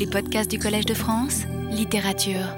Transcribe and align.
Les 0.00 0.06
podcasts 0.06 0.50
du 0.50 0.58
Collège 0.58 0.86
de 0.86 0.94
France, 0.94 1.42
littérature. 1.70 2.56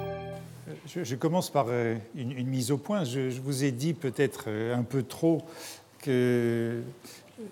Je, 0.86 1.16
commence 1.16 1.50
par 1.50 1.66
euh, 1.70 1.96
une, 2.14 2.46
mise 2.46 2.70
au 2.70 2.78
point. 2.78 3.02
Je, 3.02 3.40
vous 3.40 3.64
ai 3.64 3.72
dit 3.72 3.94
peut-être 3.94 4.44
euh, 4.46 4.76
un 4.76 4.84
peu 4.84 5.02
trop 5.02 5.42
que 6.02 6.82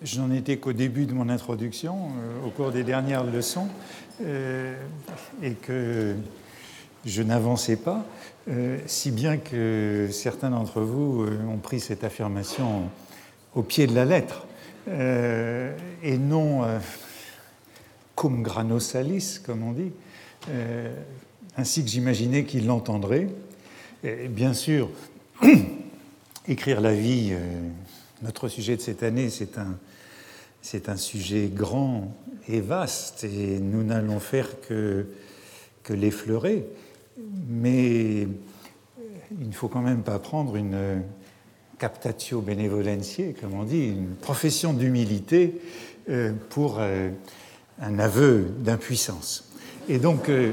je 0.04 0.20
n'en 0.20 0.30
étais 0.30 0.58
qu'au 0.58 0.72
début 0.72 1.06
de 1.06 1.12
mon 1.12 1.28
introduction, 1.28 1.96
euh, 1.96 2.46
au 2.46 2.50
cours 2.50 2.70
des 2.70 2.84
dernières 2.84 3.24
leçons, 3.24 3.66
et 5.42 5.54
que 5.54 6.14
je 7.04 7.22
n'avançais 7.22 7.76
pas, 7.76 8.04
si 8.86 9.10
bien 9.10 9.38
que 9.38 10.08
certains 10.12 10.50
d'entre 10.50 10.82
vous 10.82 11.26
ont 11.50 11.56
pris 11.56 11.80
cette 11.80 12.04
affirmation 12.04 12.82
au 13.56 13.62
pied 13.62 13.88
de 13.88 13.94
la 13.94 14.04
lettre, 14.04 14.46
et 14.86 16.18
non 16.18 16.62
cum 18.20 18.42
grano 18.42 18.78
salis, 18.80 19.40
comme 19.42 19.62
on 19.62 19.72
dit, 19.72 19.92
euh, 20.50 20.94
ainsi 21.56 21.82
que 21.82 21.88
j'imaginais 21.88 22.44
qu'il 22.44 22.66
l'entendrait. 22.66 23.28
Bien 24.28 24.52
sûr, 24.52 24.90
écrire 26.46 26.82
la 26.82 26.92
vie, 26.92 27.30
euh, 27.32 27.38
notre 28.20 28.48
sujet 28.48 28.76
de 28.76 28.82
cette 28.82 29.02
année, 29.02 29.30
c'est 29.30 29.56
un, 29.56 29.78
c'est 30.60 30.90
un 30.90 30.98
sujet 30.98 31.50
grand 31.50 32.14
et 32.46 32.60
vaste, 32.60 33.24
et 33.24 33.58
nous 33.58 33.84
n'allons 33.84 34.20
faire 34.20 34.60
que, 34.68 35.06
que 35.82 35.94
l'effleurer. 35.94 36.66
Mais 37.48 38.28
il 39.40 39.48
ne 39.48 39.52
faut 39.52 39.68
quand 39.68 39.80
même 39.80 40.02
pas 40.02 40.18
prendre 40.18 40.56
une 40.56 41.02
captatio 41.78 42.42
benevolentiae, 42.42 43.32
comme 43.40 43.54
on 43.54 43.64
dit, 43.64 43.88
une 43.88 44.14
profession 44.16 44.74
d'humilité 44.74 45.58
euh, 46.10 46.34
pour 46.50 46.80
un 47.80 47.98
aveu 47.98 48.46
d'impuissance. 48.58 49.44
Et 49.88 49.98
donc, 49.98 50.28
euh, 50.28 50.52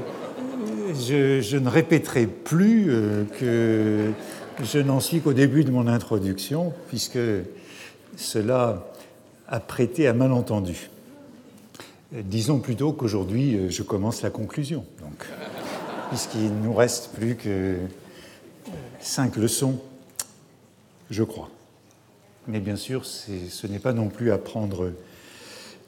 je, 0.94 1.56
ne 1.56 1.68
répéterai 1.68 2.26
plus 2.26 2.86
euh, 2.88 3.24
que 3.38 4.12
je 4.64 4.78
n'en 4.78 5.00
suis 5.00 5.20
qu'au 5.20 5.34
début 5.34 5.64
de 5.64 5.70
mon 5.70 5.86
introduction, 5.86 6.72
puisque 6.88 7.18
cela 8.16 8.86
a 9.46 9.60
prêté 9.60 10.08
à 10.08 10.12
malentendu. 10.12 10.90
Disons 12.12 12.58
plutôt 12.58 12.92
qu'aujourd'hui, 12.92 13.54
euh, 13.54 13.70
je 13.70 13.82
commence 13.82 14.22
la 14.22 14.30
conclusion, 14.30 14.84
donc, 15.00 15.26
puisqu'il 16.08 16.44
ne 16.44 16.64
nous 16.64 16.74
reste 16.74 17.10
plus 17.14 17.36
que 17.36 17.76
cinq 19.00 19.36
leçons, 19.36 19.78
je 21.10 21.22
crois. 21.22 21.50
Mais 22.46 22.60
bien 22.60 22.76
sûr, 22.76 23.04
ce 23.04 23.66
n'est 23.66 23.78
pas 23.78 23.92
non 23.92 24.08
plus 24.08 24.32
à 24.32 24.38
prendre 24.38 24.92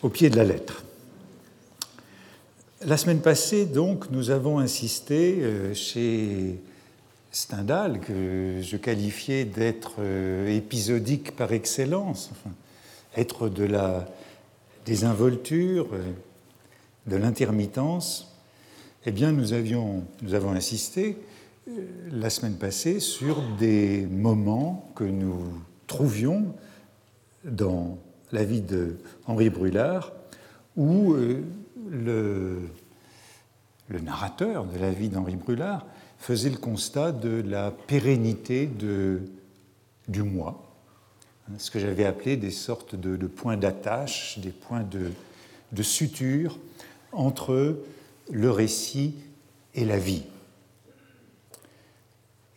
au 0.02 0.11
pied 0.11 0.28
de 0.28 0.36
la 0.36 0.44
lettre. 0.44 0.84
La 2.86 2.97
semaine 2.97 3.20
passée, 3.20 3.67
donc, 3.67 4.11
nous 4.11 4.31
avons 4.31 4.59
insisté 4.59 5.36
euh, 5.42 5.75
chez 5.75 6.59
Stendhal, 7.31 8.00
que 8.00 8.62
je 8.62 8.77
qualifiais 8.78 9.45
d'être 9.45 9.97
euh, 9.98 10.48
épisodique 10.48 11.36
par 11.36 11.53
excellence, 11.53 12.31
être 13.19 13.51
de 13.51 13.64
la 13.64 14.08
désinvolture, 14.86 15.89
euh, 15.92 16.01
de 17.06 17.17
l'intermittence. 17.17 18.34
Eh 19.05 19.11
bien, 19.11 19.31
nous, 19.33 19.53
avons 19.53 20.06
insisté 20.51 21.19
la 22.11 22.31
semaine 22.31 22.56
passée 22.56 22.98
sur 22.98 23.42
des 23.58 24.06
moments 24.06 24.91
que 24.95 25.05
nous 25.05 25.53
trouvions 25.86 26.55
dans 27.45 27.98
la 28.33 28.42
vie 28.42 28.62
de 28.62 28.97
Henri 29.27 29.51
Brulard 29.51 30.14
où 30.77 31.14
le, 31.89 32.69
narrateur 33.89 34.64
de 34.64 34.78
la 34.78 34.91
vie 34.91 35.09
d'Henri 35.09 35.36
Brulard 35.36 35.86
faisait 36.19 36.50
le 36.50 36.59
constat 36.59 37.12
de 37.12 37.42
la 37.47 37.70
pérennité 37.70 38.67
du 38.67 40.23
moi, 40.23 40.62
hein, 41.48 41.55
ce 41.58 41.70
que 41.70 41.79
j'avais 41.79 42.05
appelé 42.05 42.36
des 42.36 42.51
sortes 42.51 42.95
de, 42.95 43.27
points 43.27 43.57
d'attache, 43.57 44.39
des 44.39 44.51
points 44.51 44.83
de, 44.83 45.11
de, 45.73 45.83
suture 45.83 46.58
entre 47.13 47.79
le 48.30 48.51
récit 48.51 49.14
et 49.74 49.85
la 49.85 49.98
vie. 49.98 50.24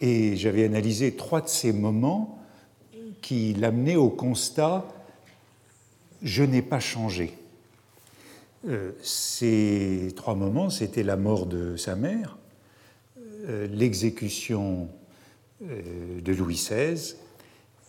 Et 0.02 0.36
j'avais 0.36 0.66
analysé 0.66 1.16
trois 1.16 1.42
de 1.42 1.48
ces 1.48 1.72
moments 1.72 2.40
qui 3.22 3.54
l'amenaient 3.54 3.96
au 3.96 4.10
constat 4.10 4.86
je 6.24 6.44
n'ai 6.44 6.62
pas 6.62 6.80
changé. 6.80 7.38
Euh, 8.66 8.92
ces 9.02 10.14
trois 10.16 10.36
moments, 10.36 10.70
c'était 10.70 11.04
la 11.04 11.18
mort 11.18 11.48
de 11.48 11.76
sa 11.76 11.96
mère, 11.96 12.38
euh, 13.48 13.68
l'exécution 13.68 14.88
euh, 15.64 16.22
de 16.22 16.34
Louis 16.34 16.56
XVI 16.56 17.16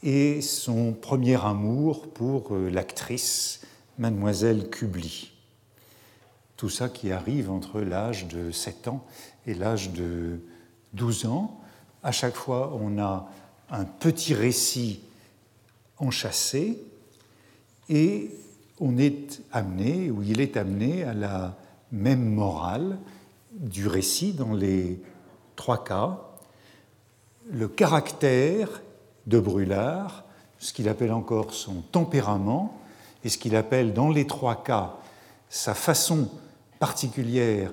et 0.03 0.41
son 0.41 0.93
premier 0.93 1.43
amour 1.45 2.09
pour 2.09 2.57
l'actrice 2.57 3.61
Mademoiselle 3.99 4.69
Kubli. 4.69 5.31
Tout 6.57 6.69
ça 6.69 6.89
qui 6.89 7.12
arrive 7.12 7.51
entre 7.51 7.81
l'âge 7.81 8.27
de 8.27 8.51
7 8.51 8.89
ans 8.89 9.06
et 9.47 9.55
l'âge 9.55 9.93
de 9.93 10.41
12 10.93 11.27
ans. 11.27 11.61
À 12.03 12.12
chaque 12.12 12.35
fois, 12.35 12.77
on 12.81 12.99
a 12.99 13.31
un 13.71 13.85
petit 13.85 14.35
récit 14.35 15.01
enchâssé 15.99 16.83
et 17.89 18.31
on 18.84 18.99
est 18.99 19.41
amené, 19.50 20.11
ou 20.11 20.22
il 20.22 20.43
est 20.43 20.59
amené 20.59 21.05
à 21.05 21.15
la 21.15 21.56
même 21.91 22.34
morale 22.34 22.99
du 23.53 23.89
récit 23.89 24.34
dans 24.34 24.53
les 24.53 25.00
trois 25.56 25.83
cas. 25.83 26.21
Le 27.50 27.67
caractère 27.67 28.83
de 29.27 29.41
Brûlard, 29.41 30.25
ce 30.59 30.75
qu'il 30.75 30.91
appelle 30.91 31.12
encore 31.12 31.55
son 31.55 31.81
tempérament, 31.81 32.78
et 33.25 33.31
ce 33.31 33.39
qu'il 33.39 33.56
appelle 33.56 33.94
dans 33.94 34.11
les 34.11 34.27
trois 34.27 34.62
cas 34.62 34.97
sa 35.49 35.73
façon 35.73 36.28
particulière 36.78 37.73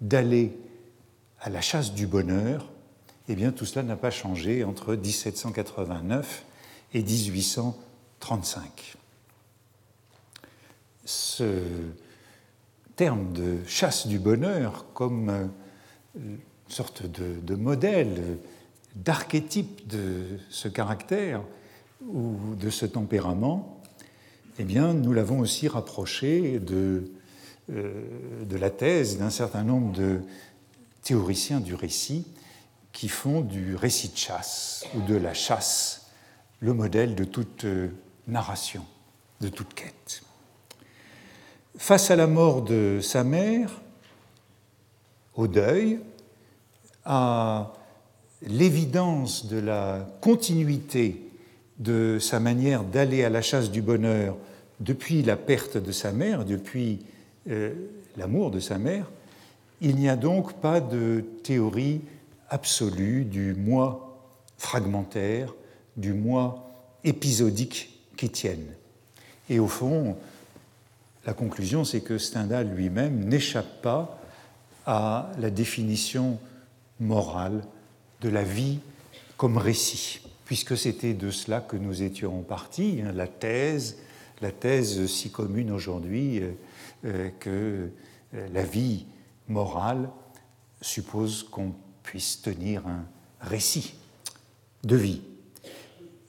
d'aller 0.00 0.56
à 1.40 1.50
la 1.50 1.60
chasse 1.60 1.92
du 1.92 2.06
bonheur, 2.06 2.70
eh 3.28 3.34
bien 3.34 3.50
tout 3.50 3.64
cela 3.64 3.82
n'a 3.82 3.96
pas 3.96 4.12
changé 4.12 4.62
entre 4.62 4.94
1789 4.94 6.44
et 6.94 7.02
1835 7.02 9.01
ce 11.04 11.60
terme 12.96 13.32
de 13.32 13.58
chasse 13.66 14.06
du 14.06 14.18
bonheur 14.18 14.86
comme 14.94 15.28
euh, 15.30 15.46
une 16.16 16.38
sorte 16.68 17.04
de, 17.06 17.54
modèle, 17.54 18.38
d'archétype 18.94 19.86
de 19.88 20.38
ce 20.50 20.68
caractère 20.68 21.42
ou 22.06 22.36
de 22.58 22.70
ce 22.70 22.86
tempérament, 22.86 23.80
eh 24.58 24.64
bien, 24.64 24.92
nous 24.92 25.12
l'avons 25.12 25.40
aussi 25.40 25.68
rapproché 25.68 26.58
de, 26.58 27.10
euh, 27.70 28.04
de 28.44 28.56
la 28.56 28.70
thèse 28.70 29.18
d'un 29.18 29.30
certain 29.30 29.64
nombre 29.64 29.92
de 29.92 30.20
théoriciens 31.02 31.60
du 31.60 31.74
récit 31.74 32.26
qui 32.92 33.08
font 33.08 33.40
du 33.40 33.74
récit 33.74 34.10
de 34.10 34.16
chasse 34.16 34.84
ou 34.94 35.00
de 35.00 35.14
la 35.14 35.34
chasse 35.34 36.10
le 36.60 36.74
modèle 36.74 37.14
de 37.14 37.24
toute 37.24 37.64
euh, 37.64 37.88
narration, 38.28 38.84
de 39.40 39.48
toute 39.48 39.74
quête. 39.74 40.22
Face 41.76 42.10
à 42.10 42.16
la 42.16 42.26
mort 42.26 42.62
de 42.62 43.00
sa 43.00 43.24
mère, 43.24 43.80
au 45.34 45.46
deuil, 45.46 46.00
à 47.04 47.72
l'évidence 48.42 49.46
de 49.46 49.58
la 49.58 50.06
continuité 50.20 51.30
de 51.78 52.18
sa 52.20 52.40
manière 52.40 52.84
d'aller 52.84 53.24
à 53.24 53.30
la 53.30 53.40
chasse 53.40 53.70
du 53.70 53.80
bonheur 53.80 54.36
depuis 54.80 55.22
la 55.22 55.36
perte 55.36 55.78
de 55.78 55.92
sa 55.92 56.12
mère, 56.12 56.44
depuis 56.44 57.00
euh, 57.48 57.72
l'amour 58.16 58.50
de 58.50 58.60
sa 58.60 58.76
mère, 58.78 59.10
il 59.80 59.96
n'y 59.96 60.08
a 60.08 60.16
donc 60.16 60.52
pas 60.54 60.80
de 60.80 61.24
théorie 61.42 62.02
absolue 62.50 63.24
du 63.24 63.54
moi 63.54 64.18
fragmentaire, 64.58 65.54
du 65.96 66.12
moi 66.12 66.70
épisodique 67.02 67.98
qui 68.16 68.28
tienne. 68.28 68.66
Et 69.48 69.58
au 69.58 69.66
fond, 69.66 70.16
la 71.24 71.34
conclusion, 71.34 71.84
c'est 71.84 72.00
que 72.00 72.18
Stendhal 72.18 72.68
lui-même 72.68 73.24
n'échappe 73.24 73.80
pas 73.82 74.18
à 74.86 75.30
la 75.38 75.50
définition 75.50 76.38
morale 76.98 77.62
de 78.20 78.28
la 78.28 78.42
vie 78.42 78.80
comme 79.36 79.56
récit, 79.56 80.20
puisque 80.44 80.76
c'était 80.76 81.14
de 81.14 81.30
cela 81.30 81.60
que 81.60 81.76
nous 81.76 82.02
étions 82.02 82.42
partis, 82.42 83.00
hein, 83.04 83.12
la 83.12 83.28
thèse, 83.28 83.98
la 84.40 84.50
thèse 84.50 85.06
si 85.06 85.30
commune 85.30 85.70
aujourd'hui 85.70 86.40
euh, 86.40 86.52
euh, 87.04 87.30
que 87.38 87.90
euh, 88.34 88.48
la 88.52 88.64
vie 88.64 89.06
morale 89.48 90.08
suppose 90.80 91.44
qu'on 91.44 91.72
puisse 92.02 92.42
tenir 92.42 92.86
un 92.86 93.04
récit 93.40 93.94
de 94.82 94.96
vie. 94.96 95.22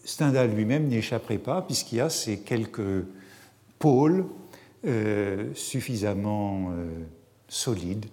Stendhal 0.06 0.54
lui-même 0.54 0.88
n'échapperait 0.88 1.38
pas, 1.38 1.62
puisqu'il 1.64 1.96
y 1.96 2.02
a 2.02 2.10
ces 2.10 2.40
quelques 2.40 3.06
pôles 3.80 4.26
suffisamment 5.56 6.72
euh, 6.72 6.90
solide 7.48 8.06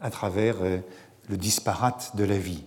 à 0.00 0.10
travers 0.10 0.56
le 0.62 1.36
disparate 1.36 2.16
de 2.16 2.24
la 2.24 2.38
vie. 2.38 2.64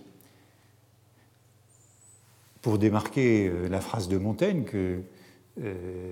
Pour 2.62 2.78
démarquer 2.78 3.50
la 3.70 3.80
phrase 3.80 4.08
de 4.08 4.18
Montaigne 4.18 4.64
que 4.64 5.00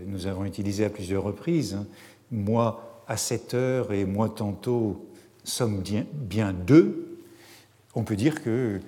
nous 0.07 0.27
avons 0.27 0.45
utilisée 0.45 0.85
à 0.85 0.91
plusieurs 0.91 1.25
reprises, 1.25 1.75
hein, 1.75 1.87
moi 2.31 3.03
à 3.09 3.17
cette 3.17 3.55
heure 3.55 3.93
et 3.93 4.05
moi 4.05 4.29
tantôt 4.29 5.07
sommes 5.45 5.83
bien 6.13 6.53
deux, 6.53 7.19
on 7.95 8.05
peut 8.05 8.17
dire 8.17 8.43
que 8.43 8.81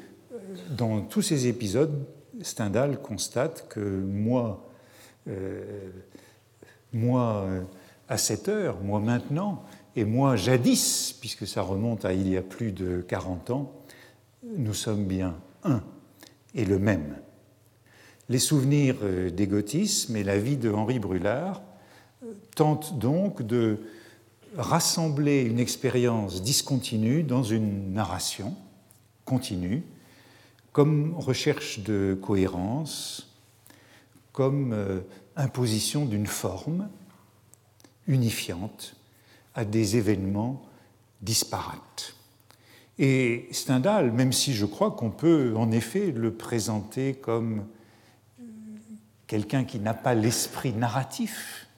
dans 0.71 1.01
tous 1.01 1.23
ces 1.23 1.47
épisodes, 1.47 2.05
Stendhal 2.43 3.01
constate 3.01 3.67
que 3.69 3.81
moi, 3.81 4.65
euh, 5.29 5.91
moi 6.93 7.45
euh, 7.47 7.63
à 8.09 8.17
cette 8.17 8.49
heure, 8.49 8.81
moi 8.83 9.01
maintenant, 9.01 9.65
et 9.97 10.05
moi 10.05 10.37
jadis, 10.37 11.15
puisque 11.21 11.47
ça 11.47 11.63
remonte 11.63 12.05
à 12.05 12.13
il 12.13 12.29
y 12.29 12.37
a 12.37 12.43
plus 12.43 12.73
de 12.73 13.05
40 13.07 13.51
ans, 13.51 13.73
nous 14.57 14.75
sommes 14.75 15.05
bien 15.05 15.37
un 15.65 15.83
et 16.55 16.65
le 16.65 16.79
même. 16.79 17.17
Les 18.29 18.39
souvenirs 18.39 18.97
euh, 19.03 19.31
d'égotisme 19.31 20.17
et 20.17 20.25
la 20.25 20.39
vie 20.39 20.57
de 20.57 20.71
Henri 20.71 20.99
Brulard 20.99 21.63
tentent 22.55 22.99
donc 22.99 23.43
de 23.43 23.79
rassembler 24.57 25.43
une 25.43 25.59
expérience 25.59 26.43
discontinue 26.43 27.23
dans 27.23 27.43
une 27.43 27.93
narration 27.93 28.57
continue 29.25 29.83
comme 30.73 31.15
recherche 31.19 31.81
de 31.81 32.17
cohérence, 32.21 33.35
comme 34.33 34.73
euh, 34.73 35.01
imposition 35.37 36.05
d'une 36.05 36.27
forme 36.27 36.89
unifiante 38.09 38.97
à 39.55 39.65
des 39.65 39.97
événements 39.97 40.63
disparates. 41.23 42.15
Et 42.99 43.49
Stendhal, 43.53 44.11
même 44.11 44.33
si 44.33 44.55
je 44.55 44.67
crois 44.67 44.91
qu'on 44.91 45.11
peut 45.11 45.55
en 45.57 45.71
effet 45.71 46.11
le 46.11 46.33
présenter 46.33 47.15
comme 47.15 47.65
quelqu'un 49.29 49.65
qui 49.65 49.79
n'a 49.79 49.95
pas 49.95 50.15
l'esprit 50.15 50.73
narratif, 50.73 51.69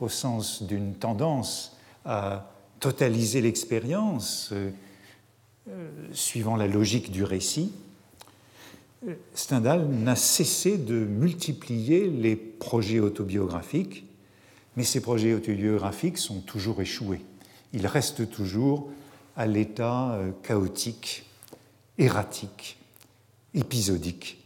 au 0.00 0.08
sens 0.08 0.62
d'une 0.62 0.94
tendance 0.94 1.76
à 2.04 2.50
totaliser 2.80 3.40
l'expérience, 3.40 4.50
euh, 4.52 4.70
euh, 5.68 5.88
suivant 6.12 6.56
la 6.56 6.66
logique 6.66 7.10
du 7.12 7.22
récit, 7.22 7.72
Stendhal 9.34 9.86
n'a 9.86 10.16
cessé 10.16 10.78
de 10.78 10.94
multiplier 10.94 12.08
les 12.08 12.34
projets 12.34 12.98
autobiographiques, 12.98 14.05
mais 14.76 14.84
ces 14.84 15.00
projets 15.00 15.34
autobiographiques 15.34 16.18
sont 16.18 16.40
toujours 16.40 16.80
échoués. 16.80 17.22
Ils 17.72 17.86
restent 17.86 18.30
toujours 18.30 18.90
à 19.36 19.46
l'état 19.46 20.12
euh, 20.12 20.32
chaotique, 20.42 21.24
erratique, 21.98 22.78
épisodique, 23.54 24.44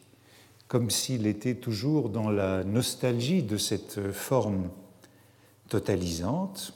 comme 0.68 0.90
s'il 0.90 1.26
était 1.26 1.56
toujours 1.56 2.08
dans 2.08 2.30
la 2.30 2.64
nostalgie 2.64 3.42
de 3.42 3.56
cette 3.56 4.12
forme 4.12 4.70
totalisante, 5.68 6.74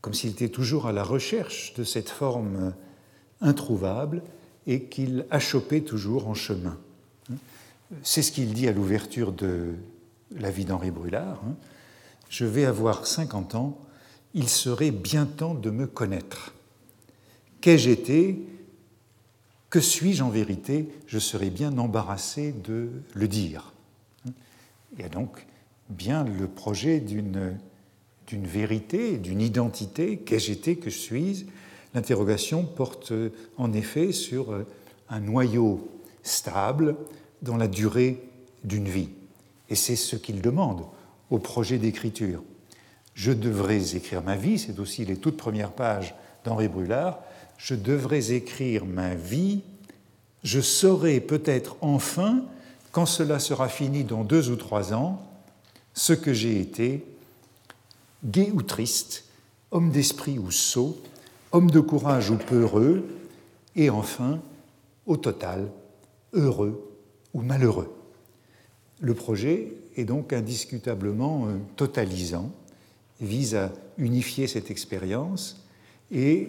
comme 0.00 0.14
s'il 0.14 0.30
était 0.30 0.48
toujours 0.48 0.86
à 0.86 0.92
la 0.92 1.02
recherche 1.02 1.74
de 1.74 1.84
cette 1.84 2.08
forme 2.08 2.72
introuvable 3.40 4.22
et 4.66 4.84
qu'il 4.84 5.26
chopé 5.38 5.82
toujours 5.82 6.28
en 6.28 6.34
chemin. 6.34 6.78
C'est 8.02 8.22
ce 8.22 8.30
qu'il 8.30 8.52
dit 8.52 8.68
à 8.68 8.72
l'ouverture 8.72 9.32
de 9.32 9.74
la 10.36 10.50
vie 10.50 10.64
d'Henri 10.64 10.90
Brulard. 10.90 11.40
Hein. 11.46 11.56
Je 12.28 12.44
vais 12.44 12.64
avoir 12.64 13.06
50 13.06 13.54
ans, 13.54 13.78
il 14.34 14.48
serait 14.48 14.92
bien 14.92 15.26
temps 15.26 15.54
de 15.54 15.70
me 15.70 15.86
connaître. 15.86 16.54
Qu'ai-je 17.60 17.90
été? 17.90 18.46
Que 19.68 19.80
suis-je 19.80 20.22
en 20.22 20.30
vérité? 20.30 20.88
Je 21.06 21.18
serais 21.18 21.50
bien 21.50 21.76
embarrassé 21.78 22.52
de 22.52 22.90
le 23.14 23.28
dire. 23.28 23.72
Il 24.92 25.00
y 25.00 25.04
a 25.04 25.08
donc 25.08 25.46
bien 25.88 26.24
le 26.24 26.48
projet 26.48 27.00
d'une 27.00 27.58
vérité, 28.32 29.18
d'une 29.18 29.40
identité. 29.40 30.18
Qu'ai-je 30.18 30.52
été? 30.52 30.76
Que 30.76 30.90
suis-je? 30.90 31.44
L'interrogation 31.94 32.64
porte 32.64 33.12
en 33.56 33.72
effet 33.72 34.12
sur 34.12 34.64
un 35.08 35.20
noyau 35.20 35.88
stable 36.22 36.96
dans 37.42 37.56
la 37.56 37.66
durée 37.66 38.22
d'une 38.62 38.88
vie. 38.88 39.08
Et 39.70 39.76
c'est 39.76 39.96
ce 39.96 40.16
qu'il 40.16 40.42
demande 40.42 40.84
au 41.30 41.38
projet 41.38 41.78
d'écriture. 41.78 42.42
Je 43.14 43.32
devrais 43.32 43.96
écrire 43.96 44.22
ma 44.22 44.36
vie, 44.36 44.58
c'est 44.58 44.78
aussi 44.78 45.04
les 45.04 45.16
toutes 45.16 45.36
premières 45.36 45.72
pages 45.72 46.14
d'Henri 46.44 46.68
Brulard. 46.68 47.20
Je 47.56 47.74
devrais 47.74 48.32
écrire 48.32 48.84
ma 48.84 49.14
vie, 49.14 49.60
je 50.42 50.60
saurai 50.60 51.20
peut-être 51.20 51.76
enfin, 51.80 52.44
quand 52.92 53.06
cela 53.06 53.38
sera 53.38 53.68
fini 53.68 54.04
dans 54.04 54.24
deux 54.24 54.50
ou 54.50 54.56
trois 54.56 54.94
ans, 54.94 55.22
ce 55.92 56.12
que 56.12 56.32
j'ai 56.32 56.60
été, 56.60 57.04
gai 58.24 58.50
ou 58.52 58.62
triste, 58.62 59.24
homme 59.70 59.90
d'esprit 59.90 60.38
ou 60.38 60.50
sot, 60.50 60.98
homme 61.52 61.70
de 61.70 61.80
courage 61.80 62.30
ou 62.30 62.36
peureux, 62.36 63.04
et 63.76 63.90
enfin, 63.90 64.40
au 65.06 65.16
total, 65.16 65.68
heureux 66.32 66.96
ou 67.34 67.42
malheureux. 67.42 67.94
Le 69.00 69.14
projet 69.14 69.72
est 69.96 70.04
donc 70.04 70.32
indiscutablement 70.32 71.46
euh, 71.46 71.56
totalisant, 71.76 72.52
vise 73.20 73.54
à 73.54 73.72
unifier 73.98 74.46
cette 74.46 74.70
expérience, 74.70 75.66
et 76.10 76.48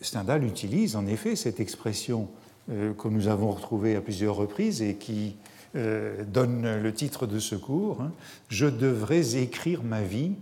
Stendhal 0.00 0.44
utilise 0.44 0.96
en 0.96 1.06
effet 1.06 1.36
cette 1.36 1.60
expression 1.60 2.28
euh, 2.70 2.92
que 2.94 3.08
nous 3.08 3.28
avons 3.28 3.52
retrouvée 3.52 3.96
à 3.96 4.00
plusieurs 4.00 4.36
reprises 4.36 4.82
et 4.82 4.96
qui 4.96 5.36
euh, 5.76 6.24
donne 6.24 6.82
le 6.82 6.92
titre 6.92 7.26
de 7.26 7.38
ce 7.38 7.54
cours, 7.54 8.02
hein, 8.02 8.12
Je 8.48 8.66
devrais 8.66 9.36
écrire 9.36 9.82
ma 9.84 10.02
vie 10.02 10.32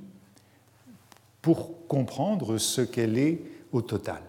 pour 1.42 1.86
comprendre 1.88 2.56
ce 2.56 2.80
qu'elle 2.80 3.18
est 3.18 3.42
au 3.72 3.82
total. 3.82 4.22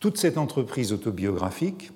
Toute 0.00 0.18
cette 0.18 0.36
entreprise 0.36 0.92
autobiographique, 0.92 1.90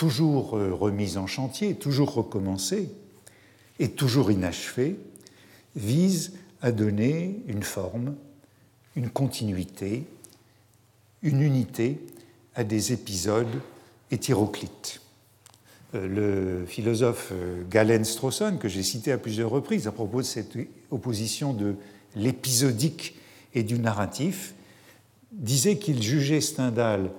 toujours 0.00 0.56
euh, 0.56 0.72
remise 0.72 1.18
en 1.18 1.26
chantier, 1.26 1.74
toujours 1.74 2.14
recommencée 2.14 2.88
et 3.78 3.90
toujours 3.90 4.30
inachevée, 4.30 4.96
vise 5.76 6.32
à 6.62 6.72
donner 6.72 7.42
une 7.48 7.62
forme, 7.62 8.14
une 8.96 9.10
continuité, 9.10 10.04
une 11.22 11.42
unité 11.42 12.00
à 12.54 12.64
des 12.64 12.94
épisodes 12.94 13.60
hétéroclites. 14.10 15.02
Euh, 15.94 16.08
le 16.62 16.64
philosophe 16.64 17.28
euh, 17.32 17.62
Galen 17.70 18.06
Strawson, 18.06 18.56
que 18.58 18.68
j'ai 18.68 18.82
cité 18.82 19.12
à 19.12 19.18
plusieurs 19.18 19.50
reprises 19.50 19.86
à 19.86 19.92
propos 19.92 20.22
de 20.22 20.26
cette 20.26 20.56
opposition 20.90 21.52
de 21.52 21.74
l'épisodique 22.16 23.18
et 23.52 23.64
du 23.64 23.78
narratif, 23.78 24.54
disait 25.30 25.76
qu'il 25.76 26.02
jugeait 26.02 26.40
Stendhal 26.40 27.10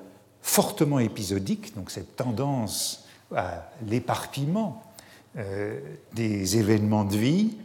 fortement 0.41 0.99
épisodique, 0.99 1.75
donc 1.75 1.91
cette 1.91 2.15
tendance 2.15 3.05
à 3.35 3.71
l'éparpillement 3.87 4.83
euh, 5.37 5.79
des 6.13 6.57
événements 6.57 7.05
de 7.05 7.15
vie, 7.15 7.57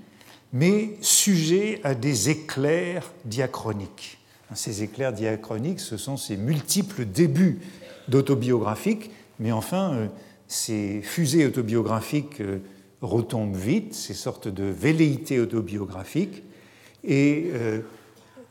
mais 0.52 0.96
sujet 1.00 1.80
à 1.82 1.94
des 1.94 2.30
éclairs 2.30 3.10
diachroniques. 3.24 4.18
Ces 4.54 4.84
éclairs 4.84 5.12
diachroniques, 5.12 5.80
ce 5.80 5.96
sont 5.96 6.16
ces 6.16 6.36
multiples 6.36 7.04
débuts 7.04 7.60
d'autobiographiques, 8.06 9.10
mais 9.40 9.50
enfin, 9.50 9.94
euh, 9.94 10.06
ces 10.46 11.02
fusées 11.02 11.44
autobiographiques 11.44 12.40
euh, 12.40 12.60
retombent 13.02 13.56
vite, 13.56 13.94
ces 13.94 14.14
sortes 14.14 14.48
de 14.48 14.64
velléités 14.64 15.40
autobiographiques, 15.40 16.42
et 17.02 17.52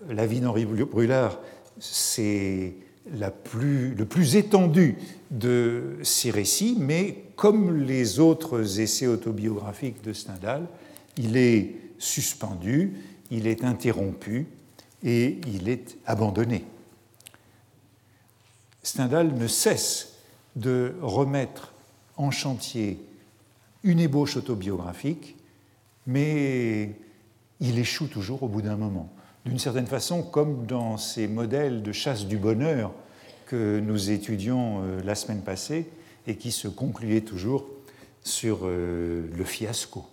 la 0.08 0.26
vie 0.26 0.40
d'Henri 0.40 0.66
Brulard, 0.66 1.40
c'est 1.78 2.74
le 3.12 4.06
plus 4.06 4.36
étendu 4.36 4.98
de 5.32 5.98
ces 6.04 6.32
récits, 6.32 6.76
mais 6.80 7.24
comme 7.36 7.84
les 7.84 8.20
autres 8.20 8.80
essais 8.80 9.08
autobiographiques 9.08 10.04
de 10.04 10.14
Stendhal, 10.14 10.68
il 11.18 11.38
est 11.38 11.76
suspendu, 11.98 12.94
il 13.32 13.48
est 13.48 13.64
interrompu 13.64 14.48
et 15.04 15.40
il 15.48 15.70
est 15.70 15.98
abandonné. 16.06 16.66
Stendhal 18.84 19.34
ne 19.34 19.48
cesse 19.48 20.14
de 20.56 20.96
remettre 21.02 21.74
en 22.18 22.32
chantier 22.32 23.00
une 23.84 24.00
ébauche 24.00 24.38
autobiographique, 24.38 25.36
mais 26.08 26.96
il 27.60 27.78
échoue 27.80 28.08
toujours 28.08 28.44
au 28.44 28.48
bout 28.48 28.62
d'un 28.62 28.78
moment 28.78 29.15
d'une 29.46 29.60
certaine 29.60 29.88
façon 29.88 30.24
comme 30.24 30.66
dans 30.66 30.98
ces 30.98 31.28
modèles 31.28 31.84
de 31.84 31.92
chasse 31.92 32.26
du 32.26 32.38
bonheur 32.38 32.92
que 33.46 33.80
nous 33.80 34.10
étudions 34.10 34.82
euh, 34.82 35.02
la 35.04 35.16
semaine 35.16 35.42
passée 35.42 35.88
et 36.26 36.36
qui 36.36 36.52
se 36.52 36.68
concluaient 36.68 37.22
toujours 37.22 37.66
sur 38.24 38.62
euh, 38.64 39.28
le 39.38 39.44
fiasco. 39.44 40.04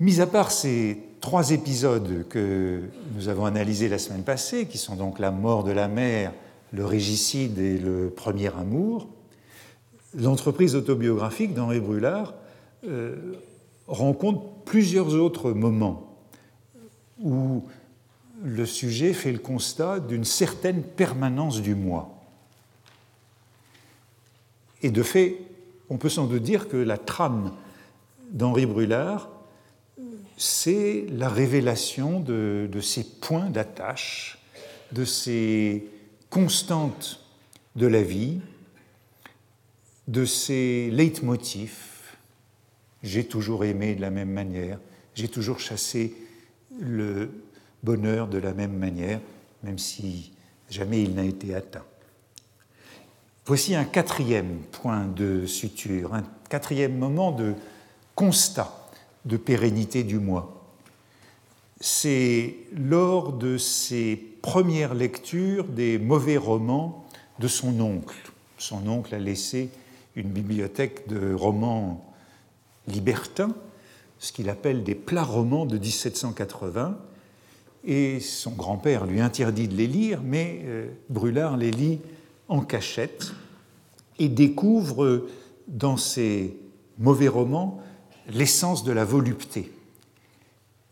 Mis 0.00 0.20
à 0.20 0.26
part 0.26 0.50
ces 0.50 0.98
trois 1.20 1.50
épisodes 1.50 2.26
que 2.28 2.80
nous 3.14 3.28
avons 3.28 3.44
analysés 3.44 3.88
la 3.88 3.98
semaine 3.98 4.22
passée, 4.22 4.66
qui 4.66 4.78
sont 4.78 4.96
donc 4.96 5.18
la 5.18 5.30
mort 5.30 5.64
de 5.64 5.72
la 5.72 5.88
mère, 5.88 6.32
le 6.72 6.84
régicide 6.86 7.58
et 7.58 7.76
le 7.76 8.08
premier 8.08 8.54
amour, 8.56 9.08
l'entreprise 10.14 10.76
autobiographique 10.76 11.52
d'Henri 11.52 11.80
Brulard 11.80 12.34
euh, 12.86 13.34
rencontre 13.86 14.40
plusieurs 14.64 15.14
autres 15.14 15.50
moments 15.50 16.07
où 17.22 17.64
le 18.42 18.66
sujet 18.66 19.12
fait 19.12 19.32
le 19.32 19.38
constat 19.38 20.00
d'une 20.00 20.24
certaine 20.24 20.82
permanence 20.82 21.60
du 21.60 21.74
moi. 21.74 22.14
Et 24.82 24.90
de 24.90 25.02
fait, 25.02 25.38
on 25.90 25.96
peut 25.96 26.08
sans 26.08 26.26
doute 26.26 26.42
dire 26.42 26.68
que 26.68 26.76
la 26.76 26.98
trame 26.98 27.52
d'Henri 28.30 28.66
Brulard, 28.66 29.30
c'est 30.36 31.06
la 31.10 31.28
révélation 31.28 32.20
de, 32.20 32.68
de 32.70 32.80
ces 32.80 33.02
points 33.02 33.50
d'attache, 33.50 34.38
de 34.92 35.04
ces 35.04 35.84
constantes 36.30 37.24
de 37.74 37.86
la 37.86 38.02
vie, 38.02 38.40
de 40.06 40.24
ces 40.24 40.90
leitmotifs. 40.92 42.16
J'ai 43.02 43.24
toujours 43.24 43.64
aimé 43.64 43.94
de 43.94 44.00
la 44.00 44.10
même 44.10 44.30
manière, 44.30 44.78
j'ai 45.14 45.28
toujours 45.28 45.58
chassé 45.58 46.14
le 46.78 47.30
bonheur 47.82 48.28
de 48.28 48.38
la 48.38 48.52
même 48.52 48.76
manière, 48.76 49.20
même 49.62 49.78
si 49.78 50.32
jamais 50.70 51.02
il 51.02 51.14
n'a 51.14 51.24
été 51.24 51.54
atteint. 51.54 51.84
Voici 53.46 53.74
un 53.74 53.84
quatrième 53.84 54.58
point 54.72 55.06
de 55.06 55.46
suture, 55.46 56.14
un 56.14 56.24
quatrième 56.50 56.98
moment 56.98 57.32
de 57.32 57.54
constat 58.14 58.90
de 59.24 59.36
pérennité 59.36 60.04
du 60.04 60.18
moi. 60.18 60.66
C'est 61.80 62.56
lors 62.76 63.32
de 63.32 63.56
ses 63.56 64.16
premières 64.16 64.94
lectures 64.94 65.64
des 65.64 65.98
mauvais 65.98 66.36
romans 66.36 67.06
de 67.38 67.48
son 67.48 67.80
oncle. 67.80 68.32
Son 68.58 68.86
oncle 68.88 69.14
a 69.14 69.18
laissé 69.18 69.70
une 70.16 70.28
bibliothèque 70.28 71.08
de 71.08 71.32
romans 71.32 72.04
libertins, 72.88 73.54
ce 74.18 74.32
qu'il 74.32 74.50
appelle 74.50 74.84
des 74.84 74.94
plats 74.94 75.24
romans 75.24 75.66
de 75.66 75.78
1780, 75.78 76.98
et 77.84 78.20
son 78.20 78.50
grand-père 78.50 79.06
lui 79.06 79.20
interdit 79.20 79.68
de 79.68 79.74
les 79.74 79.86
lire, 79.86 80.20
mais 80.22 80.60
euh, 80.64 80.88
Brulard 81.08 81.56
les 81.56 81.70
lit 81.70 82.00
en 82.48 82.60
cachette 82.60 83.32
et 84.18 84.28
découvre 84.28 85.26
dans 85.68 85.96
ces 85.96 86.56
mauvais 86.98 87.28
romans 87.28 87.80
l'essence 88.28 88.84
de 88.84 88.92
la 88.92 89.04
volupté. 89.04 89.72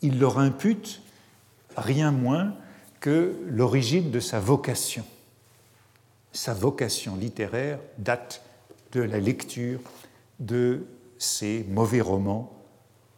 Il 0.02 0.18
leur 0.18 0.38
impute 0.38 1.02
rien 1.76 2.12
moins 2.12 2.54
que 3.00 3.34
l'origine 3.46 4.10
de 4.10 4.20
sa 4.20 4.40
vocation. 4.40 5.04
Sa 6.32 6.54
vocation 6.54 7.16
littéraire 7.16 7.78
date 7.98 8.42
de 8.92 9.00
la 9.00 9.18
lecture 9.18 9.80
de 10.38 10.86
ces 11.18 11.64
mauvais 11.68 12.00
romans 12.00 12.55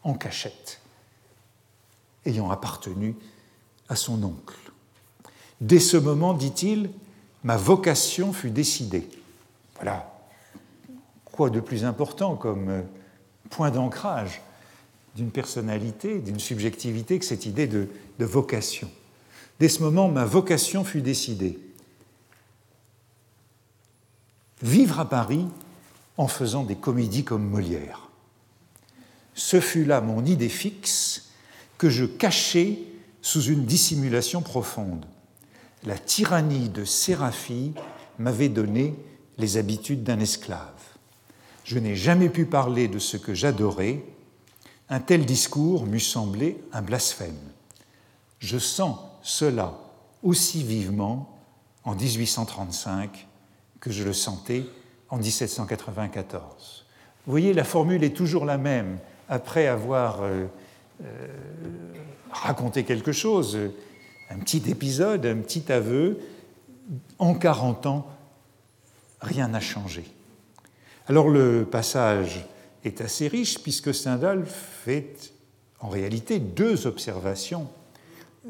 en 0.08 0.14
cachette, 0.14 0.80
ayant 2.24 2.50
appartenu 2.50 3.14
à 3.88 3.96
son 3.96 4.22
oncle. 4.22 4.56
Dès 5.60 5.80
ce 5.80 5.96
moment, 5.96 6.34
dit-il, 6.34 6.90
ma 7.44 7.56
vocation 7.56 8.32
fut 8.32 8.50
décidée. 8.50 9.08
Voilà. 9.76 10.18
Quoi 11.24 11.50
de 11.50 11.60
plus 11.60 11.84
important 11.84 12.36
comme 12.36 12.68
euh, 12.68 12.82
point 13.50 13.70
d'ancrage 13.70 14.40
d'une 15.14 15.30
personnalité, 15.30 16.20
d'une 16.20 16.40
subjectivité 16.40 17.18
que 17.18 17.24
cette 17.24 17.46
idée 17.46 17.66
de, 17.66 17.88
de 18.18 18.24
vocation? 18.24 18.90
Dès 19.60 19.68
ce 19.68 19.82
moment, 19.82 20.08
ma 20.08 20.24
vocation 20.24 20.84
fut 20.84 21.02
décidée. 21.02 21.58
Vivre 24.62 25.00
à 25.00 25.08
Paris 25.08 25.46
en 26.16 26.28
faisant 26.28 26.64
des 26.64 26.76
comédies 26.76 27.24
comme 27.24 27.48
Molière. 27.48 28.07
Ce 29.38 29.60
fut 29.60 29.84
là 29.84 30.00
mon 30.00 30.24
idée 30.24 30.48
fixe 30.48 31.28
que 31.78 31.88
je 31.88 32.04
cachais 32.04 32.80
sous 33.22 33.40
une 33.44 33.66
dissimulation 33.66 34.42
profonde. 34.42 35.06
La 35.84 35.96
tyrannie 35.96 36.68
de 36.68 36.84
Séraphie 36.84 37.72
m'avait 38.18 38.48
donné 38.48 38.96
les 39.38 39.56
habitudes 39.56 40.02
d'un 40.02 40.18
esclave. 40.18 40.82
Je 41.62 41.78
n'ai 41.78 41.94
jamais 41.94 42.30
pu 42.30 42.46
parler 42.46 42.88
de 42.88 42.98
ce 42.98 43.16
que 43.16 43.32
j'adorais. 43.32 44.02
Un 44.88 44.98
tel 44.98 45.24
discours 45.24 45.86
m'eût 45.86 46.00
semblé 46.00 46.60
un 46.72 46.82
blasphème. 46.82 47.38
Je 48.40 48.58
sens 48.58 48.98
cela 49.22 49.78
aussi 50.24 50.64
vivement 50.64 51.38
en 51.84 51.94
1835 51.94 53.28
que 53.78 53.92
je 53.92 54.02
le 54.02 54.12
sentais 54.12 54.64
en 55.10 55.18
1794. 55.18 56.86
Vous 57.24 57.30
voyez, 57.30 57.52
la 57.52 57.62
formule 57.62 58.02
est 58.02 58.16
toujours 58.16 58.44
la 58.44 58.58
même. 58.58 58.98
Après 59.28 59.66
avoir 59.66 60.22
euh, 60.22 60.46
euh, 61.02 61.26
raconté 62.30 62.84
quelque 62.84 63.12
chose, 63.12 63.58
un 64.30 64.38
petit 64.38 64.62
épisode, 64.70 65.26
un 65.26 65.36
petit 65.36 65.70
aveu, 65.70 66.18
en 67.18 67.34
40 67.34 67.86
ans, 67.86 68.06
rien 69.20 69.48
n'a 69.48 69.60
changé. 69.60 70.04
Alors 71.06 71.28
le 71.28 71.64
passage 71.64 72.46
est 72.84 73.00
assez 73.00 73.28
riche 73.28 73.58
puisque 73.58 73.94
Stendhal 73.94 74.46
fait 74.46 75.32
en 75.80 75.88
réalité 75.88 76.38
deux 76.38 76.86
observations 76.86 77.68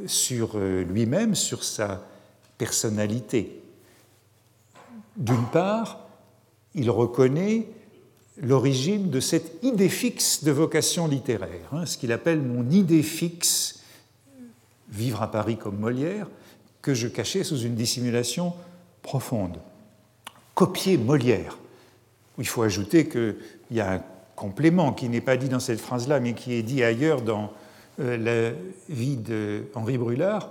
sur 0.07 0.53
euh, 0.55 0.85
lui-même, 0.85 1.35
sur 1.35 1.65
sa 1.65 2.05
personnalité. 2.57 3.63
D'une 5.17 5.47
part, 5.47 6.07
il 6.75 6.91
reconnaît 6.91 7.67
l'origine 8.43 9.11
de 9.11 9.21
cette 9.21 9.63
idée 9.63 9.89
fixe 9.89 10.45
de 10.45 10.51
vocation 10.51 11.09
littéraire, 11.09 11.69
hein, 11.73 11.87
ce 11.87 11.99
qu'il 11.99 12.13
appelle 12.13 12.41
mon 12.41 12.69
idée 12.71 13.03
fixe, 13.03 13.81
vivre 14.91 15.23
à 15.23 15.31
Paris 15.31 15.57
comme 15.57 15.79
Molière, 15.79 16.27
que 16.83 16.95
je 16.95 17.09
cachais 17.09 17.45
sous 17.45 17.59
une 17.59 17.75
dissimulation 17.75 18.55
profonde 19.03 19.59
copier 20.59 20.99
Molière. 20.99 21.57
Il 22.37 22.49
faut 22.49 22.63
ajouter 22.63 23.07
qu'il 23.07 23.37
y 23.71 23.79
a 23.79 23.93
un 23.93 24.03
complément 24.35 24.93
qui 24.93 25.09
n'est 25.09 25.21
pas 25.21 25.37
dit 25.37 25.49
dans 25.49 25.61
cette 25.61 25.81
phrase-là, 25.81 26.19
mais 26.19 26.33
qui 26.33 26.55
est 26.55 26.65
dit 26.65 26.83
ailleurs 26.83 27.23
dans 27.23 27.53
euh, 28.01 28.17
la 28.17 28.57
vie 28.93 29.17
d'Henri 29.17 29.99
Brulard. 29.99 30.51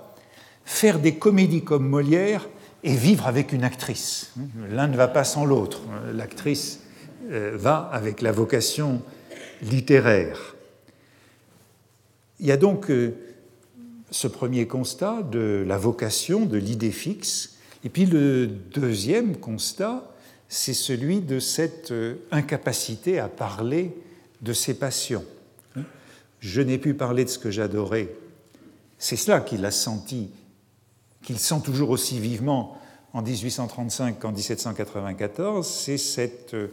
Faire 0.63 0.99
des 0.99 1.15
comédies 1.15 1.61
comme 1.61 1.85
Molière 1.85 2.47
et 2.85 2.95
vivre 2.95 3.27
avec 3.27 3.51
une 3.51 3.65
actrice. 3.65 4.31
L'un 4.69 4.87
ne 4.87 4.95
va 4.95 5.09
pas 5.09 5.25
sans 5.25 5.43
l'autre. 5.43 5.81
L'actrice 6.13 6.79
va 7.29 7.89
avec 7.91 8.21
la 8.21 8.31
vocation 8.31 9.01
littéraire. 9.61 10.55
Il 12.39 12.45
y 12.45 12.51
a 12.51 12.57
donc 12.57 12.91
euh, 12.91 13.15
ce 14.11 14.27
premier 14.27 14.67
constat 14.67 15.23
de 15.23 15.63
la 15.67 15.77
vocation, 15.77 16.45
de 16.45 16.57
l'idée 16.57 16.91
fixe, 16.91 17.55
et 17.83 17.89
puis 17.89 18.05
le 18.05 18.47
deuxième 18.47 19.37
constat, 19.37 20.11
c'est 20.47 20.73
celui 20.73 21.21
de 21.21 21.39
cette 21.39 21.91
euh, 21.91 22.15
incapacité 22.31 23.19
à 23.19 23.27
parler 23.27 23.95
de 24.41 24.53
ses 24.53 24.75
passions. 24.75 25.25
Je 26.39 26.61
n'ai 26.61 26.77
pu 26.77 26.93
parler 26.93 27.25
de 27.25 27.29
ce 27.29 27.39
que 27.39 27.49
j'adorais. 27.49 28.09
C'est 28.99 29.15
cela 29.15 29.41
qu'il 29.41 29.65
a 29.65 29.71
senti, 29.71 30.29
qu'il 31.23 31.39
sent 31.39 31.61
toujours 31.63 31.89
aussi 31.89 32.19
vivement 32.19 32.79
en 33.13 33.23
1835 33.23 34.19
qu'en 34.19 34.31
1794, 34.31 35.65
c'est 35.65 35.97
cette 35.97 36.53
euh, 36.53 36.67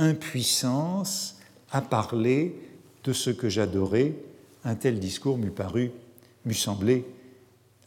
impuissance 0.00 1.38
à 1.70 1.80
parler 1.80 2.56
de 3.04 3.12
ce 3.12 3.30
que 3.30 3.48
j'adorais. 3.48 4.14
Un 4.64 4.74
tel 4.74 4.98
discours 4.98 5.38
m'eût 5.38 5.50
paru, 5.50 5.92
m'eût 6.44 6.54
semblé 6.54 7.06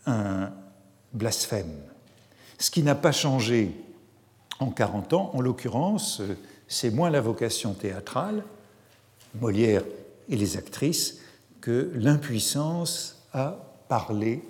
un 0.05 0.51
blasphème. 1.11 1.75
Ce 2.57 2.71
qui 2.71 2.83
n'a 2.83 2.95
pas 2.95 3.11
changé 3.11 3.71
en 4.59 4.69
40 4.69 5.13
ans, 5.13 5.31
en 5.33 5.41
l'occurrence, 5.41 6.21
c'est 6.67 6.91
moins 6.91 7.09
la 7.09 7.21
vocation 7.21 7.73
théâtrale, 7.73 8.43
Molière 9.39 9.83
et 10.29 10.35
les 10.35 10.57
actrices, 10.57 11.19
que 11.59 11.91
l'impuissance 11.95 13.23
à 13.33 13.57
parler 13.87 14.43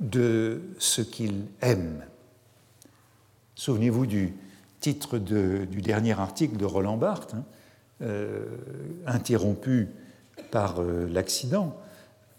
de 0.00 0.62
ce 0.78 1.02
qu'il 1.02 1.44
aime. 1.60 2.04
Souvenez-vous 3.54 4.06
du 4.06 4.34
titre 4.82 5.18
du 5.18 5.80
dernier 5.80 6.18
article 6.18 6.56
de 6.56 6.64
Roland 6.66 6.96
Barthes, 6.98 7.34
hein, 7.34 7.44
euh, 8.02 8.46
interrompu 9.06 9.88
par 10.50 10.80
euh, 10.80 11.08
l'accident 11.08 11.76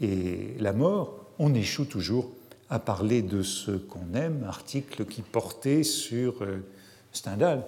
et 0.01 0.55
la 0.59 0.73
mort, 0.73 1.25
on 1.39 1.53
échoue 1.53 1.85
toujours 1.85 2.29
à 2.69 2.79
parler 2.79 3.21
de 3.21 3.43
ce 3.43 3.71
qu'on 3.71 4.13
aime, 4.13 4.43
article 4.45 5.05
qui 5.05 5.21
portait 5.21 5.83
sur 5.83 6.43
euh, 6.43 6.57
Stendhal 7.13 7.63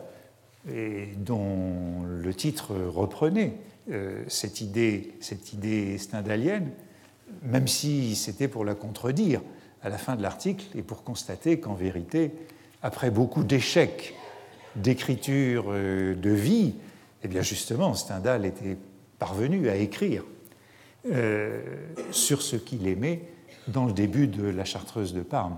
et 0.69 1.07
dont 1.19 2.03
le 2.03 2.33
titre 2.33 2.73
reprenait 2.73 3.53
cette, 4.27 4.61
idée, 4.61 5.13
cette 5.19 5.53
idée 5.53 5.99
stendhalienne, 5.99 6.71
même 7.43 7.67
si 7.67 8.15
c'était 8.15 8.47
pour 8.47 8.65
la 8.65 8.73
contredire 8.73 9.41
à 9.83 9.89
la 9.89 9.99
fin 9.99 10.15
de 10.15 10.23
l'article 10.23 10.65
et 10.75 10.81
pour 10.81 11.03
constater 11.03 11.59
qu'en 11.59 11.75
vérité, 11.75 12.31
après 12.81 13.11
beaucoup 13.11 13.43
d'échecs 13.43 14.15
d'écriture 14.75 15.71
de 15.71 16.29
vie, 16.29 16.75
eh 17.23 17.27
bien 17.27 17.41
justement, 17.41 17.93
Stendhal 17.93 18.45
était 18.45 18.77
parvenu 19.19 19.69
à 19.69 19.75
écrire 19.75 20.23
sur 22.11 22.41
ce 22.41 22.55
qu'il 22.55 22.87
aimait 22.87 23.21
dans 23.67 23.85
le 23.85 23.93
début 23.93 24.27
de 24.27 24.43
la 24.43 24.65
Chartreuse 24.65 25.13
de 25.13 25.21
Parme, 25.21 25.57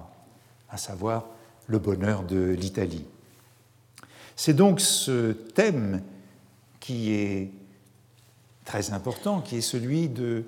à 0.69 0.77
savoir 0.77 1.25
le 1.67 1.79
bonheur 1.79 2.23
de 2.23 2.55
l'Italie. 2.57 3.05
C'est 4.35 4.53
donc 4.53 4.79
ce 4.79 5.31
thème 5.31 6.01
qui 6.79 7.11
est 7.13 7.51
très 8.65 8.91
important, 8.91 9.41
qui 9.41 9.57
est 9.57 9.61
celui 9.61 10.09
de 10.09 10.45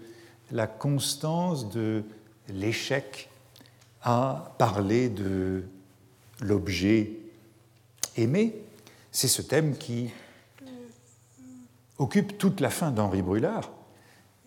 la 0.52 0.68
constance 0.68 1.70
de 1.70 2.04
l'échec 2.50 3.30
à 4.02 4.54
parler 4.58 5.10
de 5.10 5.64
l'objet 6.42 7.12
aimé. 8.22 8.56
C'est 9.12 9.28
ce 9.28 9.42
thème 9.42 9.78
qui 9.78 10.10
occupe 11.98 12.38
toute 12.38 12.62
la 12.62 12.70
fin 12.70 12.92
d'Henri 12.92 13.22
Brulard, 13.22 13.72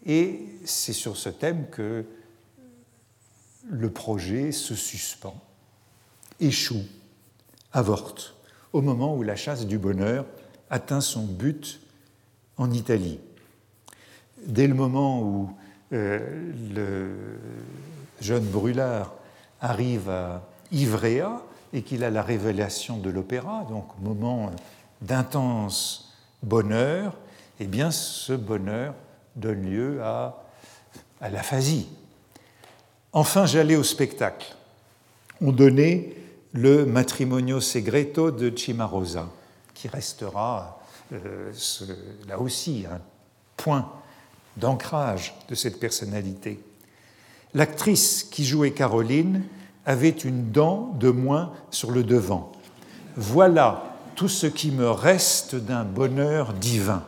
et 0.06 0.40
c'est 0.64 0.92
sur 0.92 1.16
ce 1.16 1.28
thème 1.28 1.66
que 1.70 2.04
le 3.68 3.90
projet 3.90 4.52
se 4.52 4.74
suspend, 4.74 5.40
échoue, 6.40 6.84
avorte, 7.72 8.34
au 8.72 8.80
moment 8.80 9.14
où 9.16 9.22
la 9.22 9.36
chasse 9.36 9.66
du 9.66 9.78
bonheur 9.78 10.26
atteint 10.70 11.00
son 11.00 11.24
but 11.24 11.80
en 12.56 12.70
Italie. 12.70 13.20
Dès 14.46 14.66
le 14.66 14.74
moment 14.74 15.22
où 15.22 15.50
euh, 15.92 16.52
le 16.74 17.10
jeune 18.20 18.44
Brûlard 18.44 19.12
arrive 19.60 20.08
à 20.08 20.48
Ivrea 20.72 21.44
et 21.72 21.82
qu'il 21.82 22.04
a 22.04 22.10
la 22.10 22.22
révélation 22.22 22.98
de 22.98 23.10
l'opéra, 23.10 23.66
donc 23.68 23.86
moment 24.00 24.50
d'intense 25.00 26.14
bonheur, 26.42 27.16
eh 27.60 27.66
bien 27.66 27.90
ce 27.90 28.32
bonheur 28.32 28.94
donne 29.36 29.62
lieu 29.62 30.02
à, 30.02 30.44
à 31.20 31.30
l'aphasie, 31.30 31.88
Enfin, 33.14 33.44
j'allais 33.44 33.76
au 33.76 33.82
spectacle. 33.82 34.56
On 35.42 35.52
donnait 35.52 36.14
le 36.52 36.86
Matrimonio 36.86 37.60
Segreto 37.60 38.30
de 38.30 38.56
Cimarosa, 38.56 39.28
qui 39.74 39.86
restera 39.86 40.80
euh, 41.12 41.52
là 42.26 42.40
aussi 42.40 42.86
un 42.90 43.00
point 43.58 43.92
d'ancrage 44.56 45.34
de 45.48 45.54
cette 45.54 45.78
personnalité. 45.78 46.58
L'actrice 47.52 48.22
qui 48.24 48.46
jouait 48.46 48.70
Caroline 48.70 49.42
avait 49.86 50.10
une 50.10 50.50
dent 50.50 50.94
de 50.98 51.10
moins 51.10 51.52
sur 51.70 51.90
le 51.90 52.04
devant. 52.04 52.52
Voilà 53.16 53.84
tout 54.14 54.28
ce 54.28 54.46
qui 54.46 54.70
me 54.70 54.90
reste 54.90 55.54
d'un 55.54 55.84
bonheur 55.84 56.52
divin. 56.52 57.02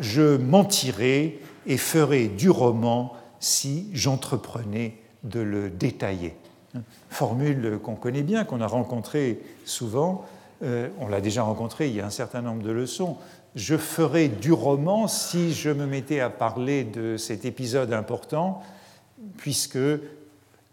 Je 0.00 0.36
mentirai 0.36 1.40
et 1.66 1.76
ferai 1.76 2.28
du 2.28 2.50
roman 2.50 3.14
si 3.40 3.88
j'entreprenais 3.92 4.96
de 5.24 5.40
le 5.40 5.70
détailler. 5.70 6.36
Formule 7.10 7.78
qu'on 7.82 7.94
connaît 7.94 8.22
bien, 8.22 8.44
qu'on 8.44 8.60
a 8.60 8.66
rencontrée 8.66 9.40
souvent, 9.64 10.24
euh, 10.62 10.88
on 11.00 11.08
l'a 11.08 11.20
déjà 11.20 11.42
rencontrée 11.42 11.88
il 11.88 11.94
y 11.94 12.00
a 12.00 12.06
un 12.06 12.10
certain 12.10 12.42
nombre 12.42 12.62
de 12.62 12.70
leçons. 12.70 13.16
Je 13.54 13.76
ferais 13.76 14.28
du 14.28 14.52
roman 14.52 15.08
si 15.08 15.52
je 15.52 15.70
me 15.70 15.86
mettais 15.86 16.20
à 16.20 16.30
parler 16.30 16.84
de 16.84 17.16
cet 17.16 17.44
épisode 17.44 17.92
important, 17.92 18.62
puisque 19.36 19.78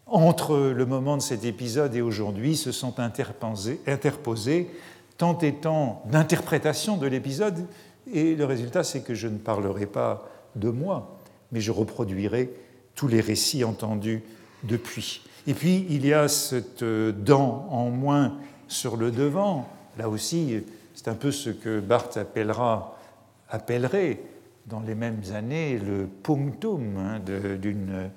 entre 0.08 0.58
le 0.58 0.86
moment 0.86 1.18
de 1.18 1.22
cet 1.22 1.46
épisode 1.46 1.96
et 1.96 2.02
aujourd'hui 2.02 2.56
se 2.56 2.72
sont 2.72 3.00
interposés 3.00 4.70
tant 5.18 5.38
et 5.40 5.54
tant 5.54 6.04
d'interprétations 6.12 6.98
de 6.98 7.08
l'épisode, 7.08 7.66
et 8.14 8.36
le 8.36 8.46
résultat 8.46 8.84
c'est 8.84 9.02
que 9.02 9.16
je 9.16 9.28
ne 9.28 9.38
parlerai 9.38 9.86
pas 9.86 10.28
de 10.56 10.70
moi, 10.70 11.18
mais 11.52 11.62
je 11.62 11.72
reproduirai 11.72 12.52
tous 12.96 13.08
les 13.08 13.22
récits 13.22 13.64
entendus 13.64 14.24
depuis. 14.64 15.22
Et 15.48 15.54
puis, 15.54 15.86
il 15.90 16.06
y 16.06 16.14
a 16.14 16.28
cette 16.28 16.82
euh, 16.82 17.12
dent 17.12 17.68
en 17.70 17.90
moins 17.90 18.36
sur 18.68 18.98
le 18.98 19.12
devant. 19.12 19.70
Là 19.98 20.10
aussi, 20.10 20.64
c'est 20.96 21.08
un 21.08 21.14
peu 21.14 21.32
ce 21.32 21.50
que 21.50 21.80
Barthes 21.80 22.18
appellera, 22.18 22.98
appellerait 23.50 24.22
dans 24.66 24.80
les 24.80 24.96
mêmes 24.96 25.22
années 25.34 25.78
le 25.78 26.08
punctum 26.08 26.98
hein, 26.98 27.20
d'une 27.20 28.10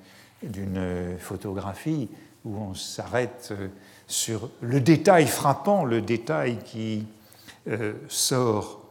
photographie 1.19 2.09
où 2.45 2.57
on 2.57 2.75
s'arrête 2.75 3.51
euh, 3.53 3.69
sur 4.07 4.51
le 4.61 4.81
détail 4.81 5.27
frappant, 5.27 5.85
le 5.85 6.01
détail 6.01 6.59
qui 6.65 7.05
euh, 7.69 7.93
sort 8.09 8.85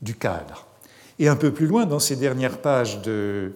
du 0.00 0.14
cadre. 0.14 0.66
Et 1.18 1.28
un 1.28 1.36
peu 1.36 1.52
plus 1.52 1.66
loin, 1.66 1.86
dans 1.86 1.98
ces 1.98 2.16
dernières 2.16 2.58
pages 2.58 3.02
de 3.02 3.52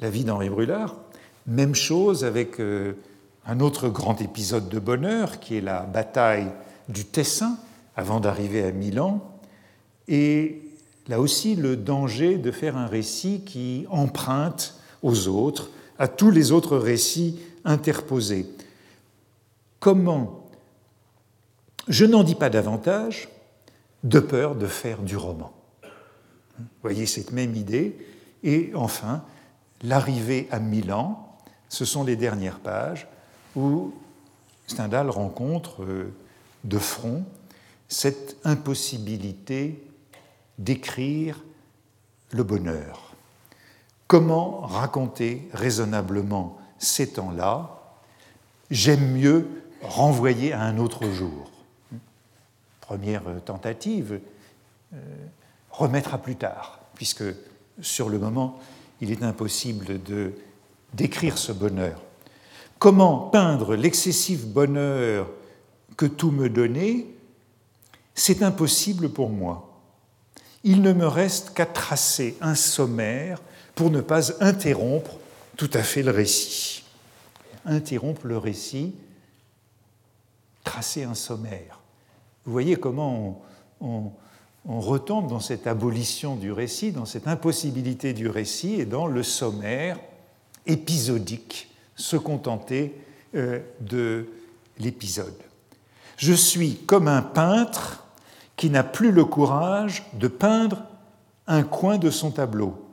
la 0.00 0.10
vie 0.10 0.24
d'Henri 0.24 0.50
Brulard, 0.50 0.96
même 1.46 1.74
chose 1.74 2.24
avec 2.24 2.60
euh, 2.60 2.94
un 3.46 3.60
autre 3.60 3.88
grand 3.88 4.20
épisode 4.20 4.68
de 4.68 4.78
bonheur 4.78 5.40
qui 5.40 5.56
est 5.56 5.60
la 5.60 5.82
bataille 5.82 6.50
du 6.88 7.04
Tessin 7.04 7.58
avant 7.96 8.20
d'arriver 8.20 8.62
à 8.62 8.72
Milan. 8.72 9.20
Et 10.08 10.62
là 11.08 11.20
aussi, 11.20 11.56
le 11.56 11.76
danger 11.76 12.38
de 12.38 12.50
faire 12.50 12.76
un 12.76 12.86
récit 12.86 13.42
qui 13.44 13.86
emprunte 13.90 14.74
aux 15.02 15.28
autres, 15.28 15.70
à 15.98 16.08
tous 16.08 16.30
les 16.30 16.52
autres 16.52 16.76
récits 16.76 17.38
interposés. 17.64 18.46
Comment 19.80 20.48
Je 21.88 22.04
n'en 22.04 22.22
dis 22.22 22.34
pas 22.34 22.50
davantage, 22.50 23.28
de 24.04 24.20
peur 24.20 24.54
de 24.54 24.66
faire 24.66 25.02
du 25.02 25.16
roman. 25.16 25.52
Vous 26.58 26.64
voyez 26.82 27.06
cette 27.06 27.32
même 27.32 27.54
idée. 27.54 27.96
Et 28.42 28.70
enfin, 28.74 29.24
l'arrivée 29.82 30.48
à 30.50 30.60
Milan, 30.60 31.38
ce 31.68 31.84
sont 31.84 32.04
les 32.04 32.16
dernières 32.16 32.60
pages 32.60 33.08
où 33.54 33.92
Stendhal 34.66 35.10
rencontre 35.10 35.82
euh, 35.82 36.12
de 36.64 36.78
front 36.78 37.24
cette 37.88 38.36
impossibilité 38.44 39.82
d'écrire 40.58 41.42
le 42.32 42.42
bonheur. 42.42 43.05
Comment 44.06 44.60
raconter 44.60 45.48
raisonnablement 45.52 46.58
ces 46.78 47.12
temps-là? 47.12 47.80
J'aime 48.70 49.12
mieux 49.12 49.48
renvoyer 49.82 50.52
à 50.52 50.62
un 50.62 50.78
autre 50.78 51.10
jour. 51.10 51.50
Première 52.80 53.22
tentative, 53.44 54.20
euh, 54.94 54.96
remettre 55.70 56.14
à 56.14 56.18
plus 56.18 56.36
tard, 56.36 56.80
puisque 56.94 57.24
sur 57.80 58.08
le 58.08 58.18
moment, 58.18 58.58
il 59.00 59.10
est 59.10 59.22
impossible 59.22 60.02
de 60.02 60.32
décrire 60.94 61.36
ce 61.36 61.52
bonheur. 61.52 62.00
Comment 62.78 63.18
peindre 63.18 63.74
l'excessif 63.74 64.46
bonheur 64.46 65.28
que 65.96 66.06
tout 66.06 66.30
me 66.30 66.48
donnait? 66.48 67.06
C'est 68.14 68.42
impossible 68.42 69.08
pour 69.08 69.30
moi. 69.30 69.80
Il 70.62 70.82
ne 70.82 70.92
me 70.92 71.06
reste 71.06 71.54
qu'à 71.54 71.66
tracer 71.66 72.36
un 72.40 72.54
sommaire 72.54 73.40
pour 73.76 73.90
ne 73.90 74.00
pas 74.00 74.42
interrompre 74.42 75.12
tout 75.56 75.70
à 75.74 75.82
fait 75.82 76.02
le 76.02 76.10
récit. 76.10 76.82
Interrompre 77.66 78.26
le 78.26 78.38
récit, 78.38 78.94
tracer 80.64 81.04
un 81.04 81.14
sommaire. 81.14 81.80
Vous 82.44 82.52
voyez 82.52 82.76
comment 82.76 83.44
on, 83.80 84.10
retombe 84.66 85.28
dans 85.28 85.38
cette 85.38 85.68
abolition 85.68 86.34
du 86.34 86.50
récit, 86.50 86.90
dans 86.90 87.04
cette 87.04 87.28
impossibilité 87.28 88.12
du 88.14 88.28
récit 88.28 88.80
et 88.80 88.84
dans 88.84 89.06
le 89.06 89.22
sommaire 89.22 89.96
épisodique, 90.66 91.70
se 91.94 92.16
contenter 92.16 93.00
euh, 93.36 93.60
de 93.80 94.26
l'épisode. 94.80 95.36
Je 96.16 96.32
suis 96.32 96.78
comme 96.78 97.06
un 97.06 97.22
peintre 97.22 98.04
qui 98.56 98.70
n'a 98.70 98.82
plus 98.82 99.12
le 99.12 99.24
courage 99.24 100.04
de 100.14 100.26
peindre 100.26 100.82
un 101.46 101.62
coin 101.62 101.98
de 101.98 102.10
son 102.10 102.32
tableau. 102.32 102.85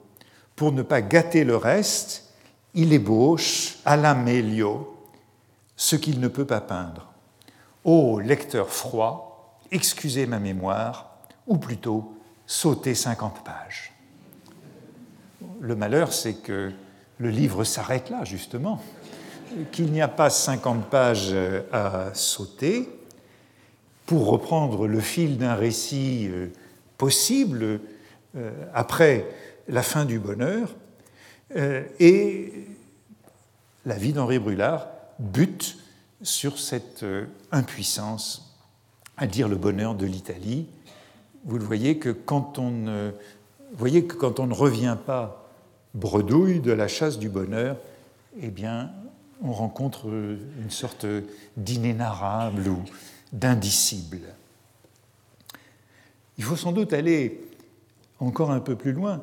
Pour 0.56 0.72
ne 0.72 0.82
pas 0.82 1.02
gâter 1.02 1.44
le 1.44 1.58
reste, 1.58 2.24
il 2.74 2.94
ébauche 2.94 3.78
à 3.86 3.98
la 3.98 4.14
mélio 4.14 4.96
ce 5.76 5.96
qu'il 5.96 6.20
ne 6.20 6.28
peut 6.28 6.46
pas 6.46 6.62
peindre. 6.62 7.12
Ô 7.84 8.20
lecteur 8.20 8.70
froid, 8.70 9.60
excusez 9.72 10.26
ma 10.26 10.40
mémoire, 10.40 11.18
ou 11.48 11.58
plutôt 11.58 12.14
sautez 12.46 12.96
50 12.96 13.44
pages. 13.44 13.94
Le 15.60 15.76
malheur, 15.76 16.14
c'est 16.14 16.36
que 16.36 16.72
le 17.18 17.30
livre 17.30 17.64
s'arrête 17.64 18.10
là, 18.10 18.24
justement, 18.24 18.82
qu'il 19.72 19.92
n'y 19.92 20.02
a 20.02 20.08
pas 20.08 20.30
50 20.30 20.86
pages 20.86 21.36
à 21.72 22.14
sauter. 22.14 22.90
Pour 24.06 24.28
reprendre 24.28 24.88
le 24.88 25.00
fil 25.00 25.38
d'un 25.38 25.56
récit 25.56 26.28
euh, 26.30 26.48
possible, 26.98 27.80
après 28.74 29.28
la 29.68 29.84
fin 29.84 30.06
du 30.06 30.20
bonheur, 30.20 30.76
et 32.00 32.54
la 33.86 33.96
vie 33.96 34.14
d'Henri 34.14 34.40
Brulard 34.40 34.88
bute 35.20 35.78
sur 36.22 36.58
cette 36.58 37.06
impuissance 37.52 38.58
à 39.18 39.28
dire 39.28 39.48
le 39.48 39.56
bonheur 39.56 39.94
de 39.94 40.06
l'Italie. 40.06 40.68
Vous 41.46 41.58
le 41.58 41.64
voyez 41.66 42.00
que 42.00 42.10
quand 42.10 42.58
on 42.58 42.72
ne, 42.72 43.12
voyez 43.74 44.06
que 44.06 44.16
quand 44.16 44.40
on 44.40 44.48
ne 44.48 44.54
revient 44.54 44.98
pas 45.06 45.50
bredouille 45.94 46.60
de 46.60 46.72
la 46.72 46.88
chasse 46.88 47.20
du 47.20 47.30
bonheur, 47.30 47.78
eh 48.42 48.48
bien, 48.48 48.92
on 49.44 49.52
rencontre 49.52 50.08
une 50.08 50.72
sorte 50.72 51.06
d'inénarrable 51.58 52.68
ou 52.68 52.82
d'indicible. 53.32 54.22
Il 56.38 56.44
faut 56.44 56.56
sans 56.56 56.72
doute 56.72 56.94
aller 56.94 57.42
encore 58.20 58.52
un 58.52 58.60
peu 58.60 58.76
plus 58.76 58.94
loin, 58.94 59.22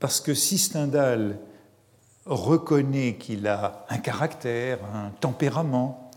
parce 0.00 0.20
que 0.20 0.34
si 0.34 0.58
Stendhal 0.58 1.38
reconnaît 2.26 3.14
qu'il 3.14 3.46
a 3.46 3.86
un 3.88 3.98
caractère, 3.98 4.78
un 4.94 5.10
tempérament, 5.20 6.10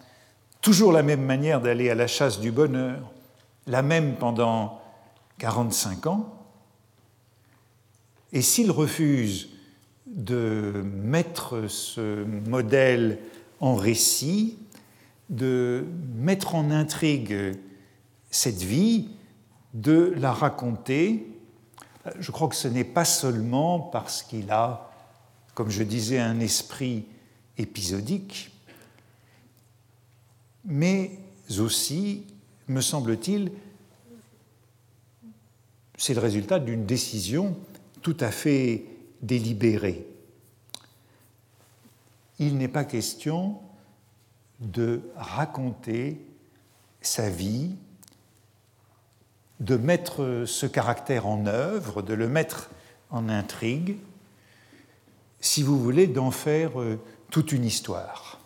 toujours 0.61 0.91
la 0.91 1.03
même 1.03 1.23
manière 1.23 1.61
d'aller 1.61 1.89
à 1.89 1.95
la 1.95 2.07
chasse 2.07 2.39
du 2.39 2.51
bonheur, 2.51 3.11
la 3.67 3.81
même 3.81 4.15
pendant 4.15 4.81
45 5.37 6.07
ans, 6.07 6.33
et 8.31 8.41
s'il 8.41 8.71
refuse 8.71 9.49
de 10.07 10.83
mettre 10.83 11.67
ce 11.67 12.23
modèle 12.23 13.19
en 13.59 13.75
récit, 13.75 14.57
de 15.29 15.85
mettre 16.15 16.55
en 16.55 16.71
intrigue 16.71 17.53
cette 18.31 18.61
vie, 18.61 19.09
de 19.73 20.13
la 20.17 20.31
raconter. 20.31 21.27
Je 22.19 22.31
crois 22.31 22.47
que 22.49 22.55
ce 22.55 22.67
n'est 22.67 22.83
pas 22.83 23.05
seulement 23.05 23.79
parce 23.79 24.23
qu'il 24.23 24.51
a, 24.51 24.91
comme 25.53 25.69
je 25.69 25.83
disais, 25.83 26.19
un 26.19 26.39
esprit 26.39 27.05
épisodique, 27.57 28.51
mais 30.65 31.11
aussi, 31.59 32.25
me 32.67 32.81
semble-t-il, 32.81 33.51
c'est 35.97 36.13
le 36.13 36.19
résultat 36.19 36.59
d'une 36.59 36.85
décision 36.85 37.55
tout 38.01 38.17
à 38.19 38.31
fait 38.31 38.85
délibéré. 39.21 40.05
Il 42.39 42.57
n'est 42.57 42.67
pas 42.67 42.83
question 42.83 43.59
de 44.59 45.01
raconter 45.15 46.19
sa 47.01 47.29
vie, 47.29 47.75
de 49.63 49.77
mettre 49.77 50.43
ce 50.45 50.65
caractère 50.65 51.25
en 51.25 51.45
œuvre, 51.45 52.01
de 52.01 52.13
le 52.13 52.27
mettre 52.27 52.69
en 53.11 53.29
intrigue, 53.29 53.97
si 55.39 55.63
vous 55.63 55.79
voulez, 55.79 56.05
d'en 56.05 56.31
faire 56.31 56.79
euh, 56.81 56.99
toute 57.31 57.53
une 57.53 57.63
histoire. 57.63 58.39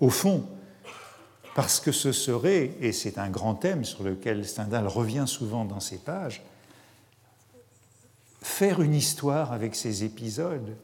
Au 0.00 0.10
fond, 0.10 0.44
parce 1.54 1.78
que 1.78 1.92
ce 1.92 2.10
serait, 2.10 2.72
et 2.80 2.92
c'est 2.92 3.16
un 3.18 3.30
grand 3.30 3.54
thème 3.54 3.84
sur 3.84 4.02
lequel 4.02 4.44
Stendhal 4.44 4.88
revient 4.88 5.24
souvent 5.26 5.64
dans 5.64 5.80
ses 5.80 5.98
pages, 5.98 6.42
faire 8.42 8.82
une 8.82 8.94
histoire 8.94 9.52
avec 9.52 9.76
ces 9.76 10.02
épisodes, 10.02 10.76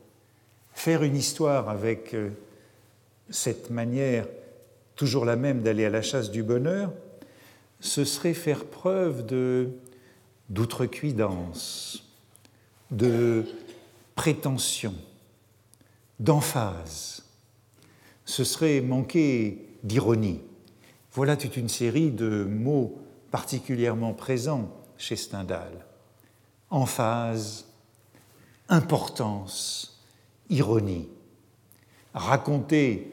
faire 0.74 1.02
une 1.02 1.16
histoire 1.16 1.68
avec 1.68 2.14
euh, 2.14 2.30
cette 3.30 3.70
manière 3.70 4.26
toujours 4.94 5.24
la 5.24 5.34
même 5.34 5.62
d'aller 5.62 5.86
à 5.86 5.90
la 5.90 6.02
chasse 6.02 6.30
du 6.30 6.44
bonheur, 6.44 6.92
ce 7.84 8.04
serait 8.04 8.34
faire 8.34 8.64
preuve 8.64 9.26
de 9.26 9.68
d'outrecuidance, 10.48 12.02
de 12.90 13.44
prétention, 14.14 14.94
d'emphase. 16.18 17.24
Ce 18.24 18.42
serait 18.44 18.80
manquer 18.80 19.66
d'ironie. 19.82 20.40
Voilà 21.12 21.36
toute 21.36 21.56
une 21.56 21.68
série 21.68 22.10
de 22.10 22.44
mots 22.44 22.98
particulièrement 23.30 24.14
présents 24.14 24.70
chez 24.96 25.16
Stendhal 25.16 25.86
emphase, 26.70 27.66
importance, 28.68 30.00
ironie. 30.48 31.08
Raconter 32.14 33.12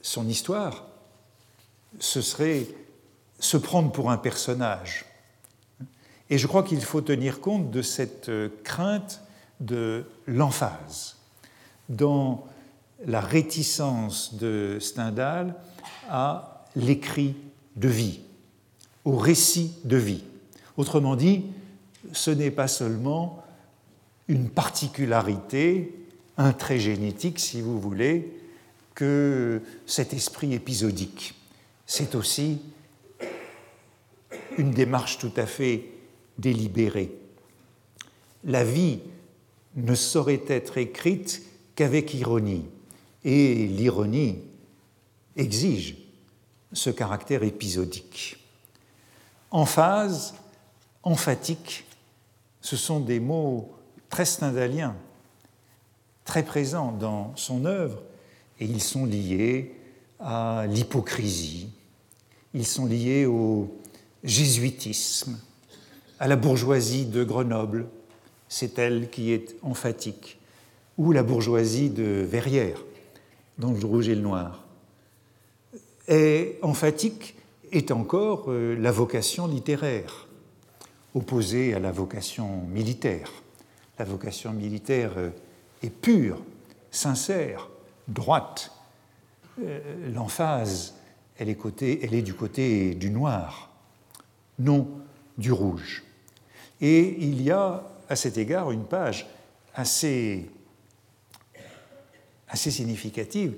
son 0.00 0.28
histoire, 0.28 0.86
ce 1.98 2.22
serait 2.22 2.66
se 3.40 3.56
prendre 3.56 3.90
pour 3.90 4.10
un 4.10 4.16
personnage. 4.16 5.04
Et 6.28 6.38
je 6.38 6.46
crois 6.46 6.62
qu'il 6.62 6.80
faut 6.80 7.00
tenir 7.00 7.40
compte 7.40 7.70
de 7.70 7.82
cette 7.82 8.30
crainte 8.62 9.20
de 9.58 10.04
l'emphase 10.26 11.16
dans 11.88 12.46
la 13.04 13.20
réticence 13.20 14.34
de 14.34 14.78
Stendhal 14.80 15.54
à 16.08 16.64
l'écrit 16.76 17.34
de 17.76 17.88
vie, 17.88 18.20
au 19.04 19.16
récit 19.16 19.72
de 19.84 19.96
vie. 19.96 20.22
Autrement 20.76 21.16
dit, 21.16 21.46
ce 22.12 22.30
n'est 22.30 22.50
pas 22.50 22.68
seulement 22.68 23.42
une 24.28 24.48
particularité, 24.48 25.94
un 26.36 26.52
trait 26.52 26.78
génétique, 26.78 27.40
si 27.40 27.60
vous 27.60 27.80
voulez, 27.80 28.36
que 28.94 29.62
cet 29.86 30.12
esprit 30.12 30.54
épisodique. 30.54 31.34
C'est 31.86 32.14
aussi 32.14 32.60
une 34.58 34.70
démarche 34.70 35.18
tout 35.18 35.32
à 35.36 35.46
fait 35.46 35.84
délibérée. 36.38 37.12
La 38.44 38.64
vie 38.64 39.00
ne 39.76 39.94
saurait 39.94 40.42
être 40.48 40.78
écrite 40.78 41.42
qu'avec 41.74 42.14
ironie, 42.14 42.66
et 43.24 43.66
l'ironie 43.66 44.38
exige 45.36 45.96
ce 46.72 46.90
caractère 46.90 47.42
épisodique. 47.42 48.38
En 49.50 49.66
phase, 49.66 50.34
emphatique, 51.02 51.84
ce 52.60 52.76
sont 52.76 53.00
des 53.00 53.20
mots 53.20 53.72
très 54.08 54.24
stendhaliens, 54.24 54.96
très 56.24 56.44
présents 56.44 56.92
dans 56.92 57.34
son 57.36 57.64
œuvre, 57.64 58.02
et 58.58 58.64
ils 58.64 58.82
sont 58.82 59.06
liés 59.06 59.74
à 60.18 60.66
l'hypocrisie, 60.68 61.70
ils 62.52 62.66
sont 62.66 62.86
liés 62.86 63.26
au 63.26 63.79
jésuitisme, 64.24 65.38
à 66.18 66.28
la 66.28 66.36
bourgeoisie 66.36 67.06
de 67.06 67.24
Grenoble, 67.24 67.88
c'est 68.48 68.78
elle 68.78 69.10
qui 69.10 69.32
est 69.32 69.56
emphatique, 69.62 70.38
ou 70.98 71.12
la 71.12 71.22
bourgeoisie 71.22 71.90
de 71.90 72.24
Verrières, 72.28 72.84
dans 73.58 73.72
le 73.72 73.84
rouge 73.84 74.08
et 74.08 74.14
le 74.14 74.20
noir. 74.20 74.64
Et 76.08 76.58
emphatique 76.62 77.36
est 77.72 77.90
encore 77.90 78.46
euh, 78.48 78.76
la 78.76 78.90
vocation 78.90 79.46
littéraire 79.46 80.26
opposé 81.14 81.74
à 81.74 81.78
la 81.78 81.92
vocation 81.92 82.62
militaire. 82.68 83.30
La 83.98 84.04
vocation 84.04 84.52
militaire 84.52 85.12
euh, 85.16 85.30
est 85.82 85.90
pure, 85.90 86.42
sincère, 86.90 87.68
droite. 88.08 88.72
Euh, 89.62 89.80
l'emphase, 90.12 90.94
elle 91.38 91.48
est 91.48 92.22
du 92.22 92.34
côté 92.34 92.94
du 92.94 93.10
noir, 93.10 93.69
non 94.60 94.86
du 95.38 95.50
rouge. 95.50 96.04
Et 96.80 97.16
il 97.24 97.42
y 97.42 97.50
a 97.50 97.84
à 98.08 98.16
cet 98.16 98.38
égard 98.38 98.70
une 98.70 98.84
page 98.84 99.26
assez, 99.74 100.50
significative 102.54 103.54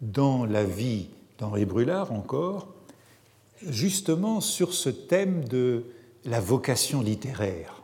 dans 0.00 0.44
la 0.44 0.64
vie 0.64 1.08
d'Henri 1.38 1.64
Brulard 1.64 2.12
encore, 2.12 2.68
justement 3.66 4.40
sur 4.40 4.74
ce 4.74 4.90
thème 4.90 5.44
de 5.44 5.84
la 6.24 6.40
vocation 6.40 7.00
littéraire, 7.00 7.82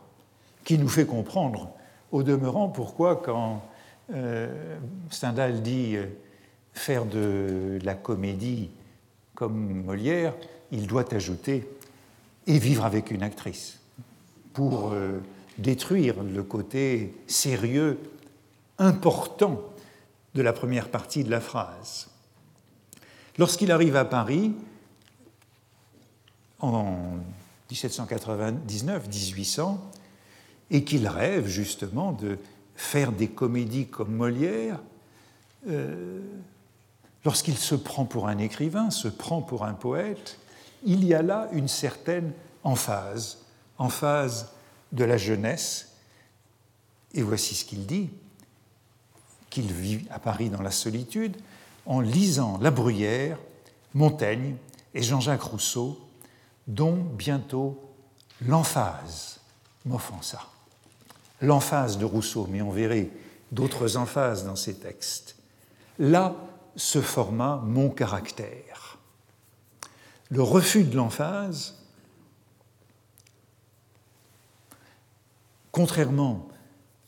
qui 0.63 0.77
nous 0.77 0.89
fait 0.89 1.05
comprendre, 1.05 1.71
au 2.11 2.23
demeurant, 2.23 2.67
pourquoi 2.67 3.15
quand 3.15 3.63
euh, 4.13 4.77
Stendhal 5.09 5.61
dit 5.61 5.95
euh, 5.95 6.05
faire 6.73 7.05
de 7.05 7.79
la 7.83 7.95
comédie 7.95 8.69
comme 9.33 9.83
Molière, 9.85 10.33
il 10.71 10.87
doit 10.87 11.13
ajouter 11.13 11.67
et 12.47 12.59
vivre 12.59 12.85
avec 12.85 13.11
une 13.11 13.23
actrice 13.23 13.79
pour 14.53 14.91
euh, 14.91 15.19
détruire 15.57 16.23
le 16.23 16.43
côté 16.43 17.13
sérieux, 17.27 17.99
important 18.77 19.61
de 20.33 20.41
la 20.41 20.53
première 20.53 20.89
partie 20.89 21.23
de 21.23 21.29
la 21.29 21.41
phrase. 21.41 22.09
Lorsqu'il 23.37 23.71
arrive 23.71 23.95
à 23.95 24.05
Paris, 24.05 24.53
en 26.59 27.17
1799-1800, 27.71 29.77
et 30.69 30.83
qu'il 30.83 31.07
rêve 31.07 31.47
justement 31.47 32.11
de 32.13 32.37
faire 32.75 33.11
des 33.11 33.27
comédies 33.27 33.87
comme 33.87 34.15
Molière, 34.15 34.79
euh, 35.69 36.21
lorsqu'il 37.25 37.57
se 37.57 37.75
prend 37.75 38.05
pour 38.05 38.27
un 38.27 38.37
écrivain, 38.37 38.89
se 38.89 39.07
prend 39.07 39.41
pour 39.41 39.65
un 39.65 39.73
poète, 39.73 40.39
il 40.83 41.05
y 41.05 41.13
a 41.13 41.21
là 41.21 41.49
une 41.51 41.67
certaine 41.67 42.33
emphase, 42.63 43.39
emphase 43.77 44.49
de 44.91 45.03
la 45.03 45.17
jeunesse. 45.17 45.95
Et 47.13 47.21
voici 47.21 47.55
ce 47.55 47.65
qu'il 47.65 47.85
dit, 47.85 48.09
qu'il 49.49 49.71
vit 49.71 50.05
à 50.09 50.19
Paris 50.19 50.49
dans 50.49 50.61
la 50.61 50.71
solitude, 50.71 51.37
en 51.85 51.99
lisant 51.99 52.57
La 52.61 52.71
Bruyère, 52.71 53.37
Montaigne 53.93 54.55
et 54.93 55.01
Jean-Jacques 55.01 55.41
Rousseau, 55.41 55.99
dont 56.67 56.95
bientôt 56.95 57.81
l'emphase 58.45 59.39
m'offensa. 59.85 60.47
L'emphase 61.41 61.97
de 61.97 62.05
Rousseau, 62.05 62.47
mais 62.49 62.61
on 62.61 62.71
verrait 62.71 63.09
d'autres 63.51 63.97
emphases 63.97 64.45
dans 64.45 64.55
ces 64.55 64.75
textes. 64.75 65.35
Là 65.99 66.35
se 66.75 67.01
forma 67.01 67.61
mon 67.65 67.89
caractère. 67.89 68.90
Le 70.31 70.41
refus 70.41 70.85
de 70.85 70.95
l'emphase, 70.95 71.75
contrairement 75.73 76.47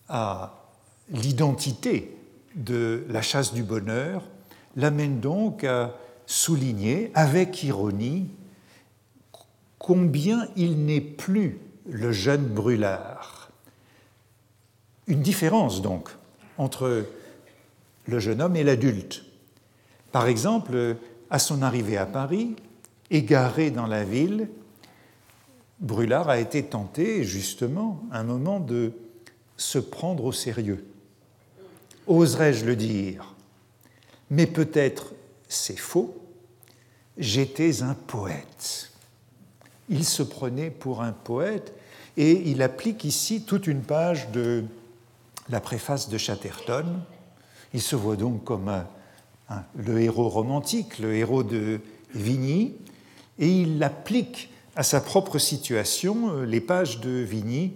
à 0.09 0.69
l'identité 1.09 2.17
de 2.55 3.05
la 3.07 3.21
chasse 3.21 3.53
du 3.53 3.63
bonheur, 3.63 4.23
l'amène 4.75 5.21
donc 5.21 5.63
à 5.63 5.95
souligner 6.25 7.11
avec 7.15 7.63
ironie 7.63 8.29
combien 9.79 10.49
il 10.57 10.85
n'est 10.85 11.01
plus 11.01 11.59
le 11.89 12.11
jeune 12.11 12.45
brûlard. 12.45 13.51
Une 15.07 15.21
différence 15.21 15.81
donc 15.81 16.09
entre 16.57 17.05
le 18.05 18.19
jeune 18.19 18.41
homme 18.41 18.57
et 18.57 18.65
l'adulte. 18.65 19.23
Par 20.11 20.27
exemple, 20.27 20.97
à 21.29 21.39
son 21.39 21.61
arrivée 21.61 21.97
à 21.97 22.05
Paris, 22.05 22.55
égaré 23.11 23.71
dans 23.71 23.87
la 23.87 24.03
ville, 24.03 24.49
Brûlard 25.79 26.29
a 26.29 26.39
été 26.39 26.63
tenté, 26.63 27.23
justement, 27.23 28.03
un 28.11 28.23
moment 28.23 28.59
de 28.59 28.93
se 29.57 29.79
prendre 29.79 30.25
au 30.25 30.31
sérieux. 30.31 30.85
Oserais-je 32.07 32.65
le 32.65 32.75
dire? 32.75 33.35
Mais 34.29 34.47
peut-être 34.47 35.13
c'est 35.47 35.77
faux, 35.77 36.15
j'étais 37.17 37.83
un 37.83 37.93
poète. 37.93 38.91
Il 39.89 40.05
se 40.05 40.23
prenait 40.23 40.71
pour 40.71 41.01
un 41.01 41.11
poète 41.11 41.73
et 42.17 42.49
il 42.49 42.61
applique 42.61 43.03
ici 43.03 43.43
toute 43.43 43.67
une 43.67 43.81
page 43.81 44.31
de 44.31 44.63
la 45.49 45.59
préface 45.59 46.09
de 46.09 46.17
Chatterton. 46.17 47.01
Il 47.73 47.81
se 47.81 47.95
voit 47.95 48.15
donc 48.15 48.43
comme 48.43 48.71
le 49.75 50.01
héros 50.01 50.29
romantique, 50.29 50.99
le 50.99 51.13
héros 51.13 51.43
de 51.43 51.81
Vigny, 52.15 52.75
et 53.39 53.61
il 53.61 53.81
applique 53.83 54.49
à 54.75 54.83
sa 54.83 55.01
propre 55.01 55.37
situation 55.37 56.31
euh, 56.31 56.45
les 56.45 56.61
pages 56.61 56.99
de 56.99 57.09
Vigny 57.09 57.73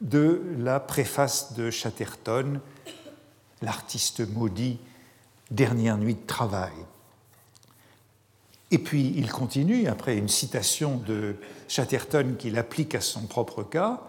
de 0.00 0.42
la 0.58 0.80
préface 0.80 1.52
de 1.54 1.70
Chatterton, 1.70 2.60
l'artiste 3.60 4.26
maudit, 4.34 4.78
dernière 5.50 5.98
nuit 5.98 6.14
de 6.14 6.26
travail. 6.26 6.72
Et 8.70 8.78
puis 8.78 9.12
il 9.16 9.30
continue, 9.30 9.88
après 9.88 10.16
une 10.16 10.28
citation 10.28 10.96
de 10.96 11.36
Chatterton 11.68 12.36
qu'il 12.38 12.58
applique 12.58 12.94
à 12.94 13.00
son 13.00 13.26
propre 13.26 13.62
cas, 13.62 14.00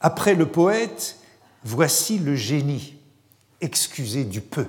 Après 0.00 0.34
le 0.34 0.46
poète, 0.46 1.18
voici 1.64 2.18
le 2.18 2.36
génie, 2.36 2.96
excusez 3.62 4.24
du 4.24 4.42
peu. 4.42 4.66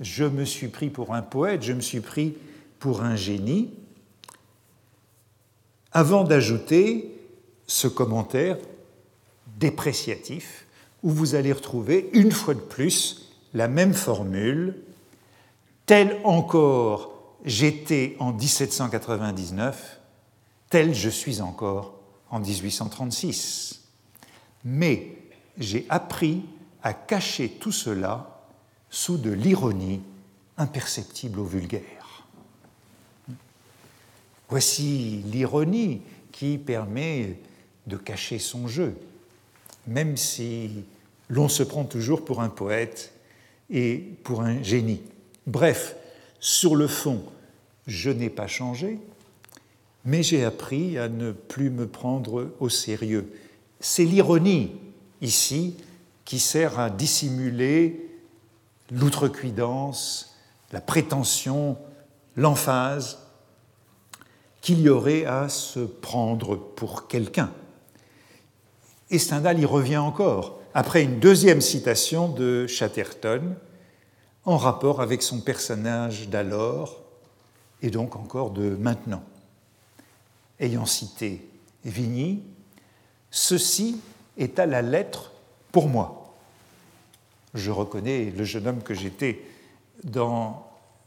Je 0.00 0.24
me 0.24 0.44
suis 0.44 0.68
pris 0.68 0.90
pour 0.90 1.14
un 1.14 1.22
poète, 1.22 1.62
je 1.62 1.72
me 1.72 1.80
suis 1.80 2.00
pris 2.00 2.34
pour 2.80 3.02
un 3.02 3.14
génie, 3.14 3.70
avant 5.92 6.24
d'ajouter 6.24 7.16
ce 7.66 7.88
commentaire 7.88 8.56
dépréciatif 9.58 10.66
où 11.02 11.10
vous 11.10 11.34
allez 11.34 11.52
retrouver 11.52 12.10
une 12.12 12.32
fois 12.32 12.54
de 12.54 12.60
plus 12.60 13.32
la 13.54 13.68
même 13.68 13.94
formule, 13.94 14.76
tel 15.86 16.20
encore 16.24 17.36
j'étais 17.44 18.16
en 18.18 18.32
1799, 18.32 20.00
tel 20.68 20.94
je 20.94 21.08
suis 21.08 21.40
encore 21.40 21.94
en 22.30 22.40
1836. 22.40 23.80
Mais 24.64 25.16
j'ai 25.58 25.86
appris 25.88 26.42
à 26.82 26.92
cacher 26.92 27.48
tout 27.48 27.72
cela 27.72 28.44
sous 28.90 29.16
de 29.16 29.30
l'ironie 29.30 30.00
imperceptible 30.56 31.40
au 31.40 31.44
vulgaire. 31.44 31.99
Voici 34.50 35.22
l'ironie 35.30 36.02
qui 36.32 36.58
permet 36.58 37.38
de 37.86 37.96
cacher 37.96 38.40
son 38.40 38.66
jeu, 38.66 38.96
même 39.86 40.16
si 40.16 40.84
l'on 41.28 41.48
se 41.48 41.62
prend 41.62 41.84
toujours 41.84 42.24
pour 42.24 42.40
un 42.40 42.48
poète 42.48 43.12
et 43.70 43.98
pour 44.24 44.42
un 44.42 44.60
génie. 44.60 45.02
Bref, 45.46 45.94
sur 46.40 46.74
le 46.74 46.88
fond, 46.88 47.22
je 47.86 48.10
n'ai 48.10 48.28
pas 48.28 48.48
changé, 48.48 48.98
mais 50.04 50.24
j'ai 50.24 50.44
appris 50.44 50.98
à 50.98 51.08
ne 51.08 51.30
plus 51.30 51.70
me 51.70 51.86
prendre 51.86 52.50
au 52.58 52.68
sérieux. 52.68 53.32
C'est 53.78 54.04
l'ironie 54.04 54.72
ici 55.20 55.76
qui 56.24 56.40
sert 56.40 56.80
à 56.80 56.90
dissimuler 56.90 58.08
l'outrecuidance, 58.90 60.36
la 60.72 60.80
prétention, 60.80 61.78
l'emphase 62.34 63.18
qu'il 64.60 64.80
y 64.80 64.88
aurait 64.88 65.24
à 65.24 65.48
se 65.48 65.80
prendre 65.80 66.56
pour 66.56 67.08
quelqu'un. 67.08 67.52
Et 69.10 69.18
Stendhal 69.18 69.58
y 69.58 69.64
revient 69.64 69.96
encore, 69.96 70.60
après 70.74 71.02
une 71.02 71.18
deuxième 71.18 71.60
citation 71.60 72.28
de 72.28 72.66
Chatterton, 72.66 73.56
en 74.44 74.56
rapport 74.56 75.00
avec 75.00 75.22
son 75.22 75.40
personnage 75.40 76.28
d'alors 76.28 77.00
et 77.82 77.90
donc 77.90 78.16
encore 78.16 78.50
de 78.50 78.70
maintenant. 78.70 79.22
Ayant 80.58 80.86
cité 80.86 81.46
Vigny, 81.84 82.42
ceci 83.30 84.00
est 84.36 84.58
à 84.58 84.66
la 84.66 84.82
lettre 84.82 85.32
pour 85.72 85.88
moi. 85.88 86.34
Je 87.54 87.70
reconnais 87.70 88.32
le 88.36 88.44
jeune 88.44 88.66
homme 88.66 88.82
que 88.82 88.94
j'étais 88.94 89.40
dans 90.04 90.66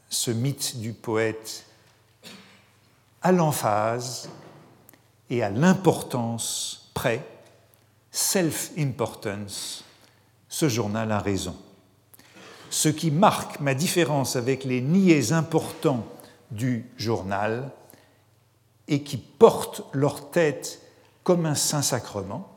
ce 0.09 0.31
mythe 0.31 0.79
du 0.79 0.93
poète 0.93 1.65
à 3.23 3.31
l'emphase 3.31 4.29
et 5.29 5.41
à 5.41 5.49
l'importance 5.49 6.91
près, 6.93 7.25
self-importance, 8.11 9.83
ce 10.49 10.69
journal 10.69 11.11
a 11.11 11.19
raison. 11.19 11.55
Ce 12.69 12.89
qui 12.89 13.09
marque 13.09 13.59
ma 13.59 13.73
différence 13.73 14.35
avec 14.35 14.65
les 14.65 14.81
niais 14.81 15.31
importants 15.31 16.05
du 16.51 16.85
journal 16.97 17.71
et 18.87 19.01
qui 19.03 19.17
portent 19.17 19.83
leur 19.93 20.29
tête 20.29 20.81
comme 21.23 21.45
un 21.45 21.55
saint-sacrement, 21.55 22.51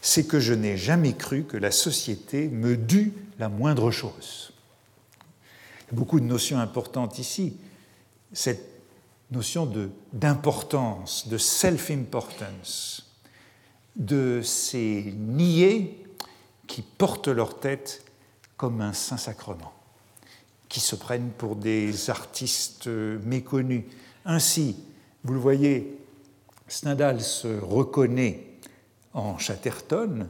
c'est 0.00 0.26
que 0.26 0.40
je 0.40 0.54
n'ai 0.54 0.76
jamais 0.76 1.12
cru 1.12 1.44
que 1.44 1.56
la 1.56 1.70
société 1.70 2.48
me 2.48 2.76
dût 2.76 3.12
la 3.38 3.48
moindre 3.48 3.90
chose. 3.90 4.52
Il 5.80 5.92
y 5.92 5.96
a 5.96 5.98
beaucoup 5.98 6.20
de 6.20 6.24
notions 6.24 6.58
importantes 6.58 7.18
ici. 7.18 7.56
Cette 8.32 8.75
notion 9.30 9.70
d'importance, 10.12 11.28
de, 11.28 11.38
self-importance, 11.38 13.16
de 13.96 14.40
ces 14.42 15.14
niais 15.16 16.04
qui 16.66 16.82
portent 16.82 17.28
leur 17.28 17.58
tête 17.58 18.04
comme 18.56 18.80
un 18.80 18.92
saint-sacrement, 18.92 19.72
qui 20.68 20.80
se 20.80 20.96
prennent 20.96 21.30
pour 21.30 21.56
des 21.56 22.10
artistes 22.10 22.86
méconnus. 22.86 23.84
Ainsi, 24.24 24.76
vous 25.24 25.34
le 25.34 25.40
voyez, 25.40 25.98
Stendhal 26.68 27.20
se 27.20 27.58
reconnaît 27.60 28.44
en 29.12 29.38
Chatterton, 29.38 30.28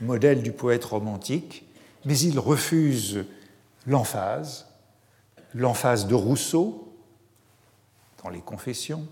modèle 0.00 0.42
du 0.42 0.52
poète 0.52 0.84
romantique, 0.84 1.64
mais 2.04 2.18
il 2.18 2.38
refuse 2.38 3.24
l'emphase, 3.86 4.66
l'emphase 5.54 6.06
de 6.06 6.14
Rousseau, 6.14 6.89
dans 8.22 8.30
les 8.30 8.40
Confessions, 8.40 9.06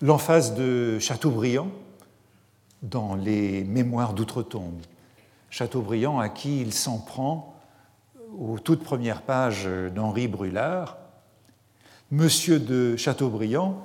l'emphase 0.00 0.54
de 0.54 0.98
Chateaubriand 0.98 1.70
dans 2.82 3.14
les 3.14 3.64
Mémoires 3.64 4.12
d'outre-tombe. 4.12 4.80
Chateaubriand 5.50 6.18
à 6.18 6.28
qui 6.28 6.60
il 6.60 6.72
s'en 6.72 6.98
prend 6.98 7.60
aux 8.38 8.58
toutes 8.58 8.82
premières 8.82 9.22
pages 9.22 9.68
d'Henri 9.94 10.28
Brulard. 10.28 10.98
Monsieur 12.10 12.58
de 12.58 12.96
Chateaubriand, 12.96 13.82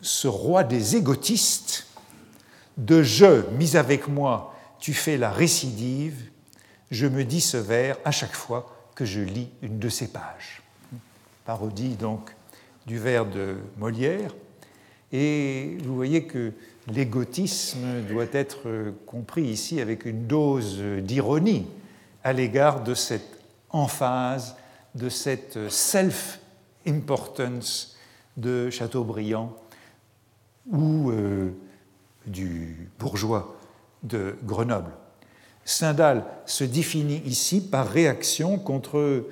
ce 0.00 0.28
roi 0.28 0.64
des 0.64 0.96
égotistes, 0.96 1.86
de 2.76 3.02
je 3.02 3.48
mis 3.56 3.76
avec 3.76 4.08
moi, 4.08 4.54
tu 4.78 4.94
fais 4.94 5.16
la 5.16 5.30
récidive, 5.30 6.30
je 6.90 7.06
me 7.06 7.24
dis 7.24 7.40
ce 7.40 7.56
vers 7.56 7.98
à 8.04 8.12
chaque 8.12 8.34
fois 8.34 8.74
que 8.94 9.04
je 9.04 9.20
lis 9.20 9.50
une 9.62 9.78
de 9.78 9.88
ces 9.88 10.08
pages. 10.08 10.62
Parodie 11.44 11.96
donc 11.96 12.34
du 12.88 12.98
vers 12.98 13.24
de 13.26 13.58
Molière. 13.76 14.34
Et 15.12 15.78
vous 15.84 15.94
voyez 15.94 16.24
que 16.24 16.50
l'égotisme 16.88 18.02
doit 18.08 18.26
être 18.32 18.92
compris 19.06 19.44
ici 19.44 19.80
avec 19.80 20.04
une 20.06 20.26
dose 20.26 20.80
d'ironie 20.80 21.68
à 22.24 22.32
l'égard 22.32 22.82
de 22.82 22.94
cette 22.94 23.38
emphase, 23.70 24.56
de 24.94 25.10
cette 25.10 25.68
self-importance 25.68 27.96
de 28.38 28.70
Chateaubriand 28.70 29.54
ou 30.70 31.10
euh, 31.10 31.50
du 32.26 32.88
bourgeois 32.98 33.54
de 34.02 34.36
Grenoble. 34.44 34.92
Stendhal 35.64 36.24
se 36.46 36.64
définit 36.64 37.22
ici 37.26 37.60
par 37.60 37.86
réaction 37.86 38.58
contre 38.58 39.26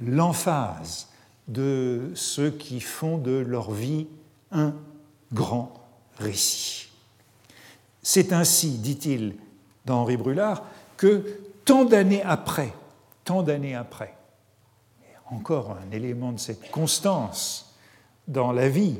l'emphase 0.00 1.09
de 1.50 2.12
ceux 2.14 2.50
qui 2.50 2.80
font 2.80 3.18
de 3.18 3.32
leur 3.32 3.72
vie 3.72 4.06
un 4.52 4.72
grand 5.32 5.74
récit. 6.18 6.88
C'est 8.02 8.32
ainsi, 8.32 8.78
dit-il 8.78 9.34
dans 9.84 10.02
Henri 10.02 10.16
Brulard, 10.16 10.62
que 10.96 11.24
tant 11.64 11.84
d'années 11.84 12.22
après, 12.22 12.72
tant 13.24 13.42
d'années 13.42 13.74
après, 13.74 14.14
encore 15.26 15.76
un 15.76 15.90
élément 15.94 16.32
de 16.32 16.38
cette 16.38 16.70
constance 16.70 17.74
dans 18.28 18.52
la 18.52 18.68
vie, 18.68 18.98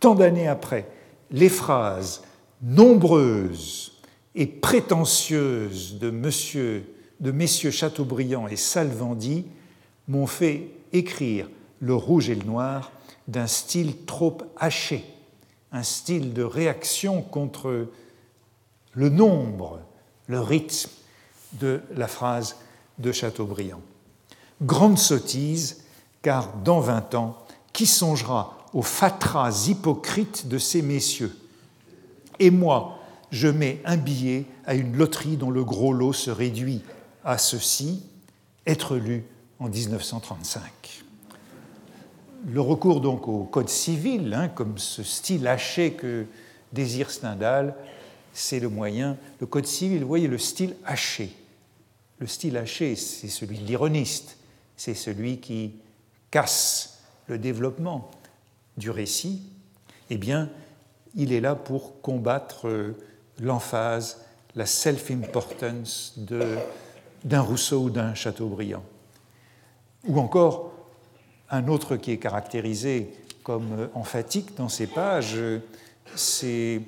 tant 0.00 0.14
d'années 0.14 0.48
après, 0.48 0.88
les 1.30 1.48
phrases 1.48 2.22
nombreuses 2.62 3.92
et 4.34 4.46
prétentieuses 4.46 5.98
de, 5.98 6.10
messieurs 6.10 7.70
Chateaubriand 7.70 8.48
et 8.48 8.56
Salvandi 8.56 9.46
m'ont 10.08 10.26
fait 10.26 10.70
écrire 10.92 11.48
le 11.80 11.94
rouge 11.94 12.30
et 12.30 12.34
le 12.34 12.44
noir 12.44 12.90
d'un 13.28 13.46
style 13.46 14.04
trop 14.04 14.38
haché, 14.56 15.04
un 15.72 15.82
style 15.82 16.32
de 16.32 16.42
réaction 16.42 17.22
contre 17.22 17.88
le 18.92 19.08
nombre, 19.08 19.80
le 20.26 20.40
rythme 20.40 20.90
de 21.54 21.80
la 21.94 22.08
phrase 22.08 22.56
de 22.98 23.12
Chateaubriand. 23.12 23.80
Grande 24.62 24.98
sottise, 24.98 25.84
car 26.22 26.56
dans 26.64 26.80
vingt 26.80 27.14
ans, 27.14 27.36
qui 27.72 27.86
songera 27.86 28.56
aux 28.72 28.82
fatras 28.82 29.66
hypocrites 29.68 30.48
de 30.48 30.58
ces 30.58 30.82
messieurs? 30.82 31.36
Et 32.38 32.50
moi, 32.50 32.98
je 33.30 33.48
mets 33.48 33.80
un 33.84 33.96
billet 33.96 34.46
à 34.66 34.74
une 34.74 34.96
loterie 34.96 35.36
dont 35.36 35.50
le 35.50 35.64
gros 35.64 35.92
lot 35.92 36.12
se 36.12 36.30
réduit 36.30 36.82
à 37.24 37.38
ceci, 37.38 38.02
être 38.66 38.96
lu 38.96 39.24
en 39.58 39.68
1935. 39.68 41.04
Le 42.48 42.60
recours 42.60 43.00
donc 43.00 43.28
au 43.28 43.44
code 43.44 43.68
civil, 43.68 44.32
hein, 44.34 44.48
comme 44.48 44.78
ce 44.78 45.02
style 45.02 45.46
haché 45.48 45.92
que 45.92 46.26
désire 46.72 47.10
Stendhal, 47.10 47.74
c'est 48.32 48.60
le 48.60 48.68
moyen. 48.68 49.16
Le 49.40 49.46
code 49.46 49.66
civil, 49.66 50.02
vous 50.02 50.08
voyez 50.08 50.28
le 50.28 50.38
style 50.38 50.76
haché. 50.84 51.32
Le 52.18 52.26
style 52.26 52.56
haché, 52.56 52.94
c'est 52.96 53.28
celui 53.28 53.58
de 53.58 53.64
l'ironiste, 53.64 54.36
c'est 54.76 54.94
celui 54.94 55.38
qui 55.38 55.72
casse 56.30 57.00
le 57.26 57.38
développement 57.38 58.10
du 58.76 58.90
récit, 58.90 59.42
eh 60.10 60.18
bien, 60.18 60.50
il 61.14 61.32
est 61.32 61.40
là 61.40 61.54
pour 61.54 62.00
combattre 62.02 62.68
euh, 62.68 62.96
l'emphase, 63.40 64.20
la 64.54 64.66
self-importance 64.66 66.14
d'un 67.24 67.40
Rousseau 67.40 67.84
ou 67.84 67.90
d'un 67.90 68.14
Chateaubriand. 68.14 68.84
Ou 70.06 70.18
encore, 70.18 70.72
un 71.50 71.68
autre 71.68 71.96
qui 71.96 72.12
est 72.12 72.18
caractérisé 72.18 73.12
comme 73.42 73.72
euh, 73.72 73.86
emphatique 73.94 74.56
dans 74.56 74.68
ces 74.68 74.86
pages, 74.86 75.38
c'est 76.14 76.80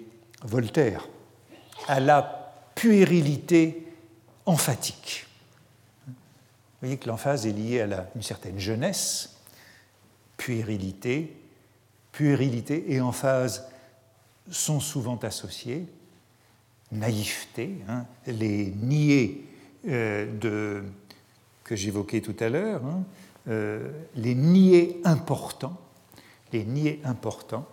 Voltaire, 0.42 1.09
à 1.88 1.98
la 1.98 2.52
puérilité 2.74 3.87
emphatique. 4.46 5.26
Vous 6.07 6.87
voyez 6.87 6.96
que 6.96 7.09
l'emphase 7.09 7.44
est 7.46 7.52
liée 7.52 7.81
à 7.81 8.09
une 8.14 8.22
certaine 8.22 8.59
jeunesse, 8.59 9.37
puérilité. 10.37 11.37
Puérilité 12.12 12.92
et 12.92 13.00
emphase 13.00 13.68
sont 14.50 14.81
souvent 14.81 15.16
associés. 15.16 15.87
Naïveté, 16.90 17.78
hein, 17.88 18.07
les 18.26 18.72
niais 18.81 19.42
euh, 19.87 20.26
de, 20.38 20.85
que 21.68 21.76
j'évoquais 21.76 22.22
tout 22.22 22.37
à 22.40 22.48
l'heure, 22.48 22.83
hein, 22.87 23.04
euh, 23.48 23.90
les 24.14 24.35
niais 24.35 24.96
importants, 25.04 25.78
les 26.50 26.64
niais 26.64 26.98
importants, 27.04 27.68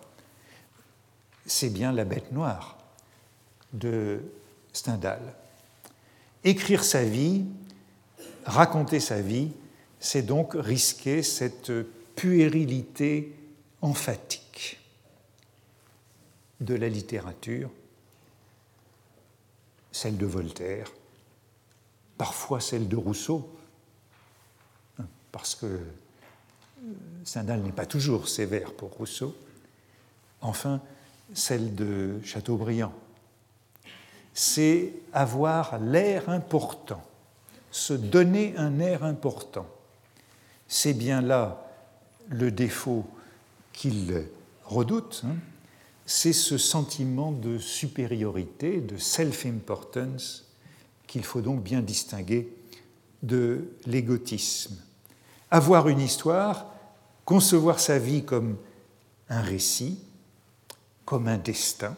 c'est 1.46 1.70
bien 1.70 1.92
la 1.92 2.04
bête 2.04 2.30
noire 2.30 2.76
de 3.72 4.20
Stendhal. 4.74 5.22
Écrire 6.44 6.84
sa 6.84 7.04
vie, 7.04 7.46
raconter 8.44 9.00
sa 9.00 9.22
vie, 9.22 9.50
c'est 9.98 10.26
donc 10.26 10.52
risquer 10.54 11.22
cette 11.22 11.72
puérilité 12.16 13.34
emphatique 13.80 14.78
de 16.60 16.74
la 16.74 16.90
littérature, 16.90 17.70
celle 19.90 20.18
de 20.18 20.26
Voltaire, 20.26 20.92
parfois 22.18 22.60
celle 22.60 22.88
de 22.88 22.96
Rousseau, 22.96 23.56
parce 25.36 25.54
que 25.54 25.66
euh, 25.66 25.80
Stendhal 27.22 27.60
n'est 27.60 27.70
pas 27.70 27.84
toujours 27.84 28.26
sévère 28.26 28.72
pour 28.72 28.88
Rousseau, 28.92 29.36
enfin 30.40 30.80
celle 31.34 31.74
de 31.74 32.18
Chateaubriand. 32.24 32.94
C'est 34.32 34.94
avoir 35.12 35.78
l'air 35.78 36.30
important, 36.30 37.04
se 37.70 37.92
donner 37.92 38.54
un 38.56 38.80
air 38.80 39.04
important. 39.04 39.66
C'est 40.68 40.94
bien 40.94 41.20
là 41.20 41.70
le 42.30 42.50
défaut 42.50 43.04
qu'il 43.74 44.24
redoute, 44.64 45.22
hein, 45.26 45.36
c'est 46.06 46.32
ce 46.32 46.56
sentiment 46.56 47.30
de 47.30 47.58
supériorité, 47.58 48.80
de 48.80 48.96
self-importance, 48.96 50.46
qu'il 51.06 51.24
faut 51.24 51.42
donc 51.42 51.62
bien 51.62 51.82
distinguer 51.82 52.48
de 53.22 53.68
l'égotisme. 53.84 54.76
Avoir 55.50 55.88
une 55.88 56.00
histoire, 56.00 56.66
concevoir 57.24 57.78
sa 57.80 57.98
vie 57.98 58.24
comme 58.24 58.56
un 59.28 59.40
récit, 59.40 59.98
comme 61.04 61.28
un 61.28 61.38
destin, 61.38 61.96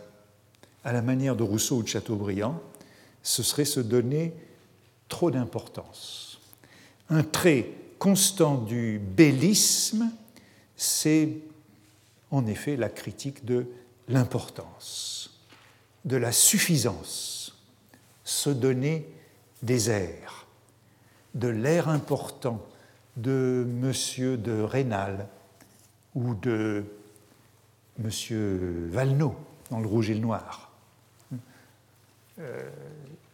à 0.84 0.92
la 0.92 1.02
manière 1.02 1.36
de 1.36 1.42
Rousseau 1.42 1.76
ou 1.76 1.82
de 1.82 1.88
Chateaubriand, 1.88 2.60
ce 3.22 3.42
serait 3.42 3.64
se 3.64 3.80
donner 3.80 4.34
trop 5.08 5.30
d'importance. 5.30 6.40
Un 7.10 7.22
trait 7.22 7.70
constant 7.98 8.56
du 8.56 8.98
bellisme, 8.98 10.10
c'est 10.76 11.38
en 12.30 12.46
effet 12.46 12.76
la 12.76 12.88
critique 12.88 13.44
de 13.44 13.66
l'importance, 14.08 15.40
de 16.04 16.16
la 16.16 16.32
suffisance, 16.32 17.56
se 18.24 18.50
donner 18.50 19.06
des 19.62 19.90
airs, 19.90 20.46
de 21.34 21.48
l'air 21.48 21.88
important 21.88 22.62
de 23.18 23.66
Monsieur 23.68 24.36
de 24.36 24.60
Rénal 24.62 25.26
ou 26.14 26.34
de 26.34 26.84
Monsieur 27.98 28.88
Valneau 28.90 29.34
dans 29.70 29.80
Le 29.80 29.86
Rouge 29.86 30.10
et 30.10 30.14
le 30.14 30.20
Noir, 30.20 30.72
euh, 32.38 32.70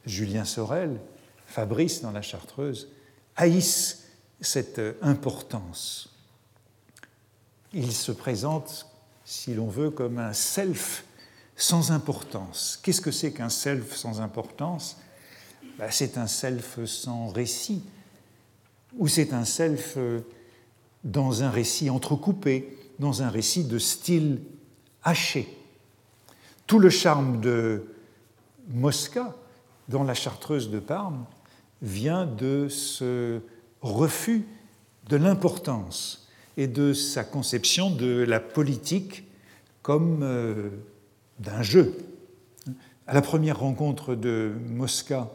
Julien 0.06 0.44
Sorel, 0.44 0.98
Fabrice 1.46 2.00
dans 2.00 2.10
La 2.10 2.22
Chartreuse 2.22 2.88
haïssent 3.36 4.08
cette 4.40 4.80
importance. 5.02 6.08
Il 7.72 7.92
se 7.92 8.12
présente, 8.12 8.86
si 9.24 9.54
l'on 9.54 9.68
veut, 9.68 9.90
comme 9.90 10.18
un 10.18 10.32
self 10.32 11.04
sans 11.56 11.92
importance. 11.92 12.78
Qu'est-ce 12.82 13.00
que 13.00 13.10
c'est 13.10 13.32
qu'un 13.32 13.48
self 13.48 13.94
sans 13.94 14.20
importance? 14.20 14.96
Ben, 15.78 15.90
C'est 15.90 16.18
un 16.18 16.26
self 16.26 16.84
sans 16.86 17.28
récit, 17.28 17.84
ou 18.98 19.08
c'est 19.08 19.32
un 19.32 19.44
self 19.44 19.98
dans 21.04 21.42
un 21.42 21.50
récit 21.50 21.90
entrecoupé, 21.90 22.76
dans 22.98 23.22
un 23.22 23.28
récit 23.28 23.64
de 23.64 23.78
style 23.78 24.40
haché. 25.02 25.48
Tout 26.66 26.78
le 26.78 26.90
charme 26.90 27.40
de 27.40 27.84
Mosca, 28.68 29.34
dans 29.88 30.02
la 30.02 30.14
Chartreuse 30.14 30.70
de 30.70 30.78
Parme, 30.78 31.26
vient 31.82 32.24
de 32.24 32.68
ce 32.68 33.40
refus 33.82 34.46
de 35.08 35.16
l'importance 35.16 36.28
et 36.56 36.66
de 36.66 36.94
sa 36.94 37.24
conception 37.24 37.90
de 37.90 38.24
la 38.26 38.40
politique 38.40 39.24
comme 39.82 40.22
euh, 40.22 40.70
d'un 41.38 41.62
jeu. 41.62 41.94
À 43.06 43.12
la 43.12 43.20
première 43.20 43.60
rencontre 43.60 44.14
de 44.14 44.52
Mosca 44.70 45.30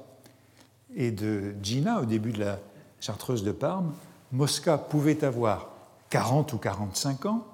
et 0.95 1.12
de 1.12 1.53
Gina, 1.62 2.01
au 2.01 2.05
début 2.05 2.32
de 2.32 2.39
la 2.39 2.60
Chartreuse 2.99 3.43
de 3.43 3.51
Parme, 3.51 3.93
Mosca 4.31 4.77
pouvait 4.77 5.23
avoir 5.23 5.69
40 6.09 6.53
ou 6.53 6.57
45 6.57 7.25
ans. 7.25 7.45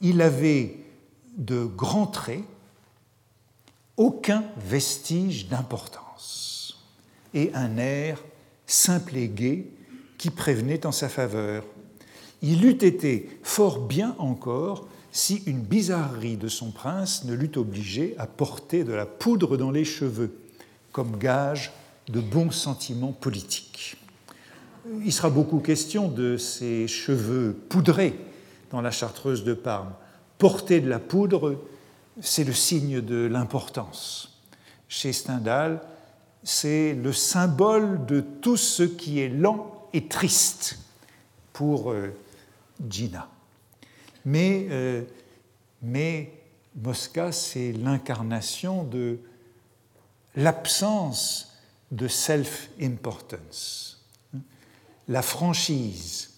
Il 0.00 0.22
avait 0.22 0.76
de 1.36 1.64
grands 1.64 2.06
traits, 2.06 2.44
aucun 3.96 4.44
vestige 4.56 5.48
d'importance, 5.48 6.84
et 7.34 7.50
un 7.54 7.76
air 7.76 8.22
simple 8.66 9.16
et 9.16 9.28
gai 9.28 9.70
qui 10.18 10.30
prévenait 10.30 10.86
en 10.86 10.92
sa 10.92 11.08
faveur. 11.08 11.64
Il 12.42 12.64
eût 12.64 12.84
été 12.84 13.40
fort 13.42 13.80
bien 13.80 14.14
encore 14.18 14.86
si 15.10 15.42
une 15.46 15.60
bizarrerie 15.60 16.36
de 16.36 16.48
son 16.48 16.70
prince 16.70 17.24
ne 17.24 17.34
l'eût 17.34 17.56
obligé 17.56 18.14
à 18.18 18.26
porter 18.26 18.84
de 18.84 18.92
la 18.92 19.06
poudre 19.06 19.56
dans 19.56 19.70
les 19.70 19.84
cheveux, 19.84 20.38
comme 20.92 21.16
gage 21.16 21.72
de 22.08 22.20
bons 22.20 22.50
sentiments 22.50 23.12
politiques. 23.12 23.97
Il 25.04 25.12
sera 25.12 25.30
beaucoup 25.30 25.58
question 25.58 26.08
de 26.08 26.36
ces 26.36 26.88
cheveux 26.88 27.54
poudrés 27.68 28.18
dans 28.70 28.80
la 28.80 28.90
chartreuse 28.90 29.44
de 29.44 29.54
Parme. 29.54 29.92
Porter 30.38 30.80
de 30.80 30.88
la 30.88 30.98
poudre, 30.98 31.60
c'est 32.20 32.44
le 32.44 32.52
signe 32.52 33.00
de 33.00 33.26
l'importance. 33.26 34.40
Chez 34.88 35.12
Stendhal, 35.12 35.80
c'est 36.42 36.94
le 36.94 37.12
symbole 37.12 38.06
de 38.06 38.20
tout 38.20 38.56
ce 38.56 38.82
qui 38.82 39.20
est 39.20 39.28
lent 39.28 39.88
et 39.92 40.06
triste 40.06 40.78
pour 41.52 41.90
euh, 41.90 42.14
Gina. 42.88 43.28
Mais, 44.24 44.68
euh, 44.70 45.02
mais 45.82 46.32
Mosca, 46.76 47.32
c'est 47.32 47.72
l'incarnation 47.72 48.84
de 48.84 49.18
l'absence 50.36 51.58
de 51.90 52.06
self-importance. 52.08 53.97
La 55.08 55.22
franchise, 55.22 56.30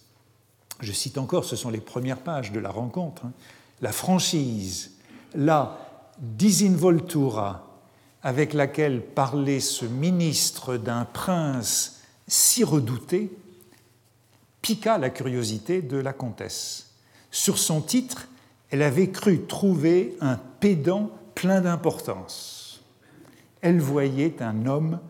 je 0.80 0.92
cite 0.92 1.18
encore, 1.18 1.44
ce 1.44 1.56
sont 1.56 1.70
les 1.70 1.80
premières 1.80 2.20
pages 2.20 2.52
de 2.52 2.60
la 2.60 2.70
rencontre, 2.70 3.26
hein. 3.26 3.32
la 3.80 3.92
franchise, 3.92 4.92
la 5.34 5.78
disinvoltura 6.18 7.66
avec 8.22 8.52
laquelle 8.52 9.02
parlait 9.02 9.60
ce 9.60 9.84
ministre 9.84 10.76
d'un 10.76 11.04
prince 11.04 12.00
si 12.28 12.62
redouté, 12.62 13.36
piqua 14.62 14.98
la 14.98 15.10
curiosité 15.10 15.82
de 15.82 15.96
la 15.96 16.12
comtesse. 16.12 16.90
Sur 17.30 17.58
son 17.58 17.80
titre, 17.80 18.28
elle 18.70 18.82
avait 18.82 19.10
cru 19.10 19.46
trouver 19.46 20.16
un 20.20 20.36
pédant 20.60 21.10
plein 21.34 21.60
d'importance. 21.60 22.82
Elle 23.62 23.80
voyait 23.80 24.42
un 24.42 24.66
homme 24.66 25.00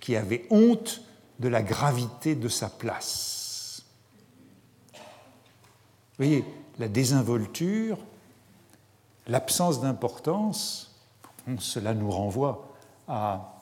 qui 0.00 0.16
avait 0.16 0.46
honte 0.50 1.02
de 1.42 1.48
la 1.48 1.62
gravité 1.62 2.36
de 2.36 2.48
sa 2.48 2.68
place. 2.68 3.82
Vous 4.94 5.00
voyez, 6.18 6.44
la 6.78 6.86
désinvolture, 6.86 7.98
l'absence 9.26 9.80
d'importance, 9.80 10.94
cela 11.58 11.94
nous 11.94 12.10
renvoie 12.10 12.72
à 13.08 13.58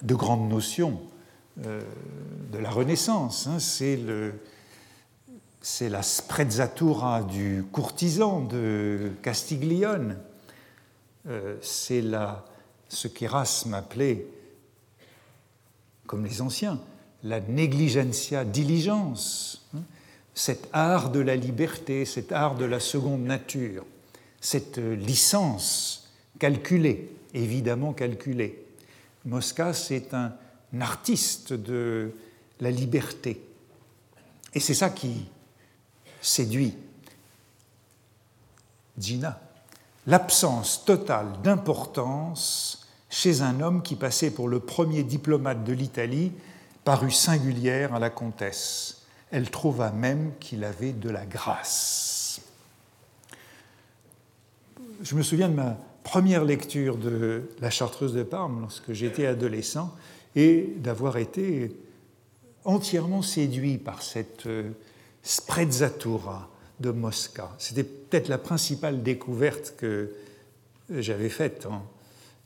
de 0.00 0.14
grandes 0.14 0.48
notions 0.48 1.02
euh, 1.66 1.82
de 2.50 2.58
la 2.58 2.70
Renaissance. 2.70 3.46
Hein. 3.46 3.58
c'est 3.60 3.98
la 5.90 6.02
sprezzatura 6.02 7.22
du 7.22 7.66
courtisan 7.70 8.40
de 8.40 9.12
Castiglione. 9.22 10.18
Euh, 11.28 11.56
c'est 11.60 12.02
ce 12.88 13.08
qu'Erasme 13.08 13.74
appelait, 13.74 14.26
comme 16.06 16.24
les 16.24 16.40
anciens, 16.42 16.80
la 17.22 17.40
negligentia 17.40 18.44
diligence, 18.44 19.66
hein. 19.74 19.82
cet 20.34 20.68
art 20.72 21.10
de 21.10 21.20
la 21.20 21.36
liberté, 21.36 22.04
cet 22.04 22.32
art 22.32 22.56
de 22.56 22.64
la 22.64 22.80
seconde 22.80 23.22
nature, 23.22 23.84
cette 24.40 24.78
licence 24.78 26.10
calculée, 26.38 27.10
évidemment 27.34 27.92
calculée. 27.92 28.64
Mosca, 29.24 29.72
c'est 29.72 30.14
un 30.14 30.32
artiste 30.80 31.52
de 31.52 32.12
la 32.60 32.70
liberté. 32.70 33.40
Et 34.54 34.60
c'est 34.60 34.74
ça 34.74 34.90
qui 34.90 35.26
séduit 36.20 36.74
Gina, 38.98 39.40
l'absence 40.06 40.84
totale 40.84 41.28
d'importance 41.42 42.81
chez 43.12 43.42
un 43.42 43.60
homme 43.60 43.82
qui 43.82 43.94
passait 43.94 44.30
pour 44.30 44.48
le 44.48 44.58
premier 44.58 45.02
diplomate 45.02 45.64
de 45.64 45.74
l'Italie 45.74 46.32
parut 46.82 47.10
singulière 47.10 47.94
à 47.94 47.98
la 47.98 48.08
comtesse. 48.08 49.02
Elle 49.30 49.50
trouva 49.50 49.92
même 49.92 50.32
qu'il 50.40 50.64
avait 50.64 50.92
de 50.92 51.10
la 51.10 51.26
grâce. 51.26 52.40
Je 55.02 55.14
me 55.14 55.22
souviens 55.22 55.50
de 55.50 55.54
ma 55.54 55.76
première 56.04 56.42
lecture 56.42 56.96
de 56.96 57.50
La 57.60 57.68
Chartreuse 57.68 58.14
de 58.14 58.22
Parme 58.22 58.62
lorsque 58.62 58.92
j'étais 58.94 59.26
adolescent 59.26 59.94
et 60.34 60.72
d'avoir 60.78 61.18
été 61.18 61.76
entièrement 62.64 63.20
séduit 63.20 63.76
par 63.76 64.02
cette 64.02 64.46
euh, 64.46 64.70
sprezzatura 65.22 66.48
de 66.80 66.90
Mosca. 66.90 67.50
C'était 67.58 67.84
peut-être 67.84 68.28
la 68.28 68.38
principale 68.38 69.02
découverte 69.02 69.74
que 69.76 70.14
j'avais 70.88 71.28
faite 71.28 71.66
en 71.66 71.84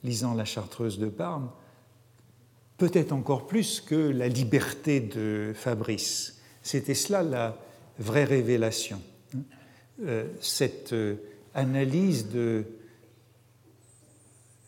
lisant 0.07 0.34
La 0.34 0.44
Chartreuse 0.44 0.98
de 0.98 1.09
Parme, 1.09 1.50
peut-être 2.78 3.12
encore 3.12 3.46
plus 3.46 3.80
que 3.80 3.94
la 3.94 4.28
liberté 4.28 5.00
de 5.00 5.52
Fabrice. 5.54 6.40
C'était 6.62 6.94
cela 6.94 7.22
la 7.22 7.59
vraie 7.98 8.24
révélation, 8.24 9.00
euh, 10.02 10.26
cette 10.40 10.92
euh, 10.92 11.16
analyse 11.54 12.28
de 12.28 12.64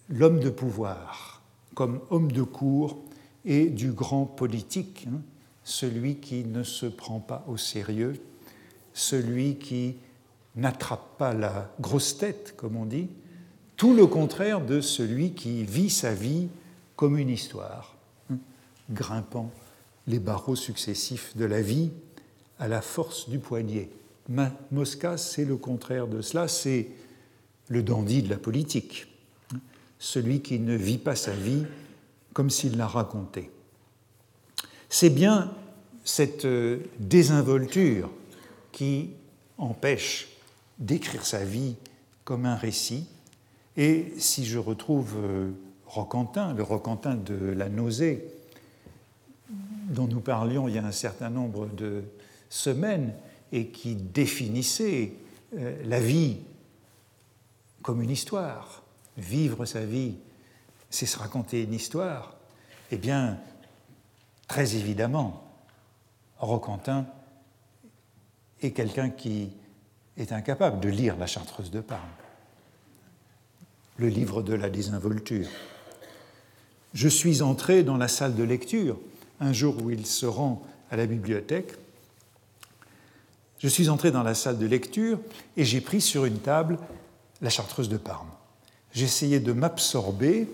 l'homme 0.09 0.41
de 0.41 0.51
pouvoir 0.51 1.43
comme 1.75 2.01
homme 2.11 2.33
de 2.33 2.43
cour 2.43 3.05
et 3.45 3.67
du 3.67 3.93
grand 3.93 4.27
politique. 4.27 5.07
Hein 5.11 5.21
celui 5.69 6.17
qui 6.17 6.45
ne 6.45 6.63
se 6.63 6.87
prend 6.87 7.21
pas 7.21 7.45
au 7.47 7.59
sérieux, 7.59 8.15
celui 8.95 9.57
qui 9.57 9.97
n'attrape 10.57 11.19
pas 11.19 11.35
la 11.35 11.71
grosse 11.79 12.17
tête, 12.17 12.55
comme 12.57 12.75
on 12.75 12.87
dit, 12.87 13.11
tout 13.79 13.95
le 13.95 14.07
contraire 14.07 14.61
de 14.61 14.83
celui 14.83 15.33
qui 15.33 15.65
vit 15.65 15.89
sa 15.89 16.13
vie 16.13 16.49
comme 16.97 17.17
une 17.17 17.31
histoire, 17.31 17.97
hein, 18.31 18.37
grimpant 18.91 19.51
les 20.09 20.19
barreaux 20.19 20.57
successifs 20.57 21.37
de 21.37 21.45
la 21.45 21.63
vie 21.63 21.91
à 22.59 22.67
la 22.67 22.83
force 22.83 23.31
du 23.31 23.39
poignet. 23.39 23.89
Mosca, 24.73 25.17
c'est 25.17 25.45
le 25.45 25.57
contraire 25.57 26.09
de 26.09 26.21
cela, 26.21 26.49
c'est 26.49 26.89
le 27.69 27.83
dandy 27.83 28.23
de 28.23 28.29
la 28.29 28.37
politique, 28.37 29.07
hein, 29.55 29.59
celui 30.01 30.43
qui 30.43 30.59
ne 30.59 30.75
vit 30.75 30.99
pas 30.99 31.15
sa 31.15 31.33
vie 31.33 31.65
comme 32.35 32.51
s'il 32.51 32.77
la 32.77 32.89
racontait. 32.89 33.51
C'est 34.89 35.11
bien 35.11 35.55
cette 36.05 36.47
euh, 36.47 36.81
désinvolture 36.99 38.11
qui 38.73 39.11
empêche 39.57 40.29
d'écrire 40.79 41.25
sa 41.25 41.45
vie 41.45 41.77
comme 42.25 42.45
un 42.45 42.57
récit. 42.57 43.07
Et 43.79 44.13
si 44.19 44.45
je 44.45 44.59
retrouve 44.59 45.15
euh, 45.17 45.51
Roquentin, 45.87 46.53
le 46.53 46.63
Roquentin 46.63 47.15
de 47.15 47.35
la 47.35 47.71
nausée, 47.71 48.29
dont 49.89 50.07
nous 50.07 50.21
parlions 50.21 50.69
il 50.69 50.75
y 50.75 50.79
a 50.79 50.85
un 50.85 50.93
certain 50.93 51.31
nombre 51.31 51.67
de 51.67 52.05
semaines 52.51 53.15
et 53.53 53.69
qui 53.69 53.95
définissait 53.95 55.15
euh, 55.57 55.81
la 55.87 56.01
vie 56.01 56.37
comme 57.81 58.03
une 58.03 58.11
histoire, 58.11 58.83
vivre 59.17 59.65
sa 59.65 59.87
vie, 59.87 60.17
c'est 60.91 61.07
se 61.07 61.19
raconter 61.19 61.63
une 61.63 61.73
histoire, 61.73 62.35
eh 62.91 62.99
bien, 62.99 63.39
Très 64.49 64.77
évidemment, 64.77 65.45
Roquentin 66.39 67.07
est 68.63 68.73
quelqu'un 68.73 69.11
qui 69.11 69.53
est 70.17 70.33
incapable 70.33 70.81
de 70.81 70.89
lire 70.89 71.17
la 71.19 71.27
Chartreuse 71.27 71.71
de 71.71 71.83
Parme, 71.83 72.09
le 73.99 74.09
livre 74.09 74.43
de 74.43 74.55
la 74.55 74.71
désinvolture. 74.71 75.49
Je 76.95 77.09
suis 77.09 77.43
entré 77.43 77.83
dans 77.83 77.97
la 77.97 78.09
salle 78.09 78.35
de 78.35 78.45
lecture 78.45 78.99
un 79.41 79.53
jour 79.53 79.77
où 79.83 79.91
il 79.91 80.07
se 80.07 80.27
rend 80.27 80.65
à 80.91 80.97
la 80.97 81.07
bibliothèque. 81.07 81.73
Je 83.59 83.69
suis 83.69 83.89
entré 83.89 84.11
dans 84.11 84.23
la 84.23 84.35
salle 84.35 84.59
de 84.59 84.67
lecture 84.67 85.19
et 85.57 85.65
j'ai 85.65 85.81
pris 85.81 86.01
sur 86.01 86.25
une 86.25 86.39
table 86.39 86.79
la 87.41 87.51
Chartreuse 87.51 87.89
de 87.89 87.97
Parme. 87.97 88.31
J'essayais 88.93 89.41
de 89.41 89.53
m'absorber 89.53 90.49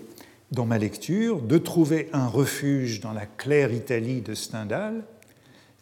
dans 0.51 0.65
ma 0.65 0.77
lecture 0.77 1.41
de 1.41 1.57
trouver 1.57 2.09
un 2.13 2.27
refuge 2.27 2.99
dans 2.99 3.13
la 3.13 3.25
claire 3.25 3.71
Italie 3.71 4.21
de 4.21 4.33
Stendhal, 4.33 5.03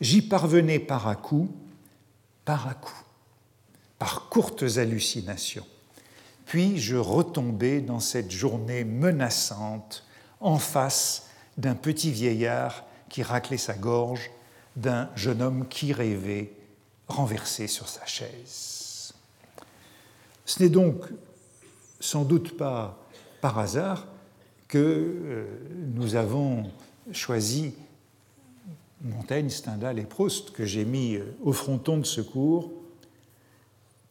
j'y 0.01 0.21
parvenais 0.21 0.79
par 0.79 1.07
à 1.07 1.15
coup, 1.15 1.49
par 2.45 2.67
à 2.67 2.73
coup, 2.73 3.03
par 3.99 4.29
courtes 4.29 4.63
hallucinations. 4.77 5.65
Puis 6.45 6.77
je 6.77 6.95
retombais 6.95 7.81
dans 7.81 7.99
cette 7.99 8.31
journée 8.31 8.83
menaçante 8.83 10.05
en 10.39 10.57
face 10.57 11.27
d'un 11.57 11.75
petit 11.75 12.11
vieillard 12.11 12.85
qui 13.09 13.23
raclait 13.23 13.57
sa 13.57 13.73
gorge, 13.73 14.31
d'un 14.75 15.09
jeune 15.15 15.41
homme 15.41 15.67
qui 15.67 15.93
rêvait 15.93 16.51
renversé 17.07 17.67
sur 17.67 17.87
sa 17.87 18.05
chaise. 18.05 19.13
Ce 20.45 20.61
n'est 20.61 20.69
donc 20.69 21.05
sans 21.99 22.23
doute 22.23 22.57
pas 22.57 22.99
par 23.39 23.59
hasard 23.59 24.07
que 24.67 24.77
euh, 24.77 25.45
nous 25.93 26.15
avons 26.15 26.71
choisi 27.11 27.73
Montaigne, 29.01 29.49
Stendhal 29.49 29.99
et 29.99 30.03
Proust, 30.03 30.51
que 30.51 30.65
j'ai 30.65 30.85
mis 30.85 31.15
euh, 31.15 31.35
au 31.43 31.53
fronton 31.53 31.97
de 31.97 32.05
ce 32.05 32.21
cours, 32.21 32.71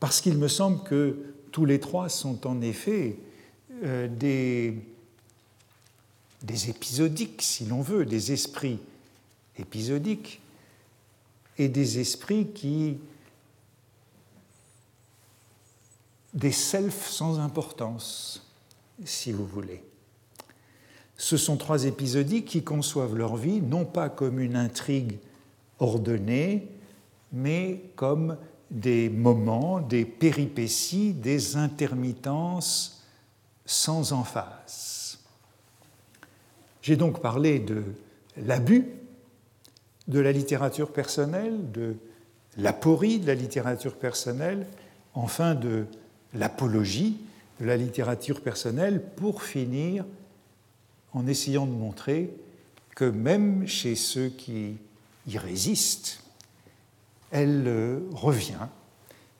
parce 0.00 0.20
qu'il 0.20 0.36
me 0.38 0.48
semble 0.48 0.82
que 0.84 1.34
tous 1.52 1.66
les 1.66 1.78
trois 1.78 2.08
sont 2.08 2.46
en 2.46 2.60
effet 2.62 3.16
euh, 3.84 4.08
des, 4.08 4.74
des 6.42 6.70
épisodiques, 6.70 7.42
si 7.42 7.66
l'on 7.66 7.82
veut, 7.82 8.04
des 8.04 8.32
esprits 8.32 8.80
épisodiques 9.58 10.40
et 11.58 11.68
des 11.68 12.00
esprits 12.00 12.48
qui 12.48 12.96
des 16.34 16.52
selfs 16.52 17.08
sans 17.08 17.38
importance, 17.38 18.46
si 19.04 19.32
vous 19.32 19.46
voulez. 19.46 19.82
Ce 21.18 21.36
sont 21.36 21.58
trois 21.58 21.84
épisodiques 21.84 22.46
qui 22.46 22.64
conçoivent 22.64 23.14
leur 23.14 23.36
vie 23.36 23.60
non 23.60 23.84
pas 23.84 24.08
comme 24.08 24.40
une 24.40 24.56
intrigue 24.56 25.18
ordonnée, 25.78 26.68
mais 27.32 27.82
comme 27.96 28.38
des 28.72 29.10
moments, 29.10 29.80
des 29.80 30.04
péripéties, 30.04 31.12
des 31.12 31.56
intermittences 31.56 33.04
sans 33.66 34.12
emphase. 34.12 35.18
J'ai 36.80 36.96
donc 36.96 37.20
parlé 37.20 37.60
de 37.60 37.84
l'abus 38.36 38.86
de 40.08 40.18
la 40.18 40.32
littérature 40.32 40.90
personnelle, 40.92 41.70
de 41.70 41.94
l'aporie 42.56 43.20
de 43.20 43.26
la 43.26 43.34
littérature 43.34 43.94
personnelle, 43.94 44.66
enfin 45.14 45.54
de 45.54 45.86
l'apologie 46.34 47.18
de 47.60 47.66
la 47.66 47.76
littérature 47.76 48.40
personnelle 48.40 49.02
pour 49.16 49.42
finir 49.42 50.04
en 51.12 51.26
essayant 51.26 51.66
de 51.66 51.72
montrer 51.72 52.30
que 52.96 53.04
même 53.04 53.66
chez 53.66 53.94
ceux 53.94 54.28
qui 54.28 54.76
y 55.26 55.38
résistent, 55.38 56.21
elle 57.32 57.64
euh, 57.66 58.00
revient, 58.12 58.68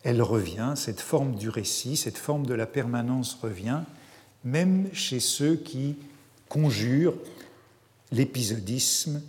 elle 0.02 0.22
revient, 0.22 0.72
cette 0.76 1.00
forme 1.00 1.36
du 1.36 1.48
récit, 1.48 1.96
cette 1.96 2.18
forme 2.18 2.46
de 2.46 2.54
la 2.54 2.66
permanence 2.66 3.38
revient, 3.40 3.82
même 4.44 4.88
chez 4.92 5.20
ceux 5.20 5.54
qui 5.54 5.96
conjurent 6.48 7.14
l'épisodisme, 8.10 9.22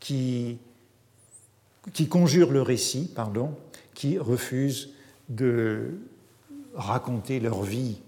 qui, 0.00 0.58
qui 1.92 2.08
conjurent 2.08 2.52
le 2.52 2.62
récit, 2.62 3.10
pardon, 3.14 3.54
qui 3.94 4.18
refusent 4.18 4.90
de 5.28 5.98
raconter 6.74 7.40
leur 7.40 7.62
vie 7.62 7.98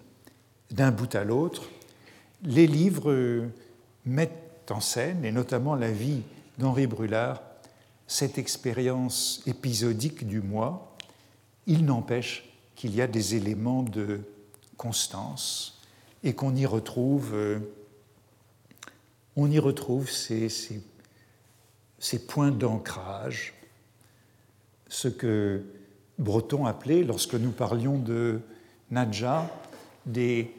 d'un 0.70 0.90
bout 0.90 1.14
à 1.14 1.24
l'autre, 1.24 1.68
les 2.42 2.66
livres 2.66 3.46
mettent 4.06 4.70
en 4.70 4.80
scène, 4.80 5.24
et 5.24 5.32
notamment 5.32 5.74
la 5.74 5.90
vie 5.90 6.22
d'Henri 6.58 6.86
Brulard, 6.86 7.42
cette 8.06 8.38
expérience 8.38 9.42
épisodique 9.46 10.26
du 10.26 10.40
moi. 10.40 10.96
Il 11.66 11.84
n'empêche 11.84 12.50
qu'il 12.74 12.94
y 12.94 13.00
a 13.00 13.06
des 13.06 13.34
éléments 13.34 13.82
de 13.82 14.20
constance 14.76 15.80
et 16.22 16.34
qu'on 16.34 16.54
y 16.54 16.66
retrouve, 16.66 17.34
ces, 20.10 20.48
ces, 20.48 20.82
ces 21.98 22.26
points 22.26 22.50
d'ancrage, 22.50 23.54
ce 24.88 25.08
que 25.08 25.64
Breton 26.18 26.66
appelait, 26.66 27.02
lorsque 27.02 27.34
nous 27.34 27.50
parlions 27.50 27.98
de 27.98 28.40
Nadja 28.90 29.50
des 30.06 30.54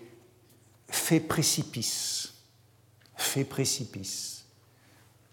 faits 0.87 1.27
précipices. 1.27 2.33
Faits 3.15 3.47
précipices. 3.47 4.45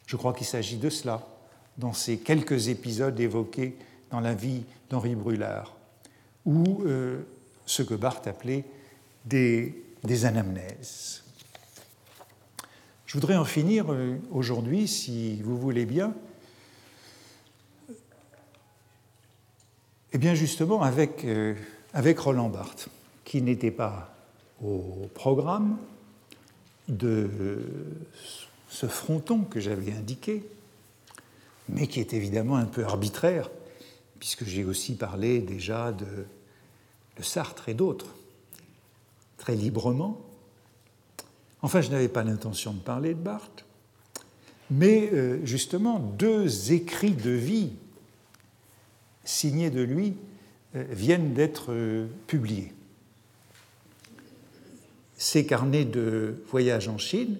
Je 0.06 0.16
crois 0.16 0.32
qu'il 0.32 0.46
s'agit 0.46 0.76
de 0.76 0.90
cela 0.90 1.26
dans 1.82 1.92
ces 1.92 2.18
quelques 2.18 2.68
épisodes 2.68 3.18
évoqués 3.18 3.76
dans 4.12 4.20
la 4.20 4.34
vie 4.34 4.62
d'Henri 4.88 5.16
Brulard, 5.16 5.74
ou 6.46 6.82
euh, 6.84 7.22
ce 7.66 7.82
que 7.82 7.94
Barthes 7.94 8.28
appelait 8.28 8.64
des, 9.24 9.74
anamnèses. 10.24 11.24
Je 13.04 13.14
voudrais 13.14 13.36
en 13.36 13.44
finir 13.44 13.92
euh, 13.92 14.16
aujourd'hui, 14.30 14.86
si 14.86 15.42
vous 15.42 15.58
voulez 15.58 15.84
bien, 15.84 16.14
eh 20.12 20.18
bien 20.18 20.34
justement 20.34 20.82
avec 20.82 21.24
euh, 21.24 21.54
avec 21.94 22.18
Roland 22.20 22.48
Barthes, 22.48 22.88
qui 23.24 23.42
n'était 23.42 23.72
pas 23.72 24.14
au 24.62 25.08
programme 25.14 25.78
de 26.88 27.60
ce 28.68 28.86
fronton 28.86 29.40
que 29.40 29.58
j'avais 29.58 29.92
indiqué, 29.92 30.44
mais 31.68 31.86
qui 31.86 32.00
est 32.00 32.12
évidemment 32.12 32.56
un 32.56 32.66
peu 32.66 32.84
arbitraire, 32.84 33.50
puisque 34.18 34.44
j'ai 34.44 34.64
aussi 34.64 34.94
parlé 34.94 35.40
déjà 35.40 35.92
de, 35.92 36.06
Sartre 37.20 37.68
et 37.68 37.74
d'autres, 37.74 38.16
très 39.38 39.54
librement. 39.54 40.20
Enfin, 41.60 41.80
je 41.80 41.90
n'avais 41.90 42.08
pas 42.08 42.24
l'intention 42.24 42.72
de 42.72 42.80
parler 42.80 43.14
de 43.14 43.20
Barthes, 43.20 43.64
mais 44.70 45.08
euh, 45.12 45.44
justement, 45.44 46.00
deux 46.00 46.72
écrits 46.72 47.14
de 47.14 47.30
vie 47.30 47.70
signés 49.24 49.70
de 49.70 49.82
lui 49.82 50.16
euh, 50.74 50.84
viennent 50.90 51.32
d'être 51.32 51.70
euh, 51.70 52.06
publiés. 52.26 52.72
Ces 55.16 55.46
carnets 55.46 55.84
de 55.84 56.42
voyage 56.48 56.88
en 56.88 56.98
Chine 56.98 57.38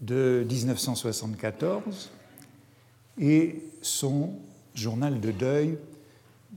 de 0.00 0.46
1974 0.48 2.10
et 3.18 3.62
son 3.82 4.34
journal 4.74 5.20
de 5.20 5.30
deuil 5.30 5.78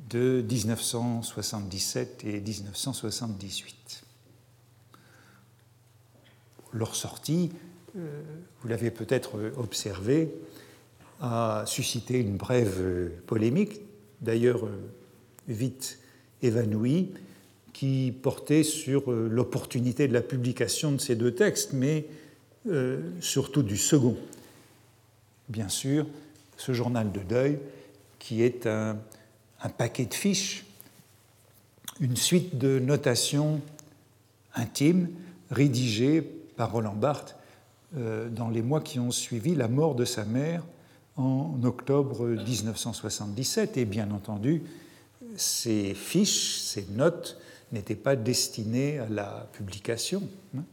de 0.10 0.44
1977 0.50 2.24
et 2.26 2.40
1978. 2.40 4.04
Leur 6.74 6.96
sortie, 6.96 7.52
euh, 7.98 8.22
vous 8.62 8.68
l'avez 8.68 8.92
peut-être 8.92 9.54
observé, 9.58 10.34
a 11.22 11.64
suscité 11.66 12.20
une 12.20 12.36
brève 12.36 13.10
polémique. 13.26 13.82
D'ailleurs, 14.22 14.68
vite 15.48 16.00
évanoui, 16.42 17.14
qui 17.76 18.14
portait 18.22 18.64
sur 18.64 19.12
euh, 19.12 19.28
l'opportunité 19.30 20.08
de 20.08 20.14
la 20.14 20.22
publication 20.22 20.94
de 20.94 20.98
ces 20.98 21.18
deux 21.18 21.34
textes, 21.34 21.74
mais 21.74 22.06
euh, 22.68 23.02
surtout 23.20 23.64
du 23.64 23.76
second. 23.76 24.16
Bien 25.50 25.68
sûr, 25.68 26.06
ce 26.58 26.74
journal 26.74 27.12
de 27.12 27.20
deuil, 27.20 27.60
qui 28.20 28.42
est 28.42 28.68
un, 28.68 28.98
paquet 29.78 30.06
de 30.06 30.14
fiches, 30.14 30.66
une 32.00 32.16
suite 32.16 32.58
de 32.58 32.80
notations 32.80 33.62
intimes 34.54 35.10
rédigées 35.50 36.22
par 36.22 36.72
Roland 36.72 36.96
Barthes 36.96 37.36
euh, 37.98 38.30
dans 38.30 38.50
les 38.50 38.62
mois 38.62 38.82
qui 38.82 39.00
ont 39.00 39.12
suivi 39.12 39.56
la 39.56 39.68
mort 39.68 39.96
de 39.96 40.06
sa 40.06 40.26
mère 40.26 40.64
en 41.18 41.60
octobre 41.64 42.28
1977 42.28 43.78
et 43.78 43.86
bien 43.86 44.12
entendu 44.12 44.64
ces 45.38 45.94
fiches, 45.94 46.58
ces 46.58 46.86
notes 46.92 47.38
n'étaient 47.72 47.96
pas 47.96 48.16
destinées 48.16 49.00
à 49.00 49.10
la 49.10 49.48
publication. 49.54 50.24
Hein. 50.58 50.64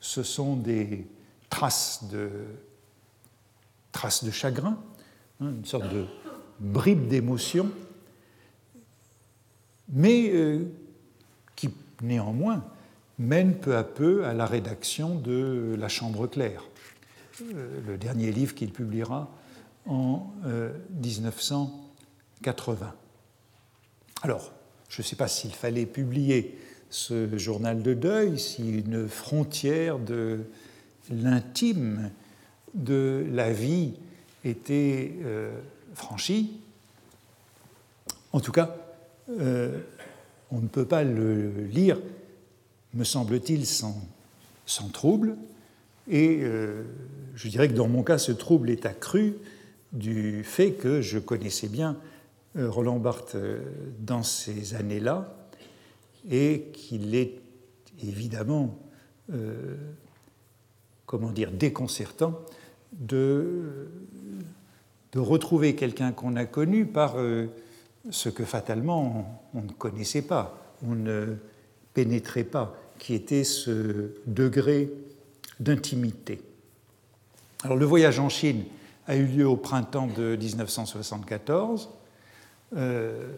Ce 0.00 0.22
sont 0.22 0.56
des 0.56 1.06
traces 1.50 2.04
de, 2.10 2.30
traces 3.92 4.24
de 4.24 4.30
chagrin, 4.30 4.78
une 5.40 5.64
sorte 5.64 5.92
de 5.92 6.04
bribe 6.60 7.08
d'émotion, 7.08 7.70
mais 9.90 10.30
euh, 10.32 10.64
qui 11.56 11.70
néanmoins 12.02 12.64
mènent 13.18 13.56
peu 13.56 13.76
à 13.76 13.84
peu 13.84 14.24
à 14.24 14.34
la 14.34 14.46
rédaction 14.46 15.14
de 15.14 15.76
La 15.78 15.88
Chambre 15.88 16.26
claire, 16.26 16.64
euh, 17.42 17.80
le 17.86 17.96
dernier 17.96 18.32
livre 18.32 18.54
qu'il 18.54 18.72
publiera 18.72 19.30
en 19.86 20.32
1980. 21.02 22.86
Euh, 22.86 22.90
alors, 24.22 24.52
je 24.88 25.02
ne 25.02 25.06
sais 25.06 25.16
pas 25.16 25.28
s'il 25.28 25.52
fallait 25.52 25.86
publier 25.86 26.58
ce 26.90 27.36
journal 27.38 27.82
de 27.82 27.94
deuil, 27.94 28.38
si 28.38 28.78
une 28.78 29.08
frontière 29.08 29.98
de 29.98 30.40
l'intime 31.10 32.10
de 32.74 33.26
la 33.30 33.52
vie 33.52 33.94
était 34.44 35.12
euh, 35.24 35.50
franchie. 35.94 36.60
En 38.32 38.40
tout 38.40 38.52
cas, 38.52 38.76
euh, 39.30 39.78
on 40.50 40.60
ne 40.60 40.68
peut 40.68 40.84
pas 40.84 41.04
le 41.04 41.50
lire, 41.64 41.98
me 42.94 43.04
semble-t-il, 43.04 43.66
sans, 43.66 43.94
trouble. 44.92 45.36
Et 46.08 46.40
euh, 46.42 46.84
je 47.34 47.48
dirais 47.48 47.68
que 47.68 47.74
dans 47.74 47.88
mon 47.88 48.02
cas, 48.02 48.18
ce 48.18 48.32
trouble 48.32 48.70
est 48.70 48.86
accru 48.86 49.34
du 49.92 50.44
fait 50.44 50.72
que 50.72 51.00
je 51.00 51.18
connaissais 51.18 51.68
bien 51.68 51.96
Roland 52.58 52.98
Barthes 52.98 53.36
dans 54.00 54.22
ces 54.22 54.74
années-là 54.74 55.34
et 56.30 56.66
qu'il 56.74 57.14
est 57.14 57.40
évidemment, 58.02 58.78
comment 61.06 61.30
dire, 61.30 61.50
déconcertant 61.52 62.38
de, 62.92 63.88
retrouver 65.16 65.74
quelqu'un 65.74 66.12
qu'on 66.12 66.36
a 66.36 66.44
connu 66.44 66.86
par 66.86 67.14
euh, 67.16 67.46
ce 68.10 68.28
que 68.28 68.44
fatalement 68.44 69.40
on, 69.52 69.62
ne 69.62 69.72
connaissait 69.72 70.22
pas, 70.22 70.74
on 70.86 70.94
ne 70.94 71.34
pénétrait 71.92 72.44
pas, 72.44 72.76
qui 72.98 73.14
était 73.14 73.42
ce 73.42 74.12
degré 74.26 74.92
d'intimité. 75.58 76.40
Alors 77.64 77.76
le 77.76 77.84
voyage 77.84 78.20
en 78.20 78.28
Chine 78.28 78.64
a 79.08 79.16
eu 79.16 79.26
lieu 79.26 79.48
au 79.48 79.56
printemps 79.56 80.06
de 80.06 80.36
1974. 80.36 81.88
Euh, 82.76 83.32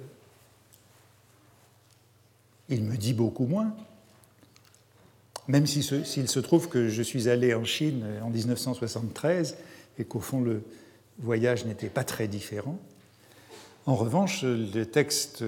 il 2.68 2.84
me 2.84 2.96
dit 2.96 3.14
beaucoup 3.14 3.46
moins, 3.46 3.74
même 5.50 5.66
s'il 5.66 5.82
se, 5.84 6.38
trouve 6.38 6.68
que 6.68 6.88
je 6.88 7.02
suis 7.02 7.28
allé 7.28 7.54
en 7.54 7.64
Chine 7.64 8.04
en 8.22 8.30
1973 8.30 9.56
et 9.98 10.04
qu'au 10.04 10.20
fond 10.20 10.40
le 10.40 10.62
voyage 11.18 11.64
n'était 11.64 11.88
pas 11.88 12.04
très 12.04 12.28
différent. 12.28 12.78
En 13.86 13.96
revanche, 13.96 14.42
le 14.42 14.84
texte 14.84 15.42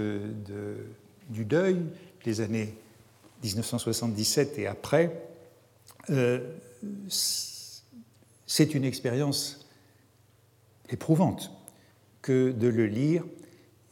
du 1.30 1.44
deuil 1.44 1.78
des 2.24 2.40
années 2.40 2.74
1977 3.44 4.58
et 4.58 4.66
après, 4.66 5.22
euh, 6.10 6.40
c'est 8.56 8.74
une 8.74 8.84
expérience 8.84 9.66
éprouvante 10.90 11.52
que 12.22 12.50
de 12.50 12.68
le 12.68 12.86
lire 12.86 13.24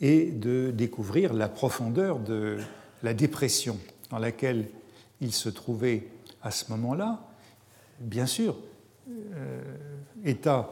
et 0.00 0.26
de 0.26 0.72
découvrir 0.74 1.34
la 1.34 1.48
profondeur 1.48 2.18
de 2.18 2.58
la 3.02 3.14
dépression 3.14 3.78
dans 4.10 4.18
laquelle 4.18 4.66
il 5.20 5.32
se 5.32 5.48
trouvait 5.48 6.08
à 6.42 6.50
ce 6.50 6.70
moment-là. 6.70 7.20
Bien 8.00 8.26
sûr, 8.26 8.56
euh, 9.08 9.62
état 10.24 10.70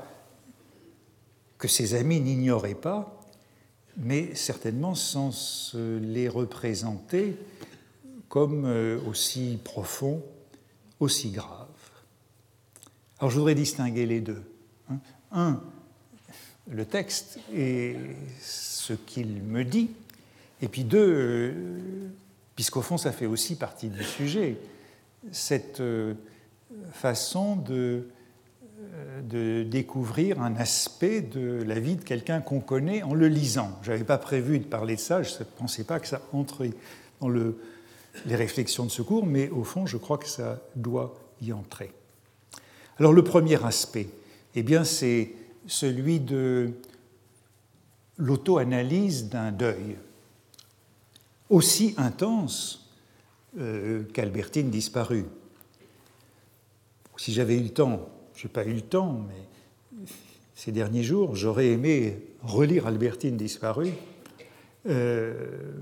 que 1.58 1.68
ses 1.68 1.94
amis 1.94 2.20
n'ignoraient 2.20 2.74
pas, 2.74 3.20
mais 3.96 4.34
certainement 4.34 4.94
sans 4.94 5.32
se 5.32 5.98
les 5.98 6.28
représenter 6.28 7.36
comme 8.28 8.64
euh, 8.64 9.00
aussi 9.06 9.58
profond, 9.62 10.22
aussi 11.00 11.30
grave. 11.30 11.66
Alors 13.18 13.30
je 13.30 13.36
voudrais 13.38 13.54
distinguer 13.54 14.06
les 14.06 14.20
deux. 14.20 14.42
Hein. 14.90 14.98
Un, 15.32 15.60
le 16.70 16.84
texte 16.84 17.40
et 17.52 17.96
ce 18.40 18.92
qu'il 18.92 19.42
me 19.42 19.64
dit, 19.64 19.90
et 20.60 20.68
puis 20.68 20.84
deux, 20.84 21.12
euh, 21.12 22.08
puisqu'au 22.58 22.82
fond 22.82 22.98
ça 22.98 23.12
fait 23.12 23.26
aussi 23.26 23.54
partie 23.54 23.86
du 23.86 24.02
sujet, 24.02 24.56
cette 25.30 25.78
euh, 25.78 26.14
façon 26.90 27.54
de 27.54 28.08
de 29.22 29.62
découvrir 29.62 30.42
un 30.42 30.56
aspect 30.56 31.20
de 31.20 31.62
la 31.62 31.78
vie 31.78 31.94
de 31.94 32.02
quelqu'un 32.02 32.40
qu'on 32.40 32.58
connaît 32.58 33.04
en 33.04 33.14
le 33.14 33.28
lisant. 33.28 33.78
Je 33.82 33.92
n'avais 33.92 34.02
pas 34.02 34.18
prévu 34.18 34.58
de 34.58 34.64
parler 34.64 34.96
de 34.96 35.00
ça, 35.00 35.22
je 35.22 35.30
ne 35.38 35.44
pensais 35.44 35.84
pas 35.84 36.00
que 36.00 36.08
ça 36.08 36.20
entrait 36.32 36.72
dans 37.20 37.28
le, 37.28 37.60
les 38.26 38.34
réflexions 38.34 38.84
de 38.84 38.90
ce 38.90 39.02
cours, 39.02 39.24
mais 39.24 39.50
au 39.50 39.62
fond, 39.62 39.86
je 39.86 39.96
crois 39.96 40.18
que 40.18 40.28
ça 40.28 40.60
doit 40.74 41.14
y 41.40 41.52
entrer. 41.52 41.92
Alors 42.98 43.12
le 43.12 43.22
premier 43.22 43.64
aspect, 43.64 44.08
eh 44.56 44.64
bien, 44.64 44.82
c'est 44.82 45.30
celui 45.68 46.18
de 46.18 46.72
l'auto-analyse 48.16 49.28
d'un 49.28 49.52
deuil, 49.52 49.96
aussi 51.50 51.94
intense 51.96 52.90
euh, 53.58 54.04
qu'Albertine 54.12 54.70
disparue. 54.70 55.26
Si 57.16 57.32
j'avais 57.32 57.56
eu 57.56 57.62
le 57.62 57.70
temps 57.70 58.08
je 58.38 58.46
n'ai 58.46 58.52
pas 58.52 58.64
eu 58.64 58.72
le 58.72 58.82
temps, 58.82 59.20
mais 59.28 60.06
ces 60.54 60.70
derniers 60.70 61.02
jours, 61.02 61.34
j'aurais 61.34 61.70
aimé 61.70 62.22
relire 62.44 62.86
Albertine 62.86 63.36
disparue 63.36 63.92
euh, 64.86 65.72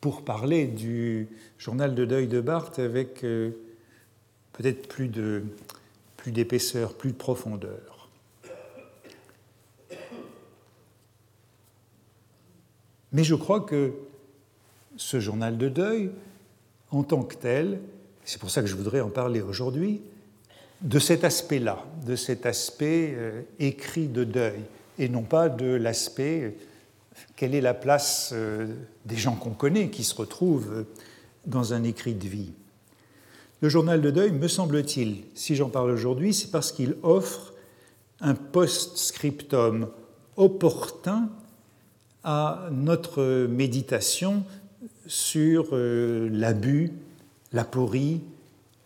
pour 0.00 0.24
parler 0.24 0.66
du 0.66 1.28
journal 1.58 1.94
de 1.94 2.04
deuil 2.04 2.26
de 2.26 2.40
Barthes 2.40 2.80
avec 2.80 3.22
euh, 3.22 3.52
peut-être 4.52 4.88
plus 4.88 5.06
de 5.06 5.44
plus 6.16 6.32
d'épaisseur, 6.32 6.94
plus 6.94 7.12
de 7.12 7.16
profondeur. 7.16 7.89
Mais 13.12 13.24
je 13.24 13.34
crois 13.34 13.60
que 13.60 13.92
ce 14.96 15.20
journal 15.20 15.58
de 15.58 15.68
deuil, 15.68 16.10
en 16.90 17.02
tant 17.02 17.22
que 17.22 17.34
tel, 17.34 17.80
c'est 18.24 18.40
pour 18.40 18.50
ça 18.50 18.60
que 18.62 18.68
je 18.68 18.76
voudrais 18.76 19.00
en 19.00 19.08
parler 19.08 19.40
aujourd'hui, 19.40 20.02
de 20.82 20.98
cet 20.98 21.24
aspect-là, 21.24 21.84
de 22.06 22.16
cet 22.16 22.46
aspect 22.46 23.12
euh, 23.14 23.42
écrit 23.58 24.06
de 24.06 24.24
deuil, 24.24 24.60
et 24.98 25.08
non 25.08 25.22
pas 25.22 25.48
de 25.48 25.66
l'aspect 25.66 26.42
euh, 26.42 26.50
quelle 27.36 27.54
est 27.54 27.60
la 27.60 27.74
place 27.74 28.30
euh, 28.32 28.66
des 29.04 29.16
gens 29.16 29.34
qu'on 29.34 29.50
connaît 29.50 29.90
qui 29.90 30.04
se 30.04 30.14
retrouvent 30.14 30.84
dans 31.46 31.74
un 31.74 31.84
écrit 31.84 32.14
de 32.14 32.26
vie. 32.26 32.52
Le 33.60 33.68
journal 33.68 34.00
de 34.00 34.10
deuil, 34.10 34.32
me 34.32 34.48
semble-t-il, 34.48 35.24
si 35.34 35.54
j'en 35.54 35.68
parle 35.68 35.90
aujourd'hui, 35.90 36.32
c'est 36.32 36.50
parce 36.50 36.72
qu'il 36.72 36.96
offre 37.02 37.52
un 38.20 38.34
post-scriptum 38.34 39.88
opportun 40.36 41.28
à 42.24 42.68
notre 42.70 43.46
méditation 43.46 44.44
sur 45.06 45.74
l'abus, 45.74 46.92
l'aporie, 47.52 48.20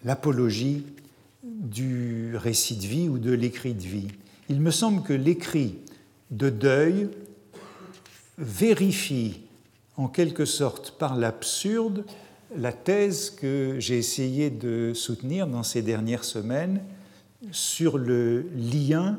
l'apologie 0.05 0.85
du 1.43 2.37
récit 2.37 2.76
de 2.76 2.87
vie 2.87 3.09
ou 3.09 3.18
de 3.18 3.32
l'écrit 3.32 3.74
de 3.74 3.82
vie. 3.82 4.09
Il 4.49 4.61
me 4.61 4.70
semble 4.70 5.03
que 5.03 5.12
l'écrit 5.12 5.76
de 6.30 6.51
deuil 6.51 7.09
vérifie 8.39 9.41
en 9.97 10.09
quelque 10.09 10.45
sorte 10.45 10.93
par 10.93 11.16
l'absurde 11.16 12.05
la 12.57 12.72
thèse 12.72 13.30
que 13.30 13.76
j'ai 13.78 13.99
essayé 13.99 14.51
de 14.51 14.93
soutenir 14.95 15.47
dans 15.47 15.62
ces 15.62 15.82
dernières 15.82 16.24
semaines 16.24 16.80
sur 17.51 17.99
le 17.99 18.47
lien, 18.57 19.18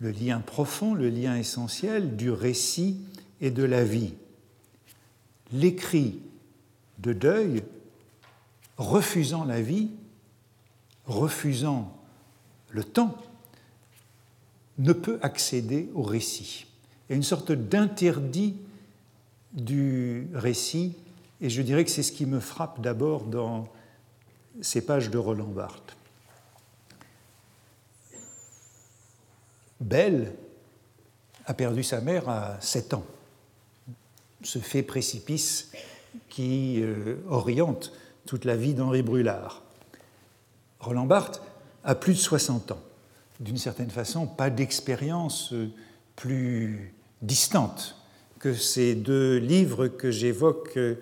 le 0.00 0.10
lien 0.10 0.40
profond, 0.40 0.94
le 0.94 1.08
lien 1.08 1.36
essentiel 1.36 2.16
du 2.16 2.30
récit 2.30 3.00
et 3.40 3.50
de 3.50 3.64
la 3.64 3.84
vie. 3.84 4.14
L'écrit 5.52 6.20
de 6.98 7.12
deuil, 7.12 7.62
refusant 8.76 9.44
la 9.44 9.60
vie, 9.60 9.90
refusant 11.06 11.96
le 12.70 12.84
temps, 12.84 13.16
ne 14.78 14.92
peut 14.92 15.18
accéder 15.22 15.90
au 15.94 16.02
récit. 16.02 16.66
Il 17.10 17.16
une 17.16 17.22
sorte 17.22 17.52
d'interdit 17.52 18.56
du 19.52 20.28
récit, 20.34 20.94
et 21.40 21.50
je 21.50 21.62
dirais 21.62 21.84
que 21.84 21.90
c'est 21.90 22.02
ce 22.02 22.12
qui 22.12 22.26
me 22.26 22.38
frappe 22.38 22.80
d'abord 22.80 23.24
dans 23.24 23.68
ces 24.60 24.84
pages 24.84 25.10
de 25.10 25.18
Roland 25.18 25.46
Barthes. 25.46 25.97
Belle 29.80 30.34
a 31.46 31.54
perdu 31.54 31.82
sa 31.82 32.00
mère 32.00 32.28
à 32.28 32.60
7 32.60 32.94
ans. 32.94 33.04
Ce 34.42 34.58
fait 34.58 34.82
précipice 34.82 35.72
qui 36.28 36.80
euh, 36.80 37.16
oriente 37.28 37.92
toute 38.26 38.44
la 38.44 38.56
vie 38.56 38.74
d'Henri 38.74 39.02
Brulard. 39.02 39.62
Roland 40.80 41.06
Barthes 41.06 41.42
a 41.84 41.94
plus 41.94 42.14
de 42.14 42.18
60 42.18 42.72
ans. 42.72 42.82
D'une 43.40 43.56
certaine 43.56 43.90
façon, 43.90 44.26
pas 44.26 44.50
d'expérience 44.50 45.52
euh, 45.52 45.70
plus 46.16 46.94
distante 47.22 47.96
que 48.38 48.54
ces 48.54 48.94
deux 48.94 49.38
livres 49.38 49.88
que 49.88 50.10
j'évoque 50.10 50.76
euh, 50.76 50.96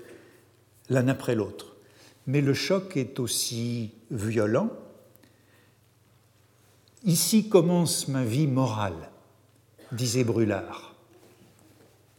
l'un 0.88 1.08
après 1.08 1.34
l'autre. 1.34 1.76
Mais 2.26 2.40
le 2.40 2.54
choc 2.54 2.96
est 2.96 3.20
aussi 3.20 3.92
violent. 4.10 4.70
Ici 7.06 7.48
commence 7.48 8.08
ma 8.08 8.24
vie 8.24 8.48
morale, 8.48 9.10
disait 9.92 10.24
Brulard, 10.24 10.94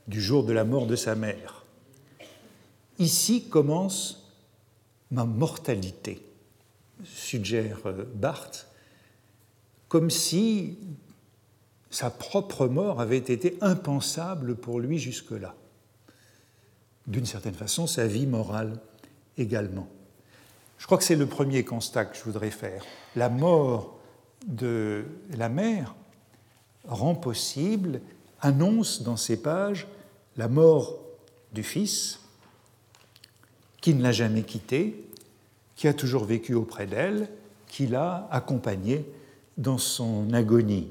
du 0.08 0.22
jour 0.22 0.44
de 0.46 0.54
la 0.54 0.64
mort 0.64 0.88
de 0.88 0.96
sa 0.96 1.14
mère. 1.14 1.66
Ici 2.98 3.50
commence 3.50 4.32
ma 5.12 5.26
mortalité 5.26 6.24
suggère 7.04 7.80
euh, 7.86 8.06
Barthes, 8.16 8.68
comme 9.88 10.10
si 10.10 10.78
sa 11.90 12.10
propre 12.10 12.68
mort 12.68 13.00
avait 13.00 13.18
été 13.18 13.58
impensable 13.62 14.56
pour 14.56 14.80
lui 14.80 15.00
jusque-là. 15.00 15.56
D'une 17.08 17.26
certaine 17.26 17.54
façon, 17.54 17.88
sa 17.88 18.08
vie 18.08 18.26
morale 18.26 18.80
également. 19.38 19.88
Je 20.78 20.86
crois 20.86 20.98
que 20.98 21.04
c'est 21.04 21.16
le 21.16 21.26
premier 21.26 21.64
constat 21.64 22.06
que 22.06 22.18
je 22.18 22.24
voudrais 22.24 22.52
faire. 22.52 22.84
La 23.16 23.30
mort 23.30 23.97
de 24.46 25.06
la 25.32 25.50
mère 25.50 25.96
rend 26.88 27.16
possible, 27.16 28.02
annonce 28.42 29.02
dans 29.02 29.18
ces 29.18 29.42
pages 29.42 29.88
la 30.38 30.48
mort 30.48 31.00
du 31.54 31.64
fils, 31.64 32.20
qui 33.82 33.94
ne 33.94 34.04
l'a 34.04 34.12
jamais 34.12 34.44
quittée, 34.44 35.04
qui 35.76 35.88
a 35.88 35.94
toujours 35.94 36.26
vécu 36.26 36.54
auprès 36.54 36.88
d'elle, 36.88 37.30
qui 37.68 37.88
l'a 37.88 38.28
accompagnée 38.32 39.06
dans 39.58 39.78
son 39.78 40.34
agonie. 40.34 40.90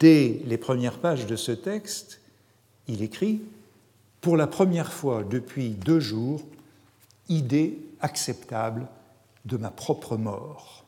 Dès 0.00 0.40
les 0.46 0.58
premières 0.58 0.98
pages 0.98 1.26
de 1.26 1.36
ce 1.36 1.52
texte, 1.52 2.20
il 2.88 3.02
écrit 3.02 3.42
Pour 4.20 4.36
la 4.36 4.46
première 4.46 4.92
fois 4.92 5.22
depuis 5.22 5.70
deux 5.70 6.00
jours, 6.00 6.42
idée 7.28 7.78
acceptable 8.00 8.88
de 9.44 9.56
ma 9.56 9.70
propre 9.70 10.16
mort. 10.16 10.84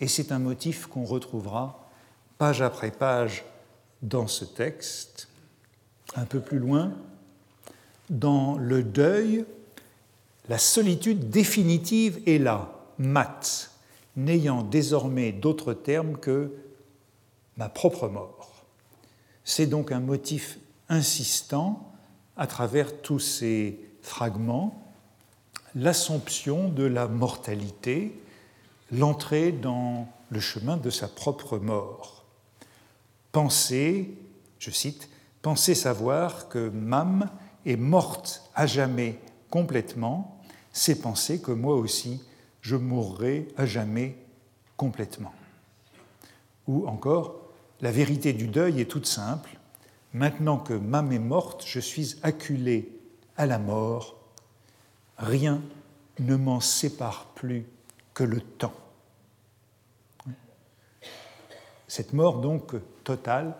Et 0.00 0.08
c'est 0.08 0.32
un 0.32 0.38
motif 0.38 0.86
qu'on 0.86 1.04
retrouvera 1.04 1.88
page 2.38 2.62
après 2.62 2.90
page 2.90 3.44
dans 4.02 4.26
ce 4.26 4.44
texte. 4.44 5.28
Un 6.14 6.24
peu 6.24 6.40
plus 6.40 6.58
loin, 6.58 6.92
dans 8.10 8.56
le 8.58 8.82
deuil, 8.82 9.44
la 10.48 10.58
solitude 10.58 11.30
définitive 11.30 12.20
est 12.26 12.38
là, 12.38 12.72
mat, 12.98 13.70
n'ayant 14.16 14.62
désormais 14.62 15.32
d'autre 15.32 15.72
terme 15.72 16.16
que 16.16 16.52
ma 17.56 17.68
propre 17.68 18.08
mort. 18.08 18.64
C'est 19.44 19.66
donc 19.66 19.92
un 19.92 20.00
motif 20.00 20.58
insistant 20.88 21.92
à 22.36 22.46
travers 22.46 23.00
tous 23.00 23.18
ces 23.18 23.80
fragments, 24.02 24.92
l'assomption 25.74 26.68
de 26.68 26.84
la 26.84 27.08
mortalité, 27.08 28.18
l'entrée 28.90 29.52
dans 29.52 30.08
le 30.30 30.40
chemin 30.40 30.76
de 30.76 30.90
sa 30.90 31.08
propre 31.08 31.58
mort. 31.58 32.24
Penser, 33.32 34.16
je 34.58 34.70
cite, 34.70 35.08
penser 35.42 35.74
savoir 35.74 36.48
que 36.48 36.68
Mam 36.70 37.30
est 37.64 37.76
morte 37.76 38.42
à 38.54 38.66
jamais 38.66 39.18
complètement, 39.50 40.40
c'est 40.72 41.00
penser 41.00 41.40
que 41.40 41.52
moi 41.52 41.76
aussi 41.76 42.22
je 42.60 42.76
mourrai 42.76 43.48
à 43.56 43.66
jamais 43.66 44.16
complètement. 44.76 45.32
Ou 46.66 46.86
encore, 46.88 47.40
la 47.80 47.92
vérité 47.92 48.32
du 48.32 48.48
deuil 48.48 48.80
est 48.80 48.90
toute 48.90 49.06
simple. 49.06 49.58
Maintenant 50.12 50.58
que 50.58 50.72
Mam 50.72 51.12
est 51.12 51.18
morte, 51.18 51.64
je 51.66 51.80
suis 51.80 52.16
acculé 52.22 52.90
à 53.36 53.46
la 53.46 53.58
mort. 53.58 54.16
Rien 55.18 55.62
ne 56.18 56.36
m'en 56.36 56.60
sépare 56.60 57.26
plus 57.34 57.66
que 58.16 58.24
le 58.24 58.40
temps. 58.40 58.72
Cette 61.86 62.14
mort 62.14 62.40
donc 62.40 62.74
totale, 63.04 63.54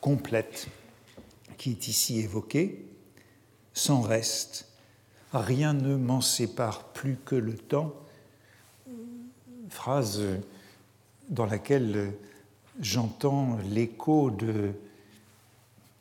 complète, 0.00 0.68
qui 1.58 1.72
est 1.72 1.88
ici 1.88 2.18
évoquée, 2.18 2.86
sans 3.74 4.00
reste, 4.00 4.66
rien 5.34 5.74
ne 5.74 5.94
m'en 5.94 6.22
sépare 6.22 6.84
plus 6.84 7.18
que 7.22 7.34
le 7.34 7.52
temps, 7.52 7.92
phrase 9.68 10.22
dans 11.28 11.44
laquelle 11.44 12.14
j'entends 12.80 13.58
l'écho 13.70 14.30
de 14.30 14.72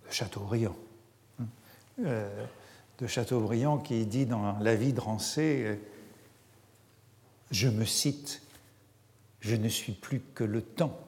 Chateaubriand, 0.10 0.78
euh, 2.06 2.46
de 3.00 3.08
Chateaubriand 3.08 3.80
qui 3.80 4.06
dit 4.06 4.26
dans 4.26 4.58
La 4.60 4.76
vie 4.76 4.94
de 4.94 5.02
Rancé, 5.02 5.78
je 7.52 7.70
me 7.70 7.86
cite, 7.86 8.42
je 9.40 9.56
ne 9.56 9.70
suis 9.70 9.94
plus 9.94 10.22
que 10.36 10.44
le 10.44 10.62
temps. 10.62 11.00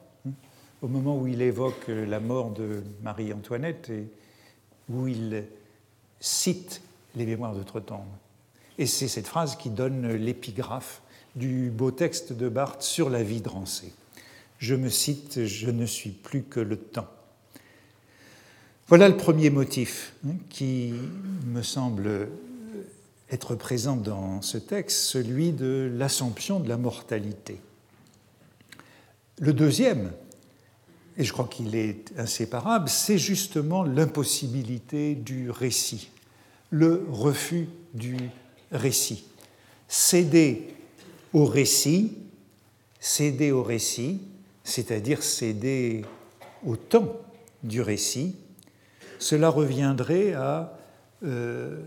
Au 0.82 0.88
moment 0.88 1.18
où 1.18 1.26
il 1.26 1.42
évoque 1.42 1.88
la 1.88 2.20
mort 2.20 2.50
de 2.50 2.82
Marie-Antoinette 3.02 3.90
et 3.90 4.08
où 4.88 5.06
il 5.06 5.44
cite 6.20 6.80
les 7.16 7.26
mémoires 7.26 7.54
d'outre-tombe. 7.54 8.00
Et 8.78 8.86
c'est 8.86 9.08
cette 9.08 9.26
phrase 9.26 9.56
qui 9.56 9.68
donne 9.68 10.10
l'épigraphe 10.12 11.02
du 11.36 11.70
beau 11.70 11.90
texte 11.90 12.32
de 12.32 12.48
Barthes 12.48 12.82
sur 12.82 13.10
la 13.10 13.22
vie 13.22 13.42
de. 13.42 13.92
Je 14.58 14.74
me 14.74 14.88
cite, 14.88 15.44
je 15.44 15.70
ne 15.70 15.86
suis 15.86 16.10
plus 16.10 16.42
que 16.42 16.60
le 16.60 16.76
temps. 16.76 17.08
Voilà 18.88 19.08
le 19.08 19.16
premier 19.16 19.50
motif 19.50 20.14
hein, 20.26 20.32
qui 20.48 20.94
me 21.46 21.62
semble 21.62 22.28
être 23.30 23.54
présent 23.54 23.96
dans 23.96 24.42
ce 24.42 24.58
texte, 24.58 24.98
celui 24.98 25.52
de 25.52 25.90
l'assomption 25.94 26.60
de 26.60 26.68
la 26.68 26.76
mortalité. 26.76 27.60
Le 29.38 29.52
deuxième, 29.52 30.10
et 31.16 31.24
je 31.24 31.32
crois 31.32 31.48
qu'il 31.48 31.74
est 31.74 32.12
inséparable, 32.18 32.88
c'est 32.88 33.18
justement 33.18 33.84
l'impossibilité 33.84 35.14
du 35.14 35.50
récit, 35.50 36.10
le 36.70 37.06
refus 37.10 37.68
du 37.94 38.16
récit. 38.72 39.24
Céder 39.88 40.74
au 41.32 41.44
récit, 41.44 42.16
céder 42.98 43.50
au 43.50 43.62
récit, 43.62 44.20
c'est-à-dire 44.64 45.22
céder 45.22 46.04
au 46.64 46.76
temps 46.76 47.16
du 47.62 47.80
récit, 47.80 48.36
cela 49.18 49.48
reviendrait 49.48 50.32
à 50.32 50.78
euh, 51.22 51.82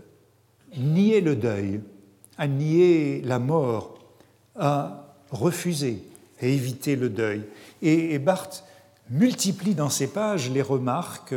nier 0.76 1.20
le 1.20 1.36
deuil, 1.36 1.80
à 2.38 2.46
nier 2.46 3.20
la 3.22 3.38
mort, 3.38 3.98
à 4.56 5.16
refuser 5.30 6.02
et 6.40 6.52
éviter 6.52 6.96
le 6.96 7.08
deuil. 7.08 7.42
Et, 7.82 8.18
Barthes 8.18 8.64
multiplie 9.10 9.74
dans 9.74 9.90
ses 9.90 10.06
pages 10.06 10.50
les 10.50 10.62
remarques 10.62 11.34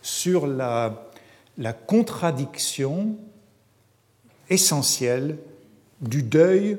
sur 0.00 0.46
la, 0.46 1.10
la 1.58 1.72
contradiction 1.72 3.16
essentielle 4.48 5.38
du 6.00 6.22
deuil 6.22 6.78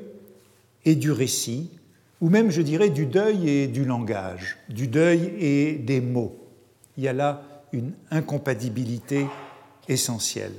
et 0.84 0.94
du 0.94 1.12
récit, 1.12 1.70
ou 2.20 2.28
même, 2.28 2.50
je 2.50 2.62
dirais, 2.62 2.90
du 2.90 3.06
deuil 3.06 3.48
et 3.48 3.66
du 3.66 3.84
langage, 3.84 4.56
du 4.68 4.86
deuil 4.86 5.32
et 5.38 5.74
des 5.74 6.00
mots. 6.00 6.36
Il 6.96 7.04
y 7.04 7.08
a 7.08 7.12
là 7.12 7.42
une 7.72 7.92
incompatibilité 8.10 9.26
essentielle. 9.88 10.54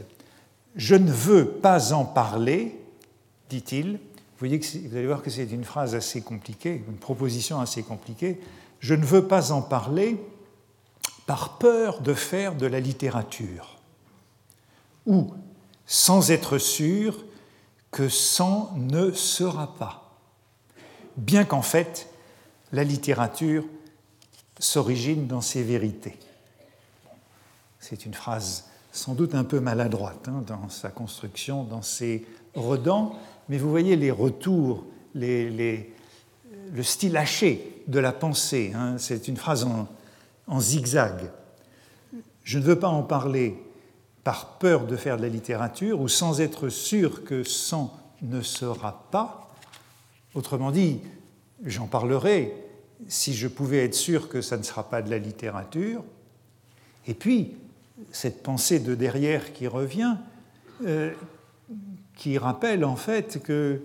Je 0.76 0.95
ne 0.95 1.11
veux 1.11 1.47
pas 1.47 1.93
en 1.93 2.05
parler, 2.05 2.80
dit-il. 3.49 3.93
Vous, 3.93 4.39
voyez 4.39 4.59
que 4.59 4.65
vous 4.65 4.95
allez 4.95 5.07
voir 5.07 5.21
que 5.21 5.30
c'est 5.30 5.45
une 5.45 5.63
phrase 5.63 5.95
assez 5.95 6.21
compliquée, 6.21 6.84
une 6.88 6.97
proposition 6.97 7.61
assez 7.61 7.84
compliquée. 7.84 8.41
Je 8.80 8.93
ne 8.93 9.05
veux 9.05 9.28
pas 9.28 9.51
en 9.53 9.61
parler 9.61 10.19
par 11.26 11.57
peur 11.57 12.01
de 12.01 12.13
faire 12.13 12.55
de 12.55 12.67
la 12.67 12.80
littérature, 12.80 13.80
ou 15.05 15.34
sans 15.86 16.32
être 16.32 16.57
sûr 16.57 17.23
que 17.91 18.09
sans 18.09 18.73
ne 18.76 19.11
sera 19.11 19.76
pas, 19.76 20.17
bien 21.17 21.45
qu'en 21.45 21.61
fait 21.61 22.09
la 22.73 22.84
littérature 22.84 23.63
s'origine 24.59 25.28
dans 25.28 25.41
ses 25.41 25.63
vérités. 25.63 26.17
C'est 27.80 28.05
une 28.05 28.13
phrase 28.13 28.65
sans 28.96 29.14
doute 29.14 29.36
un 29.36 29.43
peu 29.43 29.60
maladroite 29.60 30.30
hein, 30.30 30.41
dans 30.48 30.70
sa 30.70 30.89
construction, 30.89 31.66
dans 31.66 31.82
ses 31.82 32.26
redans, 32.56 33.14
mais 33.50 33.58
vous 33.58 33.70
voyez 33.70 33.98
les 33.98 34.10
retours, 34.10 34.86
le 35.14 35.84
style 36.82 37.18
haché 37.18 37.84
de 37.88 38.00
la 38.00 38.14
pensée. 38.14 38.72
Hein. 38.74 38.96
c'est 38.98 39.28
une 39.28 39.36
phrase 39.36 39.68
en, 40.48 40.60
zigzag. 40.62 41.30
Je 42.43 42.58
ne 42.58 42.64
veux 42.64 42.80
pas 42.80 42.88
en 42.88 43.04
parler 43.04 43.62
par 44.24 44.58
peur 44.60 44.88
de 44.88 44.96
faire 44.96 45.18
de 45.18 45.24
la 45.24 45.30
littérature 45.30 46.00
ou 46.00 46.08
sans 46.08 46.39
être 46.39 46.70
sûr 46.70 47.26
que 47.26 47.43
sans 47.43 48.00
ne 48.22 48.41
sera 48.41 49.08
pas. 49.12 49.54
Autrement 50.34 50.72
dit, 50.72 51.02
j'en 51.66 51.88
parlerai 51.88 52.54
si 53.10 53.34
je 53.34 53.50
pouvais 53.50 53.84
être 53.84 53.93
sûr 53.93 54.30
que 54.30 54.41
ça 54.41 54.56
ne 54.56 54.64
sera 54.64 54.89
pas 54.89 55.02
de 55.02 55.10
la 55.10 55.18
littérature. 55.18 56.04
Et 57.08 57.14
puis, 57.14 57.58
cette 58.12 58.43
pensée 58.43 58.80
de 58.80 58.96
derrière 58.96 59.54
qui 59.54 59.68
revient, 59.68 60.16
euh, 60.86 61.14
qui 62.16 62.38
rappelle 62.38 62.84
en 62.84 62.96
fait 62.96 63.41
que 63.41 63.82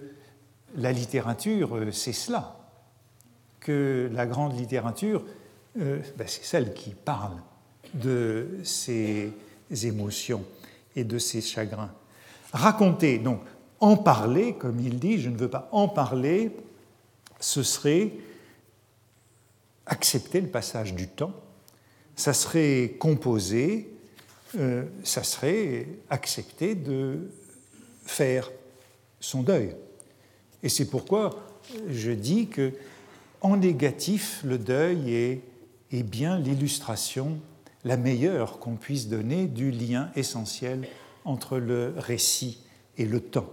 la 0.76 0.92
littérature, 0.92 1.76
euh, 1.76 1.92
c'est 1.92 2.12
cela, 2.12 2.56
que 3.60 4.08
la 4.12 4.26
grande 4.26 4.58
littérature, 4.58 5.24
euh, 5.80 6.00
ben, 6.16 6.26
c'est 6.26 6.44
celle 6.44 6.74
qui 6.74 6.90
parle 6.90 7.36
de 7.94 8.58
ses 8.64 9.32
émotions 9.70 10.44
et 10.96 11.04
de 11.04 11.18
ses 11.18 11.40
chagrins. 11.40 11.92
Raconter, 12.52 13.18
donc 13.18 13.40
en 13.80 13.96
parler, 13.96 14.54
comme 14.54 14.80
il 14.80 14.98
dit, 14.98 15.20
je 15.20 15.30
ne 15.30 15.36
veux 15.36 15.48
pas 15.48 15.68
en 15.72 15.88
parler, 15.88 16.54
ce 17.38 17.62
serait 17.62 18.12
accepter 19.86 20.40
le 20.40 20.48
passage 20.48 20.94
du 20.94 21.08
temps, 21.08 21.32
ça 22.14 22.32
serait 22.32 22.96
composer 22.98 23.89
euh, 24.58 24.84
ça 25.04 25.22
serait 25.22 25.86
accepter 26.08 26.74
de 26.74 27.30
faire 28.04 28.50
son 29.20 29.42
deuil. 29.42 29.74
Et 30.62 30.68
c'est 30.68 30.86
pourquoi 30.86 31.46
je 31.88 32.10
dis 32.10 32.48
que, 32.48 32.72
en 33.40 33.56
négatif, 33.56 34.40
le 34.44 34.58
deuil 34.58 35.14
est, 35.14 35.40
est 35.92 36.02
bien 36.02 36.38
l'illustration 36.38 37.38
la 37.84 37.96
meilleure 37.96 38.58
qu'on 38.58 38.76
puisse 38.76 39.08
donner 39.08 39.46
du 39.46 39.70
lien 39.70 40.10
essentiel 40.14 40.86
entre 41.24 41.58
le 41.58 41.94
récit 41.96 42.58
et 42.98 43.04
le 43.04 43.20
temps. 43.20 43.48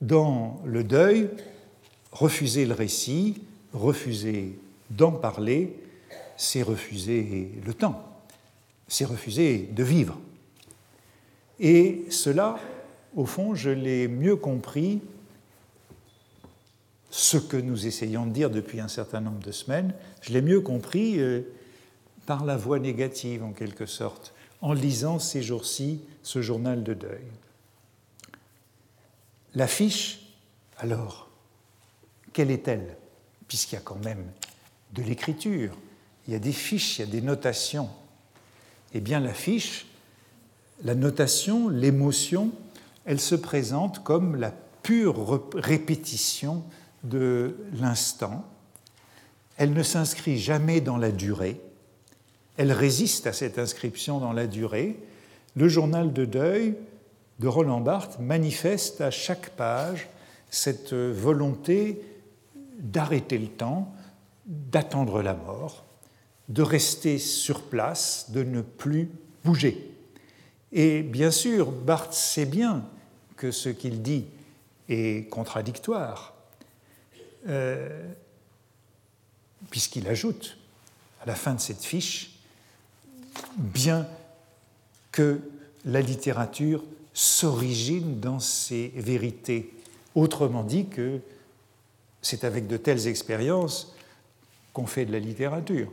Dans 0.00 0.60
le 0.64 0.84
deuil, 0.84 1.30
refuser 2.12 2.66
le 2.66 2.74
récit, 2.74 3.42
refuser 3.72 4.58
d'en 4.90 5.12
parler, 5.12 5.76
c'est 6.36 6.62
refuser 6.62 7.50
le 7.64 7.74
temps, 7.74 8.17
c'est 8.88 9.04
refuser 9.04 9.68
de 9.72 9.82
vivre. 9.84 10.18
Et 11.60 12.04
cela, 12.10 12.58
au 13.14 13.26
fond, 13.26 13.54
je 13.54 13.70
l'ai 13.70 14.08
mieux 14.08 14.36
compris, 14.36 15.00
ce 17.10 17.36
que 17.36 17.56
nous 17.56 17.86
essayons 17.86 18.26
de 18.26 18.32
dire 18.32 18.50
depuis 18.50 18.80
un 18.80 18.88
certain 18.88 19.20
nombre 19.20 19.40
de 19.40 19.52
semaines, 19.52 19.94
je 20.20 20.32
l'ai 20.32 20.42
mieux 20.42 20.60
compris 20.60 21.18
euh, 21.18 21.42
par 22.26 22.44
la 22.44 22.56
voie 22.56 22.78
négative, 22.78 23.42
en 23.42 23.52
quelque 23.52 23.86
sorte, 23.86 24.34
en 24.60 24.72
lisant 24.72 25.18
ces 25.18 25.42
jours-ci 25.42 26.00
ce 26.22 26.42
journal 26.42 26.82
de 26.84 26.94
deuil. 26.94 27.24
L'affiche, 29.54 30.20
alors, 30.76 31.30
quelle 32.32 32.50
est-elle? 32.50 32.96
Puisqu'il 33.48 33.76
y 33.76 33.78
a 33.78 33.82
quand 33.82 34.02
même 34.04 34.24
de 34.92 35.02
l'écriture, 35.02 35.76
il 36.26 36.34
y 36.34 36.36
a 36.36 36.38
des 36.38 36.52
fiches, 36.52 36.98
il 36.98 37.06
y 37.06 37.08
a 37.08 37.10
des 37.10 37.22
notations. 37.22 37.88
Eh 38.94 39.00
bien, 39.00 39.20
l'affiche, 39.20 39.86
la 40.84 40.94
notation, 40.94 41.68
l'émotion, 41.68 42.52
elle 43.04 43.20
se 43.20 43.34
présente 43.34 44.02
comme 44.02 44.36
la 44.36 44.52
pure 44.82 45.42
répétition 45.54 46.62
de 47.04 47.56
l'instant. 47.80 48.44
Elle 49.56 49.72
ne 49.72 49.82
s'inscrit 49.82 50.38
jamais 50.38 50.80
dans 50.80 50.96
la 50.96 51.10
durée. 51.10 51.60
Elle 52.56 52.72
résiste 52.72 53.26
à 53.26 53.32
cette 53.32 53.58
inscription 53.58 54.18
dans 54.18 54.32
la 54.32 54.46
durée. 54.46 54.98
Le 55.56 55.68
journal 55.68 56.12
de 56.12 56.24
deuil 56.24 56.74
de 57.38 57.48
Roland 57.48 57.80
Barthes 57.80 58.18
manifeste 58.20 59.00
à 59.00 59.10
chaque 59.10 59.50
page 59.50 60.08
cette 60.50 60.94
volonté 60.94 62.02
d'arrêter 62.78 63.38
le 63.38 63.48
temps, 63.48 63.92
d'attendre 64.46 65.22
la 65.22 65.34
mort, 65.34 65.84
de 66.48 66.62
rester 66.62 67.18
sur 67.18 67.62
place, 67.62 68.30
de 68.30 68.42
ne 68.42 68.62
plus 68.62 69.10
bouger. 69.44 69.90
Et 70.72 71.02
bien 71.02 71.30
sûr, 71.30 71.70
Barthes 71.70 72.14
sait 72.14 72.46
bien 72.46 72.84
que 73.36 73.50
ce 73.50 73.68
qu'il 73.68 74.02
dit 74.02 74.26
est 74.88 75.28
contradictoire, 75.30 76.34
euh, 77.48 78.12
puisqu'il 79.70 80.08
ajoute 80.08 80.56
à 81.22 81.26
la 81.26 81.34
fin 81.34 81.54
de 81.54 81.60
cette 81.60 81.84
fiche, 81.84 82.38
bien 83.56 84.06
que 85.12 85.40
la 85.84 86.00
littérature 86.00 86.84
s'origine 87.12 88.20
dans 88.20 88.40
ses 88.40 88.88
vérités. 88.96 89.72
Autrement 90.14 90.62
dit 90.62 90.86
que 90.86 91.20
c'est 92.22 92.44
avec 92.44 92.66
de 92.66 92.76
telles 92.76 93.06
expériences 93.06 93.94
qu'on 94.72 94.86
fait 94.86 95.04
de 95.04 95.12
la 95.12 95.18
littérature. 95.18 95.90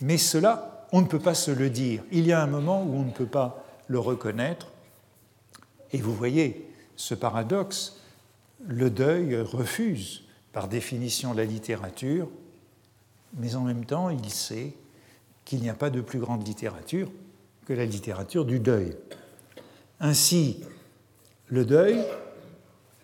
Mais 0.00 0.18
cela, 0.18 0.86
on 0.92 1.00
ne 1.00 1.06
peut 1.06 1.18
pas 1.18 1.34
se 1.34 1.50
le 1.50 1.70
dire. 1.70 2.02
Il 2.12 2.26
y 2.26 2.32
a 2.32 2.42
un 2.42 2.46
moment 2.46 2.82
où 2.82 2.94
on 2.94 3.04
ne 3.04 3.10
peut 3.10 3.26
pas 3.26 3.64
le 3.88 3.98
reconnaître. 3.98 4.68
Et 5.92 5.98
vous 5.98 6.14
voyez 6.14 6.68
ce 6.96 7.14
paradoxe, 7.14 8.00
le 8.66 8.90
deuil 8.90 9.36
refuse 9.40 10.22
par 10.52 10.68
définition 10.68 11.34
la 11.34 11.44
littérature, 11.44 12.28
mais 13.36 13.56
en 13.56 13.62
même 13.62 13.84
temps 13.84 14.10
il 14.10 14.30
sait 14.30 14.74
qu'il 15.44 15.60
n'y 15.60 15.68
a 15.68 15.74
pas 15.74 15.90
de 15.90 16.00
plus 16.00 16.18
grande 16.18 16.46
littérature 16.46 17.10
que 17.66 17.72
la 17.72 17.84
littérature 17.84 18.44
du 18.44 18.60
deuil. 18.60 18.96
Ainsi, 20.00 20.60
le 21.48 21.64
deuil, 21.64 22.04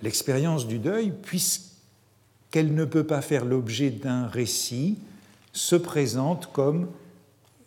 l'expérience 0.03 0.67
du 0.67 0.79
deuil, 0.79 1.13
puisqu'elle 1.23 2.75
ne 2.75 2.85
peut 2.85 3.05
pas 3.05 3.23
faire 3.23 3.45
l'objet 3.45 3.91
d'un 3.91 4.27
récit, 4.27 4.99
se 5.53 5.77
présente 5.77 6.53
comme, 6.53 6.91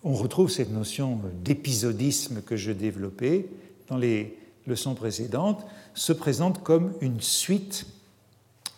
on 0.04 0.14
retrouve 0.14 0.50
cette 0.50 0.72
notion 0.72 1.20
d'épisodisme 1.44 2.42
que 2.42 2.58
je 2.58 2.72
développais 2.72 3.48
dans 3.90 3.98
les 3.98 4.38
leçons 4.68 4.96
précédentes, 4.96 5.66
se 5.94 6.14
présente 6.14 6.64
comme 6.64 6.94
une 7.02 7.22
suite 7.22 7.86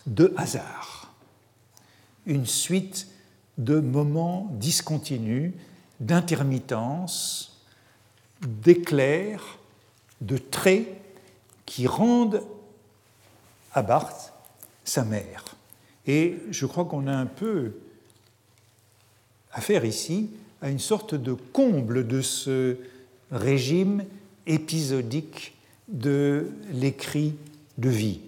de 0.07 0.33
hasards, 0.37 1.13
une 2.25 2.45
suite 2.45 3.07
de 3.57 3.79
moments 3.79 4.49
discontinus, 4.53 5.53
d'intermittence, 5.99 7.61
d'éclairs, 8.41 9.57
de 10.21 10.37
traits 10.37 10.87
qui 11.65 11.87
rendent 11.87 12.43
à 13.73 13.81
Barthes 13.81 14.33
sa 14.83 15.03
mère. 15.03 15.45
Et 16.05 16.37
je 16.51 16.65
crois 16.65 16.85
qu'on 16.85 17.07
a 17.07 17.13
un 17.13 17.25
peu 17.25 17.73
affaire 19.55 19.85
ici 19.85 20.29
à 20.61 20.69
une 20.69 20.79
sorte 20.79 21.15
de 21.15 21.33
comble 21.33 22.05
de 22.05 22.21
ce 22.21 22.77
régime 23.31 24.03
épisodique 24.45 25.55
de 25.87 26.51
l'écrit 26.71 27.35
de 27.77 27.89
vie, 27.89 28.19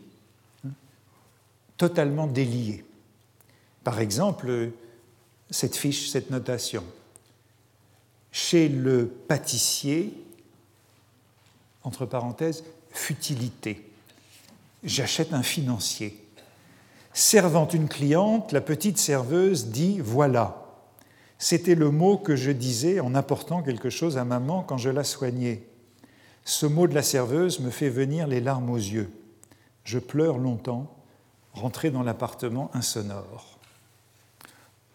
totalement 1.76 2.28
délié. 2.28 2.84
Par 3.84 4.00
exemple, 4.00 4.72
cette 5.50 5.76
fiche, 5.76 6.10
cette 6.10 6.32
notation. 6.32 6.84
Chez 8.32 8.70
le 8.70 9.08
pâtissier, 9.08 10.14
entre 11.84 12.06
parenthèses, 12.06 12.64
futilité. 12.92 13.84
J'achète 14.84 15.34
un 15.34 15.44
financier. 15.44 16.18
Servant 17.14 17.68
une 17.68 17.90
cliente, 17.90 18.52
la 18.52 18.62
petite 18.62 18.98
serveuse 18.98 19.68
dit 19.68 20.00
Voilà. 20.00 20.67
C'était 21.40 21.76
le 21.76 21.92
mot 21.92 22.18
que 22.18 22.36
je 22.36 22.52
disais 22.52 23.00
en 23.00 23.14
apportant 23.14 23.62
quelque 23.62 23.90
chose 23.90 24.18
à 24.18 24.26
maman 24.26 24.64
quand 24.64 24.78
je 24.78 24.90
la 24.90 25.04
soignais. 25.04 25.64
Ce 26.44 26.66
mot 26.66 26.88
de 26.88 26.96
la 26.96 27.04
serveuse 27.04 27.60
me 27.60 27.70
fait 27.70 27.90
venir 27.90 28.28
les 28.28 28.42
larmes 28.42 28.70
aux 28.70 28.78
yeux. 28.78 29.12
Je 29.84 30.00
pleure 30.00 30.38
longtemps, 30.38 30.96
rentré 31.54 31.92
dans 31.92 32.04
l'appartement 32.04 32.72
insonore. 32.74 33.60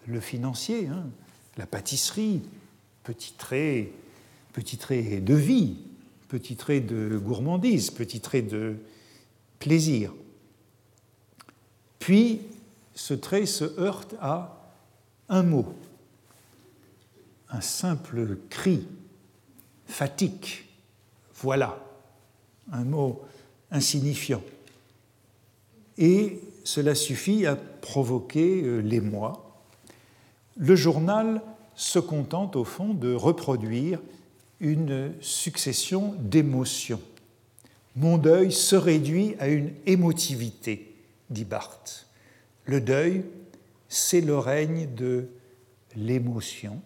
Le 0.07 0.21
financier, 0.21 0.89
hein, 0.89 1.07
la 1.57 1.67
pâtisserie, 1.67 2.43
petit 3.05 3.35
trait, 3.35 3.93
petit 4.53 4.79
trait 4.79 5.21
de 5.21 5.35
vie, 5.35 5.77
petit 6.29 6.57
trait 6.57 6.81
de 6.81 7.19
gourmandise, 7.19 7.91
petit 7.91 8.21
trait 8.21 8.43
de 8.43 8.77
plaisir. 9.59 10.13
Puis 11.99 12.41
ce 12.95 13.15
trait 13.15 13.47
se 13.47 13.79
heurte 13.79 14.15
à 14.21 14.59
un 15.29 15.43
mot, 15.43 15.75
un 17.53 17.61
simple 17.61 18.39
cri, 18.49 18.87
fatigue, 19.87 20.65
voilà, 21.35 21.79
un 22.73 22.85
mot 22.85 23.23
insignifiant. 23.71 24.43
Et 25.99 26.41
cela 26.65 26.95
suffit 26.95 27.47
à 27.47 27.57
provoquer 27.57 28.63
euh, 28.63 28.79
l'émoi. 28.81 29.61
Le 30.57 30.75
journal 30.75 31.43
se 31.75 31.99
contente 31.99 32.57
au 32.57 32.65
fond 32.65 32.95
de 32.95 33.13
reproduire 33.13 34.01
une 34.61 35.13
succession 35.21 36.15
d'émotions. 36.19 37.01
Mon 37.97 38.17
deuil 38.17 38.53
se 38.53 38.77
réduit 38.77 39.35
à 39.39 39.49
une 39.49 39.73
émotivité, 39.87 40.95
dit 41.29 41.45
Barthes. 41.45 42.07
Le 42.65 42.81
deuil, 42.81 43.25
c'est 43.89 44.21
le 44.21 44.39
règne 44.39 44.89
de 44.95 45.27
l'émotion, 45.97 46.81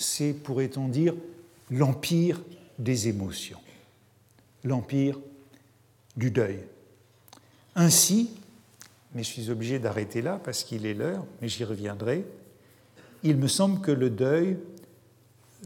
c'est, 0.00 0.32
pourrait-on 0.32 0.88
dire, 0.88 1.14
l'empire 1.70 2.40
des 2.78 3.08
émotions 3.08 3.58
l'empire 4.64 5.18
du 6.16 6.30
deuil. 6.30 6.60
Ainsi, 7.74 8.30
mais 9.14 9.22
je 9.22 9.28
suis 9.28 9.50
obligé 9.50 9.78
d'arrêter 9.78 10.22
là 10.22 10.40
parce 10.42 10.64
qu'il 10.64 10.86
est 10.86 10.94
l'heure, 10.94 11.24
mais 11.40 11.48
j'y 11.48 11.64
reviendrai, 11.64 12.24
il 13.22 13.36
me 13.36 13.48
semble 13.48 13.80
que 13.80 13.90
le 13.90 14.10
deuil, 14.10 14.56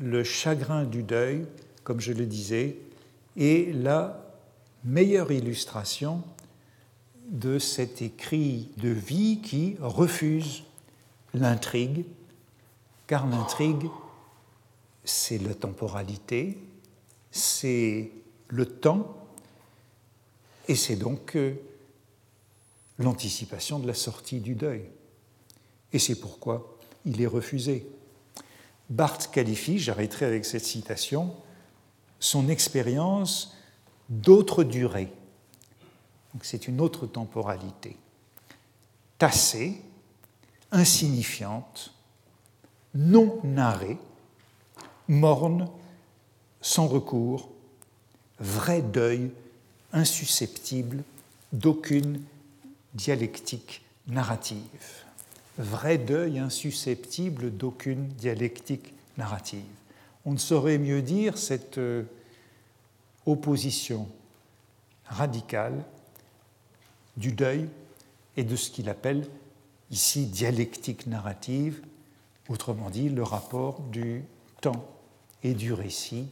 le 0.00 0.24
chagrin 0.24 0.84
du 0.84 1.02
deuil, 1.02 1.46
comme 1.82 2.00
je 2.00 2.12
le 2.12 2.26
disais, 2.26 2.76
est 3.36 3.74
la 3.74 4.20
meilleure 4.84 5.32
illustration 5.32 6.22
de 7.28 7.58
cet 7.58 8.02
écrit 8.02 8.68
de 8.76 8.88
vie 8.88 9.40
qui 9.42 9.76
refuse 9.80 10.64
l'intrigue, 11.32 12.04
car 13.06 13.26
l'intrigue, 13.26 13.88
c'est 15.04 15.38
la 15.38 15.54
temporalité, 15.54 16.58
c'est 17.30 18.10
le 18.48 18.66
temps, 18.66 19.16
et 20.68 20.74
c'est 20.74 20.96
donc 20.96 21.36
euh, 21.36 21.54
l'anticipation 22.98 23.78
de 23.78 23.86
la 23.86 23.94
sortie 23.94 24.40
du 24.40 24.54
deuil. 24.54 24.84
Et 25.92 25.98
c'est 25.98 26.18
pourquoi 26.18 26.78
il 27.04 27.20
est 27.20 27.26
refusé. 27.26 27.86
Barthes 28.88 29.30
qualifie, 29.30 29.78
j'arrêterai 29.78 30.26
avec 30.26 30.44
cette 30.44 30.64
citation, 30.64 31.34
son 32.18 32.48
expérience 32.48 33.54
d'autre 34.08 34.64
durée. 34.64 35.08
C'est 36.42 36.66
une 36.66 36.80
autre 36.80 37.06
temporalité. 37.06 37.96
Tassée, 39.18 39.80
insignifiante, 40.72 41.94
non 42.94 43.40
narrée, 43.44 43.98
morne, 45.08 45.68
sans 46.60 46.86
recours, 46.86 47.50
vrai 48.38 48.82
deuil, 48.82 49.30
insusceptible 49.92 51.02
d'aucune 51.52 52.20
dialectique 52.94 53.82
narrative. 54.06 55.04
Vrai 55.58 55.98
deuil 55.98 56.38
insusceptible 56.38 57.50
d'aucune 57.56 58.08
dialectique 58.08 58.92
narrative. 59.16 59.62
On 60.24 60.32
ne 60.32 60.38
saurait 60.38 60.78
mieux 60.78 61.02
dire 61.02 61.38
cette 61.38 61.78
euh, 61.78 62.02
opposition 63.26 64.08
radicale 65.06 65.84
du 67.16 67.30
deuil 67.32 67.68
et 68.36 68.42
de 68.42 68.56
ce 68.56 68.70
qu'il 68.70 68.88
appelle 68.88 69.28
ici 69.90 70.26
dialectique 70.26 71.06
narrative, 71.06 71.80
autrement 72.48 72.90
dit 72.90 73.08
le 73.08 73.22
rapport 73.22 73.80
du 73.80 74.24
temps 74.60 74.93
et 75.44 75.54
du 75.54 75.72
récit 75.72 76.26